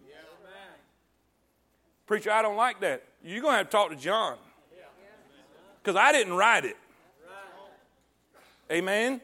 Preacher, 2.06 2.32
I 2.32 2.42
don't 2.42 2.58
like 2.58 2.82
that. 2.82 3.04
You're 3.24 3.42
going 3.42 3.54
to 3.54 3.58
have 3.58 3.68
to 3.68 3.72
talk 3.72 3.90
to 3.92 3.96
John. 3.96 4.38
Because 5.82 5.96
I 5.96 6.12
didn't 6.12 6.34
write 6.34 6.66
it. 6.66 6.78
Amen? 8.72 9.22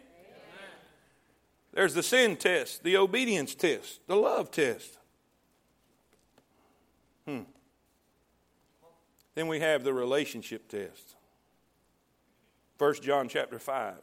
There's 1.74 1.94
the 1.94 2.04
sin 2.04 2.36
test, 2.36 2.84
the 2.84 2.98
obedience 2.98 3.56
test, 3.56 4.00
the 4.08 4.16
love 4.16 4.52
test. 4.52 4.99
Then 9.40 9.48
we 9.48 9.62
have 9.62 9.86
the 9.86 9.94
relationship 9.94 10.68
test. 10.68 11.16
1 12.78 12.96
John 12.96 13.30
chapter 13.30 13.58
5. 13.58 13.96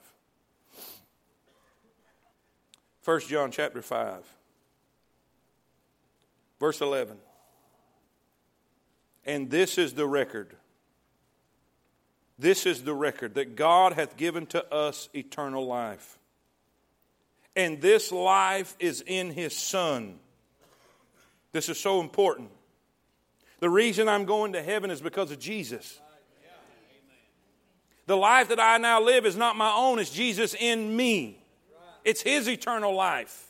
1 3.04 3.20
John 3.28 3.50
chapter 3.50 3.82
5. 3.82 4.24
Verse 6.58 6.80
11. 6.80 7.18
And 9.26 9.50
this 9.50 9.76
is 9.76 9.92
the 9.92 10.06
record. 10.06 10.56
This 12.38 12.64
is 12.64 12.84
the 12.84 12.94
record 12.94 13.34
that 13.34 13.56
God 13.56 13.92
hath 13.92 14.16
given 14.16 14.46
to 14.46 14.66
us 14.72 15.10
eternal 15.14 15.66
life. 15.66 16.18
And 17.54 17.82
this 17.82 18.10
life 18.10 18.74
is 18.78 19.04
in 19.06 19.32
His 19.32 19.54
Son. 19.54 20.18
This 21.52 21.68
is 21.68 21.78
so 21.78 22.00
important. 22.00 22.48
The 23.60 23.70
reason 23.70 24.08
I'm 24.08 24.24
going 24.24 24.52
to 24.52 24.62
heaven 24.62 24.90
is 24.90 25.00
because 25.00 25.30
of 25.30 25.38
Jesus. 25.38 26.00
The 28.06 28.16
life 28.16 28.48
that 28.48 28.60
I 28.60 28.78
now 28.78 29.00
live 29.00 29.26
is 29.26 29.36
not 29.36 29.56
my 29.56 29.72
own, 29.72 29.98
it's 29.98 30.10
Jesus 30.10 30.54
in 30.54 30.94
me. 30.94 31.42
It's 32.04 32.22
His 32.22 32.48
eternal 32.48 32.94
life. 32.94 33.42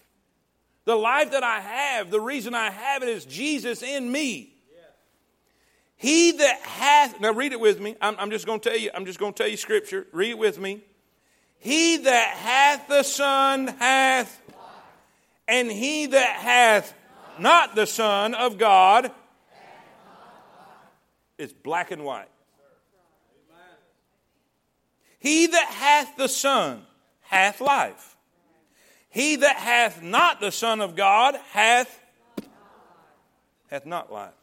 The 0.86 0.96
life 0.96 1.32
that 1.32 1.42
I 1.42 1.61
have, 1.61 2.11
the 2.11 2.20
reason 2.20 2.54
I 2.54 2.70
have 2.70 3.02
it 3.02 3.09
is 3.09 3.24
Jesus 3.24 3.82
in 3.82 4.11
me. 4.11 4.52
He 5.96 6.32
that 6.32 6.61
hath, 6.61 7.20
now 7.20 7.32
read 7.32 7.52
it 7.52 7.61
with 7.61 7.80
me. 7.80 7.96
I'm, 8.00 8.16
I'm 8.18 8.30
just 8.30 8.46
going 8.46 8.61
to 8.61 8.68
tell 8.68 8.78
you, 8.78 8.90
I'm 8.94 9.07
just 9.07 9.18
going 9.18 9.32
to 9.32 9.36
tell 9.42 9.50
you 9.50 9.57
scripture. 9.57 10.07
Read 10.12 10.30
it 10.30 10.38
with 10.38 10.59
me. 10.59 10.82
He 11.59 11.96
that 11.96 12.28
hath 12.36 12.86
the 12.86 13.02
Son 13.02 13.66
hath, 13.66 14.40
and 15.48 15.70
he 15.70 16.07
that 16.07 16.36
hath 16.36 16.94
not 17.38 17.74
the 17.74 17.86
Son 17.86 18.34
of 18.34 18.59
God 18.59 19.11
is 21.39 21.53
black 21.53 21.91
and 21.91 22.05
white. 22.05 22.28
He 25.18 25.47
that 25.47 25.68
hath 25.68 26.16
the 26.16 26.28
Son 26.28 26.82
hath 27.22 27.61
life. 27.61 28.16
He 29.09 29.37
that 29.37 29.57
hath 29.57 30.03
not 30.03 30.41
the 30.41 30.53
Son 30.53 30.80
of 30.80 30.95
God 30.95 31.37
hath 31.53 32.01
hath 33.68 33.87
not 33.87 34.12
life. 34.12 34.34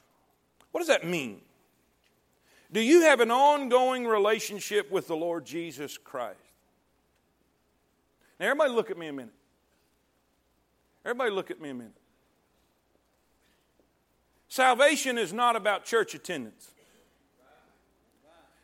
What 0.71 0.81
does 0.81 0.87
that 0.87 1.05
mean? 1.05 1.41
Do 2.71 2.81
you 2.81 3.01
have 3.03 3.19
an 3.19 3.29
ongoing 3.29 4.07
relationship 4.07 4.91
with 4.91 5.07
the 5.07 5.15
Lord 5.15 5.45
Jesus 5.45 5.97
Christ? 5.97 6.39
Now, 8.39 8.47
everybody, 8.47 8.71
look 8.71 8.89
at 8.89 8.97
me 8.97 9.07
a 9.07 9.13
minute. 9.13 9.33
Everybody, 11.05 11.31
look 11.31 11.51
at 11.51 11.61
me 11.61 11.69
a 11.69 11.73
minute. 11.73 11.93
Salvation 14.47 15.17
is 15.17 15.31
not 15.31 15.55
about 15.55 15.85
church 15.85 16.15
attendance. 16.15 16.72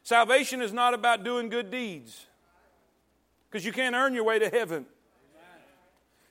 Salvation 0.09 0.59
is 0.63 0.73
not 0.73 0.95
about 0.95 1.23
doing 1.23 1.49
good 1.49 1.69
deeds. 1.69 2.25
because 3.47 3.63
you 3.63 3.71
can't 3.71 3.95
earn 3.95 4.15
your 4.15 4.23
way 4.23 4.39
to 4.39 4.49
heaven. 4.49 4.87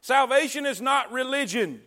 Salvation 0.00 0.66
is 0.66 0.80
not 0.80 1.12
religion. 1.12 1.80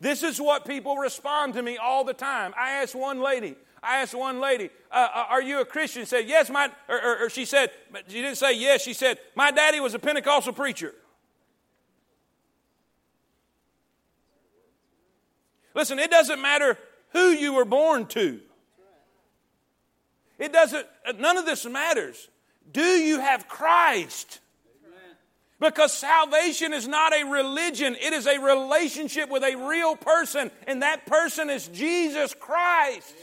This 0.00 0.22
is 0.22 0.40
what 0.40 0.64
people 0.64 0.96
respond 0.96 1.52
to 1.52 1.62
me 1.62 1.76
all 1.76 2.02
the 2.02 2.14
time. 2.14 2.54
I 2.58 2.70
asked 2.82 2.94
one 2.94 3.20
lady, 3.20 3.56
I 3.82 3.98
asked 3.98 4.14
one 4.14 4.40
lady, 4.40 4.70
uh, 4.90 5.08
uh 5.14 5.26
Are 5.28 5.42
you 5.42 5.60
a 5.60 5.66
Christian? 5.66 6.06
Said, 6.06 6.26
Yes, 6.26 6.48
my, 6.48 6.70
or, 6.88 7.04
or, 7.04 7.24
or 7.26 7.28
she 7.28 7.44
said, 7.44 7.70
she 8.08 8.22
didn't 8.22 8.38
say 8.38 8.54
yes, 8.54 8.80
she 8.80 8.94
said, 8.94 9.18
My 9.34 9.50
daddy 9.50 9.80
was 9.80 9.92
a 9.92 9.98
Pentecostal 9.98 10.54
preacher. 10.54 10.94
Listen, 15.74 15.98
it 15.98 16.10
doesn't 16.10 16.40
matter 16.40 16.78
who 17.10 17.32
you 17.32 17.52
were 17.52 17.66
born 17.66 18.06
to. 18.06 18.40
It 20.40 20.52
doesn't, 20.52 20.86
none 21.18 21.36
of 21.36 21.44
this 21.44 21.66
matters. 21.66 22.28
Do 22.72 22.80
you 22.80 23.20
have 23.20 23.46
Christ? 23.46 24.40
Because 25.60 25.92
salvation 25.92 26.72
is 26.72 26.88
not 26.88 27.12
a 27.12 27.24
religion, 27.24 27.94
it 28.00 28.14
is 28.14 28.26
a 28.26 28.40
relationship 28.40 29.28
with 29.28 29.44
a 29.44 29.54
real 29.54 29.94
person, 29.94 30.50
and 30.66 30.80
that 30.80 31.04
person 31.04 31.50
is 31.50 31.68
Jesus 31.68 32.34
Christ. 32.34 33.14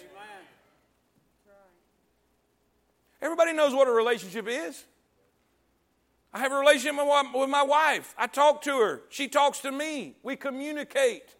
Everybody 3.20 3.53
knows 3.53 3.74
what 3.74 3.88
a 3.88 3.91
relationship 3.91 4.47
is. 4.47 4.86
I 6.32 6.39
have 6.39 6.51
a 6.51 6.59
relationship 6.59 6.93
with 7.34 7.49
my 7.49 7.63
wife. 7.63 8.13
I 8.15 8.28
talk 8.28 8.61
to 8.63 8.78
her. 8.78 9.01
She 9.09 9.28
talks 9.28 9.61
to 9.61 9.72
me. 9.72 10.18
We 10.22 10.36
communicate. 10.36 11.34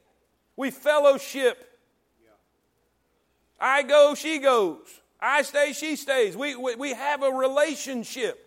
We 0.56 0.72
fellowship. 0.72 1.78
I 3.60 3.84
go, 3.84 4.16
she 4.16 4.40
goes. 4.40 5.02
I 5.20 5.42
stay, 5.42 5.74
she 5.74 5.96
stays. 5.96 6.38
We, 6.38 6.56
we, 6.56 6.76
we 6.76 6.94
have 6.94 7.24
a 7.24 7.32
relationship. 7.32 8.44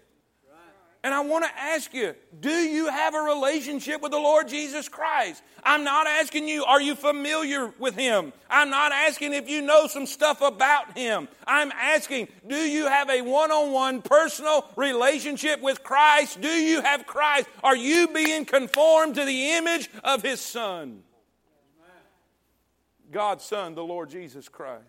And 1.03 1.15
I 1.15 1.21
want 1.21 1.47
to 1.47 1.59
ask 1.59 1.95
you, 1.95 2.15
do 2.41 2.51
you 2.51 2.91
have 2.91 3.15
a 3.15 3.21
relationship 3.21 4.03
with 4.03 4.13
the 4.13 4.19
Lord 4.19 4.49
Jesus 4.49 4.87
Christ? 4.87 5.43
I'm 5.65 5.83
not 5.83 6.07
asking 6.07 6.47
you, 6.47 6.65
are 6.65 6.81
you 6.81 6.95
familiar 6.95 7.73
with 7.79 7.97
Him? 7.97 8.35
I'm 8.51 8.69
not 8.69 8.93
asking 8.93 9.33
if 9.33 9.49
you 9.49 9.63
know 9.63 9.87
some 9.87 10.05
stuff 10.05 10.43
about 10.43 10.99
Him. 10.99 11.29
I'm 11.47 11.73
asking, 11.73 12.29
do 12.47 12.57
you 12.57 12.87
have 12.87 13.09
a 13.09 13.23
one 13.23 13.51
on 13.51 13.73
one 13.73 14.03
personal 14.03 14.69
relationship 14.77 15.63
with 15.63 15.83
Christ? 15.83 16.43
Do 16.43 16.49
you 16.49 16.83
have 16.83 17.07
Christ? 17.07 17.49
Are 17.65 17.77
you 17.77 18.09
being 18.09 18.45
conformed 18.45 19.15
to 19.15 19.25
the 19.25 19.53
image 19.53 19.89
of 20.05 20.23
His 20.23 20.43
Son? 20.43 21.03
God's 23.11 23.45
Son, 23.45 23.75
the 23.75 23.83
Lord 23.83 24.11
Jesus 24.11 24.51
Christ. 24.51 24.85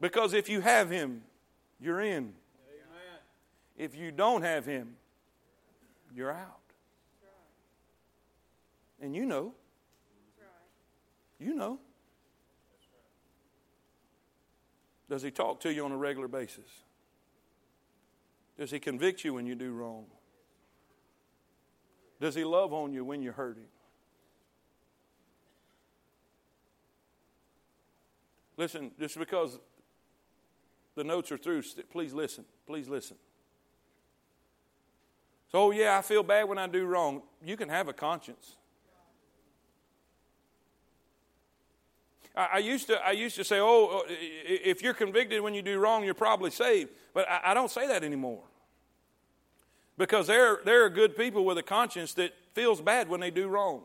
Because 0.00 0.32
if 0.32 0.48
you 0.48 0.60
have 0.60 0.90
Him, 0.90 1.22
you're 1.80 2.00
in. 2.00 2.34
If 3.76 3.94
you 3.96 4.10
don't 4.10 4.42
have 4.42 4.64
Him, 4.64 4.96
you're 6.14 6.32
out. 6.32 6.60
And 9.00 9.14
you 9.14 9.24
know. 9.24 9.54
You 11.38 11.54
know. 11.54 11.78
Does 15.08 15.22
He 15.22 15.30
talk 15.30 15.60
to 15.60 15.72
you 15.72 15.84
on 15.84 15.92
a 15.92 15.96
regular 15.96 16.28
basis? 16.28 16.68
Does 18.58 18.70
He 18.70 18.80
convict 18.80 19.24
you 19.24 19.34
when 19.34 19.46
you 19.46 19.54
do 19.54 19.72
wrong? 19.72 20.06
Does 22.20 22.34
He 22.34 22.44
love 22.44 22.72
on 22.72 22.92
you 22.92 23.04
when 23.04 23.22
you're 23.22 23.32
hurting? 23.32 23.66
Listen, 28.56 28.90
just 28.98 29.16
because 29.16 29.60
the 30.98 31.04
notes 31.04 31.32
are 31.32 31.38
through, 31.38 31.62
please 31.90 32.12
listen. 32.12 32.44
Please 32.66 32.88
listen. 32.88 33.16
So, 35.50 35.62
oh, 35.62 35.70
yeah, 35.70 35.96
I 35.96 36.02
feel 36.02 36.22
bad 36.22 36.48
when 36.48 36.58
I 36.58 36.66
do 36.66 36.84
wrong. 36.84 37.22
You 37.42 37.56
can 37.56 37.70
have 37.70 37.88
a 37.88 37.94
conscience. 37.94 38.56
I, 42.36 42.58
used 42.58 42.88
to, 42.88 43.04
I 43.04 43.12
used 43.12 43.36
to 43.36 43.44
say, 43.44 43.58
oh, 43.58 44.02
uh, 44.04 44.10
if 44.10 44.82
you're 44.82 44.94
convicted 44.94 45.40
when 45.40 45.54
you 45.54 45.62
do 45.62 45.78
wrong, 45.78 46.04
you're 46.04 46.14
probably 46.14 46.50
saved. 46.50 46.90
But 47.14 47.28
I, 47.28 47.40
I 47.46 47.54
don't 47.54 47.70
say 47.70 47.88
that 47.88 48.04
anymore. 48.04 48.42
Because 49.96 50.26
there, 50.26 50.58
there 50.64 50.84
are 50.84 50.90
good 50.90 51.16
people 51.16 51.44
with 51.44 51.58
a 51.58 51.62
conscience 51.62 52.14
that 52.14 52.32
feels 52.54 52.80
bad 52.80 53.08
when 53.08 53.20
they 53.20 53.30
do 53.30 53.48
wrong. 53.48 53.82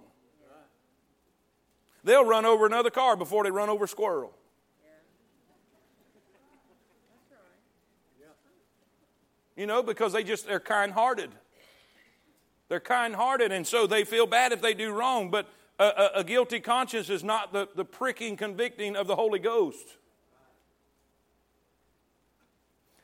They'll 2.03 2.25
run 2.25 2.45
over 2.45 2.65
another 2.65 2.89
car 2.89 3.15
before 3.15 3.43
they 3.43 3.51
run 3.51 3.69
over 3.69 3.87
squirrel. 3.87 4.33
You 9.55 9.67
know, 9.67 9.83
because 9.83 10.13
they 10.13 10.23
just, 10.23 10.47
they're 10.47 10.59
kind 10.59 10.91
hearted. 10.91 11.29
They're 12.69 12.79
kind 12.79 13.15
hearted, 13.15 13.51
and 13.51 13.67
so 13.67 13.85
they 13.85 14.03
feel 14.03 14.25
bad 14.25 14.51
if 14.51 14.61
they 14.61 14.73
do 14.73 14.91
wrong. 14.91 15.29
But 15.29 15.47
a, 15.77 15.83
a, 15.83 16.11
a, 16.15 16.23
guilty 16.23 16.59
conscience 16.59 17.09
is 17.09 17.23
not 17.23 17.53
the, 17.53 17.67
the 17.75 17.85
pricking, 17.85 18.35
convicting 18.35 18.95
of 18.95 19.05
the 19.05 19.15
Holy 19.15 19.39
Ghost. 19.39 19.97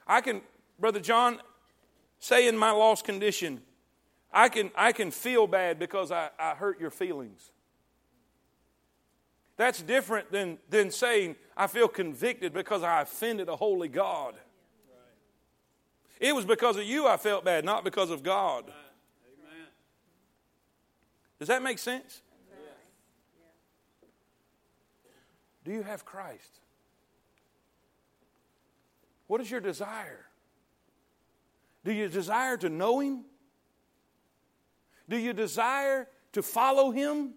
I 0.08 0.22
can, 0.22 0.41
Brother 0.80 1.00
John, 1.00 1.39
say 2.20 2.47
in 2.47 2.58
my 2.58 2.72
lost 2.72 3.04
condition, 3.04 3.62
I 4.34 4.50
can, 4.50 4.72
I 4.76 4.91
can 4.91 5.12
feel 5.12 5.45
bad 5.45 5.78
because 5.78 6.12
I, 6.12 6.30
I 6.39 6.56
hurt 6.56 6.80
your 6.80 6.91
feelings. 6.91 7.52
That's 9.58 9.82
different 9.82 10.32
than, 10.32 10.58
than 10.70 10.89
saying, 10.89 11.36
I 11.58 11.68
feel 11.68 11.88
convicted 11.88 12.54
because 12.54 12.82
I 12.82 13.02
offended 13.02 13.50
a 13.50 13.56
holy 13.56 13.89
God. 13.89 14.36
It 16.20 16.36
was 16.36 16.46
because 16.46 16.76
of 16.76 16.84
you 16.84 17.08
I 17.08 17.18
felt 17.18 17.46
bad, 17.46 17.64
not 17.64 17.84
because 17.84 18.10
of 18.10 18.24
God. 18.24 18.66
Does 21.40 21.48
that 21.48 21.64
make 21.64 21.80
sense? 21.80 22.22
Do 25.64 25.72
you 25.72 25.84
have 25.84 26.04
Christ? 26.04 26.60
What 29.28 29.40
is 29.40 29.50
your 29.50 29.62
desire? 29.62 30.26
Do 31.86 31.94
you 31.94 32.10
desire 32.10 32.58
to 32.58 32.70
know 32.70 33.00
Him? 33.00 33.24
Do 35.08 35.18
you 35.18 35.32
desire 35.34 36.08
to 36.34 36.42
follow 36.42 36.92
Him? 36.92 37.34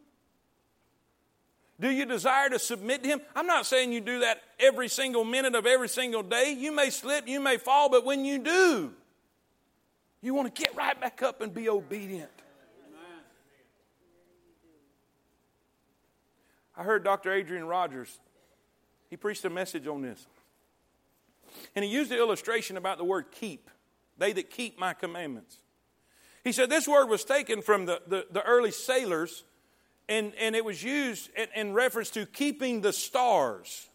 Do 1.80 1.90
you 1.90 2.06
desire 2.06 2.48
to 2.50 2.58
submit 2.58 3.02
to 3.02 3.08
Him? 3.08 3.20
I'm 3.34 3.46
not 3.46 3.66
saying 3.66 3.92
you 3.92 4.00
do 4.00 4.20
that 4.20 4.40
every 4.60 4.88
single 4.88 5.24
minute 5.24 5.54
of 5.54 5.66
every 5.66 5.88
single 5.88 6.22
day. 6.22 6.54
You 6.56 6.72
may 6.72 6.90
slip, 6.90 7.26
you 7.26 7.40
may 7.40 7.56
fall, 7.56 7.88
but 7.88 8.04
when 8.04 8.24
you 8.24 8.38
do, 8.38 8.92
you 10.20 10.34
want 10.34 10.54
to 10.54 10.62
get 10.62 10.76
right 10.76 10.98
back 11.00 11.22
up 11.22 11.40
and 11.40 11.52
be 11.52 11.68
obedient. 11.68 12.30
I 16.76 16.84
heard 16.84 17.04
Dr. 17.04 17.32
Adrian 17.32 17.66
Rogers, 17.66 18.18
he 19.10 19.16
preached 19.16 19.44
a 19.44 19.50
message 19.50 19.86
on 19.86 20.00
this. 20.00 20.26
And 21.76 21.84
he 21.84 21.90
used 21.90 22.10
the 22.10 22.16
illustration 22.16 22.76
about 22.76 22.96
the 22.96 23.04
word 23.04 23.26
keep. 23.30 23.68
They 24.16 24.32
that 24.32 24.50
keep 24.50 24.78
my 24.78 24.94
commandments. 24.94 25.58
He 26.44 26.52
said 26.52 26.70
this 26.70 26.88
word 26.88 27.06
was 27.06 27.24
taken 27.24 27.60
from 27.60 27.86
the, 27.86 28.00
the, 28.06 28.26
the 28.30 28.42
early 28.42 28.70
sailors 28.70 29.44
and, 30.08 30.32
and 30.38 30.54
it 30.54 30.64
was 30.64 30.82
used 30.82 31.30
in, 31.36 31.48
in, 31.54 31.72
reference 31.72 32.10
to 32.10 32.26
keeping 32.26 32.80
the 32.80 32.92
stars. 32.92 33.88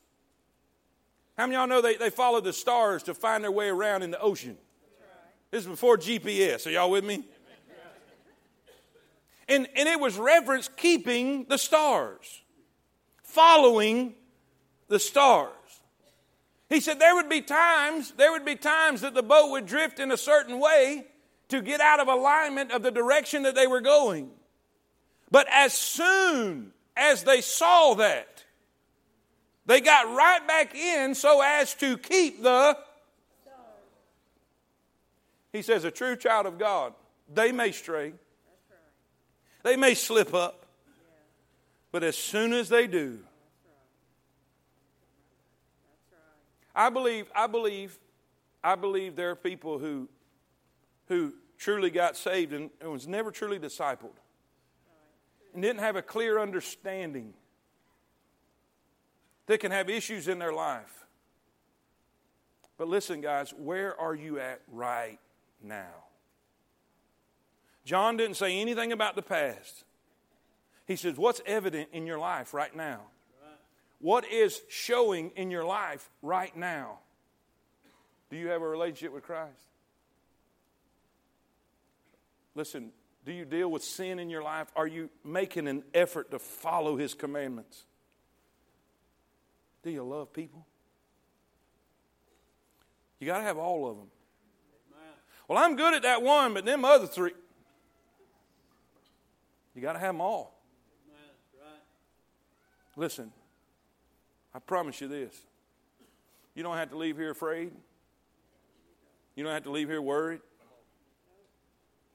How 1.37 1.45
many 1.45 1.55
of 1.55 1.61
y'all 1.61 1.67
know 1.67 1.81
they, 1.81 1.95
they 1.95 2.09
followed 2.09 2.43
the 2.43 2.53
stars 2.53 3.03
to 3.03 3.13
find 3.13 3.43
their 3.43 3.51
way 3.51 3.67
around 3.67 4.03
in 4.03 4.11
the 4.11 4.19
ocean? 4.19 4.57
This 5.51 5.61
is 5.63 5.67
before 5.67 5.97
GPS. 5.97 6.67
Are 6.67 6.71
y'all 6.71 6.91
with 6.91 7.05
me? 7.05 7.23
And, 9.49 9.67
and 9.75 9.87
it 9.87 9.99
was 9.99 10.17
reverence 10.17 10.69
keeping 10.75 11.45
the 11.45 11.57
stars 11.57 12.41
following 13.23 14.15
the 14.87 14.99
stars. 14.99 15.53
He 16.69 16.79
said 16.81 16.99
there 16.99 17.15
would 17.15 17.29
be 17.29 17.41
times, 17.41 18.11
there 18.17 18.31
would 18.31 18.43
be 18.43 18.55
times 18.55 19.01
that 19.01 19.13
the 19.13 19.23
boat 19.23 19.51
would 19.51 19.65
drift 19.65 19.99
in 19.99 20.11
a 20.11 20.17
certain 20.17 20.59
way 20.59 21.05
to 21.49 21.61
get 21.61 21.79
out 21.79 21.99
of 21.99 22.07
alignment 22.07 22.71
of 22.71 22.83
the 22.83 22.91
direction 22.91 23.43
that 23.43 23.55
they 23.55 23.67
were 23.67 23.79
going. 23.79 24.31
But 25.29 25.47
as 25.51 25.73
soon 25.73 26.71
as 26.95 27.23
they 27.23 27.41
saw 27.41 27.95
that, 27.95 28.43
they 29.65 29.81
got 29.81 30.07
right 30.15 30.45
back 30.47 30.73
in 30.75 31.13
so 31.13 31.41
as 31.41 31.73
to 31.75 31.97
keep 31.97 32.41
the. 32.41 32.77
He 35.51 35.61
says, 35.61 35.83
a 35.83 35.91
true 35.91 36.15
child 36.15 36.45
of 36.45 36.57
God, 36.57 36.93
they 37.33 37.51
may 37.51 37.71
stray, 37.71 38.13
they 39.63 39.75
may 39.75 39.93
slip 39.95 40.33
up, 40.33 40.65
but 41.91 42.03
as 42.03 42.17
soon 42.17 42.53
as 42.53 42.69
they 42.69 42.85
do, 42.85 43.19
I 46.75 46.89
believe, 46.89 47.31
I 47.35 47.47
believe, 47.47 47.97
I 48.63 48.75
believe 48.75 49.15
there 49.15 49.31
are 49.31 49.35
people 49.35 49.79
who, 49.79 50.07
who 51.07 51.33
truly 51.57 51.89
got 51.89 52.15
saved 52.15 52.53
and, 52.53 52.69
and 52.79 52.91
was 52.91 53.07
never 53.07 53.31
truly 53.31 53.57
discipled 53.57 54.13
and 55.57 55.63
didn't 55.63 55.79
have 55.79 55.95
a 55.95 56.03
clear 56.03 56.37
understanding. 56.37 57.33
They 59.47 59.57
can 59.57 59.71
have 59.71 59.89
issues 59.89 60.27
in 60.27 60.37
their 60.37 60.53
life. 60.53 61.07
But 62.77 62.87
listen, 62.87 63.21
guys, 63.21 63.55
where 63.57 63.99
are 63.99 64.13
you 64.13 64.39
at 64.39 64.61
right 64.71 65.17
now? 65.63 66.03
John 67.85 68.17
didn't 68.17 68.37
say 68.37 68.61
anything 68.61 68.91
about 68.91 69.15
the 69.15 69.23
past. 69.23 69.83
He 70.85 70.95
says, 70.95 71.17
What's 71.17 71.41
evident 71.43 71.89
in 71.91 72.05
your 72.05 72.19
life 72.19 72.53
right 72.53 72.75
now? 72.75 73.01
What 73.97 74.31
is 74.31 74.61
showing 74.69 75.31
in 75.35 75.49
your 75.49 75.65
life 75.65 76.07
right 76.21 76.55
now? 76.55 76.99
Do 78.29 78.37
you 78.37 78.49
have 78.49 78.61
a 78.61 78.67
relationship 78.67 79.11
with 79.11 79.23
Christ? 79.23 79.71
Listen, 82.53 82.91
do 83.27 83.33
you 83.33 83.43
deal 83.43 83.69
with 83.69 83.83
sin 83.83 84.19
in 84.19 84.29
your 84.29 84.41
life? 84.41 84.71
Are 84.73 84.87
you 84.87 85.09
making 85.21 85.67
an 85.67 85.83
effort 85.93 86.31
to 86.31 86.39
follow 86.39 86.95
His 86.95 87.13
commandments? 87.13 87.83
Do 89.83 89.89
you 89.89 90.01
love 90.01 90.31
people? 90.31 90.65
You 93.19 93.27
got 93.27 93.39
to 93.39 93.43
have 93.43 93.57
all 93.57 93.89
of 93.89 93.97
them. 93.97 94.07
Well, 95.49 95.57
I'm 95.57 95.75
good 95.75 95.93
at 95.93 96.03
that 96.03 96.21
one, 96.21 96.53
but 96.53 96.63
them 96.63 96.85
other 96.85 97.05
three. 97.05 97.33
You 99.75 99.81
got 99.81 99.93
to 99.93 99.99
have 99.99 100.13
them 100.13 100.21
all. 100.21 100.57
Listen, 102.95 103.31
I 104.55 104.59
promise 104.59 105.01
you 105.01 105.09
this. 105.09 105.35
You 106.55 106.63
don't 106.63 106.77
have 106.77 106.91
to 106.91 106.97
leave 106.97 107.17
here 107.17 107.31
afraid. 107.31 107.71
You 109.35 109.43
don't 109.43 109.53
have 109.53 109.63
to 109.63 109.71
leave 109.71 109.89
here 109.89 110.01
worried. 110.01 110.39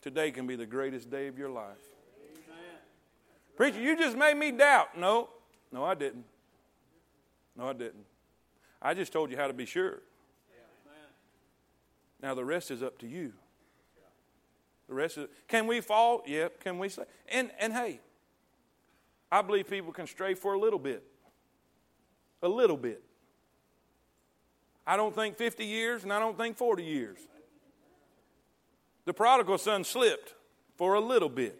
Today 0.02 0.32
can 0.32 0.48
be 0.48 0.56
the 0.56 0.66
greatest 0.66 1.10
day 1.10 1.28
of 1.28 1.38
your 1.38 1.48
life. 1.48 1.78
Preacher, 3.56 3.80
you 3.80 3.96
just 3.96 4.16
made 4.16 4.36
me 4.36 4.50
doubt. 4.50 4.98
No, 4.98 5.28
no, 5.70 5.84
I 5.84 5.94
didn't. 5.94 6.24
No, 7.56 7.68
I 7.68 7.72
didn't. 7.72 8.04
I 8.80 8.94
just 8.94 9.12
told 9.12 9.30
you 9.30 9.36
how 9.36 9.46
to 9.46 9.52
be 9.52 9.64
sure. 9.64 10.00
Now 12.20 12.34
the 12.34 12.44
rest 12.44 12.70
is 12.70 12.82
up 12.82 12.98
to 12.98 13.06
you. 13.06 13.32
The 14.88 14.94
rest 14.94 15.18
is 15.18 15.28
can 15.46 15.66
we 15.66 15.80
fall? 15.80 16.22
Yep. 16.26 16.60
Can 16.60 16.78
we 16.78 16.88
say? 16.88 17.04
And 17.28 17.50
and 17.58 17.72
hey, 17.72 18.00
I 19.30 19.42
believe 19.42 19.68
people 19.68 19.92
can 19.92 20.06
stray 20.06 20.34
for 20.34 20.54
a 20.54 20.58
little 20.58 20.78
bit. 20.78 21.04
A 22.42 22.48
little 22.48 22.76
bit. 22.76 23.02
I 24.84 24.96
don't 24.96 25.14
think 25.14 25.36
50 25.36 25.64
years 25.64 26.02
and 26.02 26.12
I 26.12 26.18
don't 26.18 26.36
think 26.36 26.56
40 26.56 26.82
years. 26.82 27.18
The 29.04 29.12
prodigal 29.12 29.58
son 29.58 29.84
slipped 29.84 30.34
for 30.76 30.94
a 30.94 31.00
little 31.00 31.28
bit. 31.28 31.58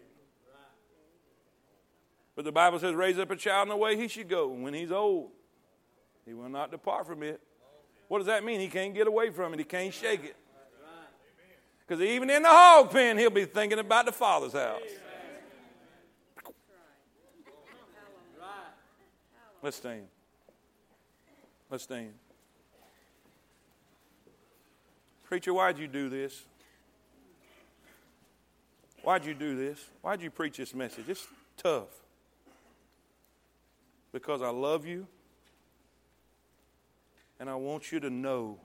But 2.35 2.45
the 2.45 2.53
Bible 2.53 2.79
says, 2.79 2.95
raise 2.95 3.19
up 3.19 3.31
a 3.31 3.37
child 3.37 3.65
in 3.65 3.69
the 3.71 3.77
way 3.77 3.97
he 3.97 4.09
should 4.09 4.29
go. 4.29 4.53
And 4.53 4.63
when 4.63 4.75
he's 4.75 4.91
old, 4.91 5.31
he 6.25 6.33
will 6.33 6.49
not 6.49 6.71
depart 6.71 7.07
from 7.07 7.23
it. 7.23 7.41
What 8.09 8.19
does 8.19 8.27
that 8.27 8.45
mean? 8.45 8.61
He 8.61 8.69
can't 8.69 8.95
get 8.95 9.07
away 9.07 9.31
from 9.31 9.53
it, 9.55 9.59
he 9.59 9.65
can't 9.65 9.93
shake 9.93 10.25
it. 10.25 10.37
Because 11.87 12.03
even 12.03 12.31
in 12.31 12.43
the 12.43 12.49
hog 12.49 12.91
pen, 12.91 13.19
he'll 13.19 13.31
be 13.31 13.45
thinking 13.45 13.79
about 13.79 14.07
the 14.07 14.13
Father's 14.13 14.53
house. 14.53 14.81
Let's 19.63 19.77
stand. 19.77 20.07
Let's 21.71 21.85
stand. 21.85 22.13
Preacher, 25.25 25.55
why'd 25.55 25.79
you 25.79 25.87
do 25.87 26.09
this? 26.09 26.45
Why'd 29.03 29.25
you 29.25 29.35
do 29.35 29.57
this? 29.57 29.79
Why'd 30.01 30.23
you 30.23 30.31
preach 30.31 30.57
this 30.57 30.75
message? 30.75 31.09
It's 31.09 31.27
tough. 31.57 31.89
Because 34.13 34.43
I 34.43 34.51
love 34.51 34.87
you 34.87 35.07
and 37.41 37.51
I 37.51 37.57
want 37.57 37.91
you 37.91 37.99
to 38.01 38.11
know. 38.11 38.59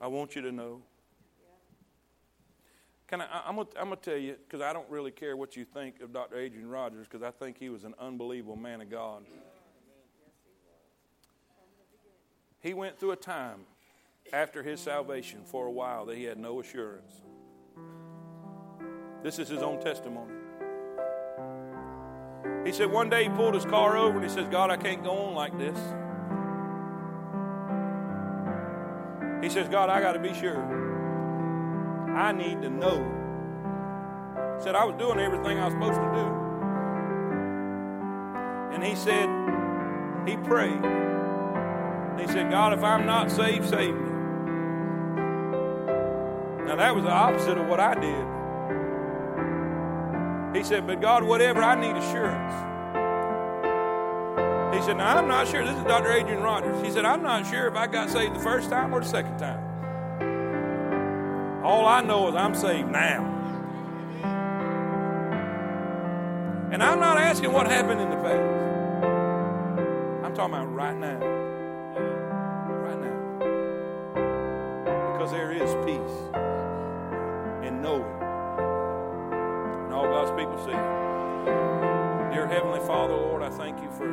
I 0.00 0.08
want 0.08 0.34
you 0.34 0.42
to 0.42 0.50
know. 0.50 0.82
Can 3.06 3.20
I, 3.20 3.42
I'm 3.46 3.56
going 3.56 3.66
to 3.66 3.96
tell 3.96 4.16
you, 4.16 4.36
because 4.46 4.60
I 4.60 4.72
don't 4.72 4.88
really 4.88 5.10
care 5.10 5.36
what 5.36 5.56
you 5.56 5.64
think 5.64 6.00
of 6.00 6.12
Dr. 6.12 6.38
Adrian 6.38 6.68
Rogers, 6.68 7.06
because 7.10 7.24
I 7.24 7.30
think 7.32 7.58
he 7.58 7.68
was 7.68 7.84
an 7.84 7.94
unbelievable 7.98 8.56
man 8.56 8.80
of 8.80 8.90
God. 8.90 9.24
He 12.60 12.72
went 12.74 12.98
through 12.98 13.12
a 13.12 13.16
time 13.16 13.60
after 14.32 14.62
his 14.62 14.80
salvation 14.80 15.40
for 15.44 15.66
a 15.66 15.70
while 15.70 16.06
that 16.06 16.16
he 16.16 16.24
had 16.24 16.38
no 16.38 16.60
assurance. 16.60 17.20
This 19.22 19.38
is 19.38 19.48
his 19.48 19.62
own 19.62 19.80
testimony. 19.80 20.32
He 22.64 22.72
said 22.72 22.90
one 22.90 23.10
day 23.10 23.24
he 23.24 23.30
pulled 23.30 23.54
his 23.54 23.64
car 23.64 23.96
over 23.96 24.16
and 24.16 24.24
he 24.24 24.30
says, 24.30 24.48
God, 24.48 24.70
I 24.70 24.76
can't 24.76 25.02
go 25.02 25.10
on 25.10 25.34
like 25.34 25.56
this. 25.58 25.78
He 29.42 29.48
says, 29.48 29.68
God, 29.68 29.88
I 29.88 30.00
got 30.00 30.12
to 30.12 30.18
be 30.18 30.34
sure. 30.34 30.60
I 32.16 32.32
need 32.32 32.60
to 32.62 32.70
know. 32.70 32.98
He 34.56 34.62
said, 34.62 34.74
I 34.74 34.84
was 34.84 34.94
doing 34.98 35.18
everything 35.18 35.58
I 35.58 35.64
was 35.64 35.72
supposed 35.72 36.00
to 36.00 36.10
do. 36.14 36.40
And 38.74 38.84
he 38.84 38.94
said, 38.94 39.28
he 40.28 40.36
prayed. 40.36 40.84
He 42.20 42.26
said, 42.26 42.50
God, 42.50 42.74
if 42.74 42.82
I'm 42.84 43.06
not 43.06 43.30
saved, 43.30 43.68
save 43.68 43.94
me. 43.94 44.10
Now, 46.66 46.76
that 46.76 46.94
was 46.94 47.04
the 47.04 47.10
opposite 47.10 47.56
of 47.56 47.66
what 47.66 47.80
I 47.80 47.94
did. 47.94 48.39
He 50.54 50.64
said, 50.64 50.86
But 50.86 51.00
God, 51.00 51.22
whatever, 51.22 51.62
I 51.62 51.74
need 51.80 51.96
assurance. 51.96 52.54
He 54.74 54.82
said, 54.82 54.96
Now, 54.96 55.16
I'm 55.16 55.28
not 55.28 55.46
sure. 55.48 55.64
This 55.64 55.76
is 55.76 55.84
Dr. 55.84 56.12
Adrian 56.12 56.42
Rogers. 56.42 56.84
He 56.84 56.90
said, 56.90 57.04
I'm 57.04 57.22
not 57.22 57.46
sure 57.46 57.68
if 57.68 57.74
I 57.74 57.86
got 57.86 58.10
saved 58.10 58.34
the 58.34 58.40
first 58.40 58.70
time 58.70 58.92
or 58.94 59.00
the 59.00 59.06
second 59.06 59.38
time. 59.38 59.70
All 61.64 61.86
I 61.86 62.00
know 62.00 62.28
is 62.28 62.34
I'm 62.34 62.54
saved 62.54 62.88
now. 62.88 63.36
And 66.72 66.82
I'm 66.82 67.00
not 67.00 67.18
asking 67.18 67.52
what 67.52 67.66
happened 67.66 68.00
in 68.00 68.10
the 68.10 68.16
past. 68.16 68.40
I'm 70.24 70.34
talking 70.34 70.54
about 70.54 70.72
right 70.72 70.96
now. 70.96 71.18
Right 72.86 73.00
now. 73.00 73.18
Because 75.12 75.32
there 75.32 75.52
is 75.52 75.74
peace 75.84 76.16
in 77.66 77.82
knowing. 77.82 78.19
All 80.00 80.06
God's 80.06 80.30
people 80.30 80.56
see. 80.64 80.72
Dear 82.32 82.46
Heavenly 82.46 82.80
Father, 82.86 83.12
Lord, 83.12 83.42
I 83.42 83.50
thank 83.50 83.82
you 83.82 83.90
for. 83.90 84.10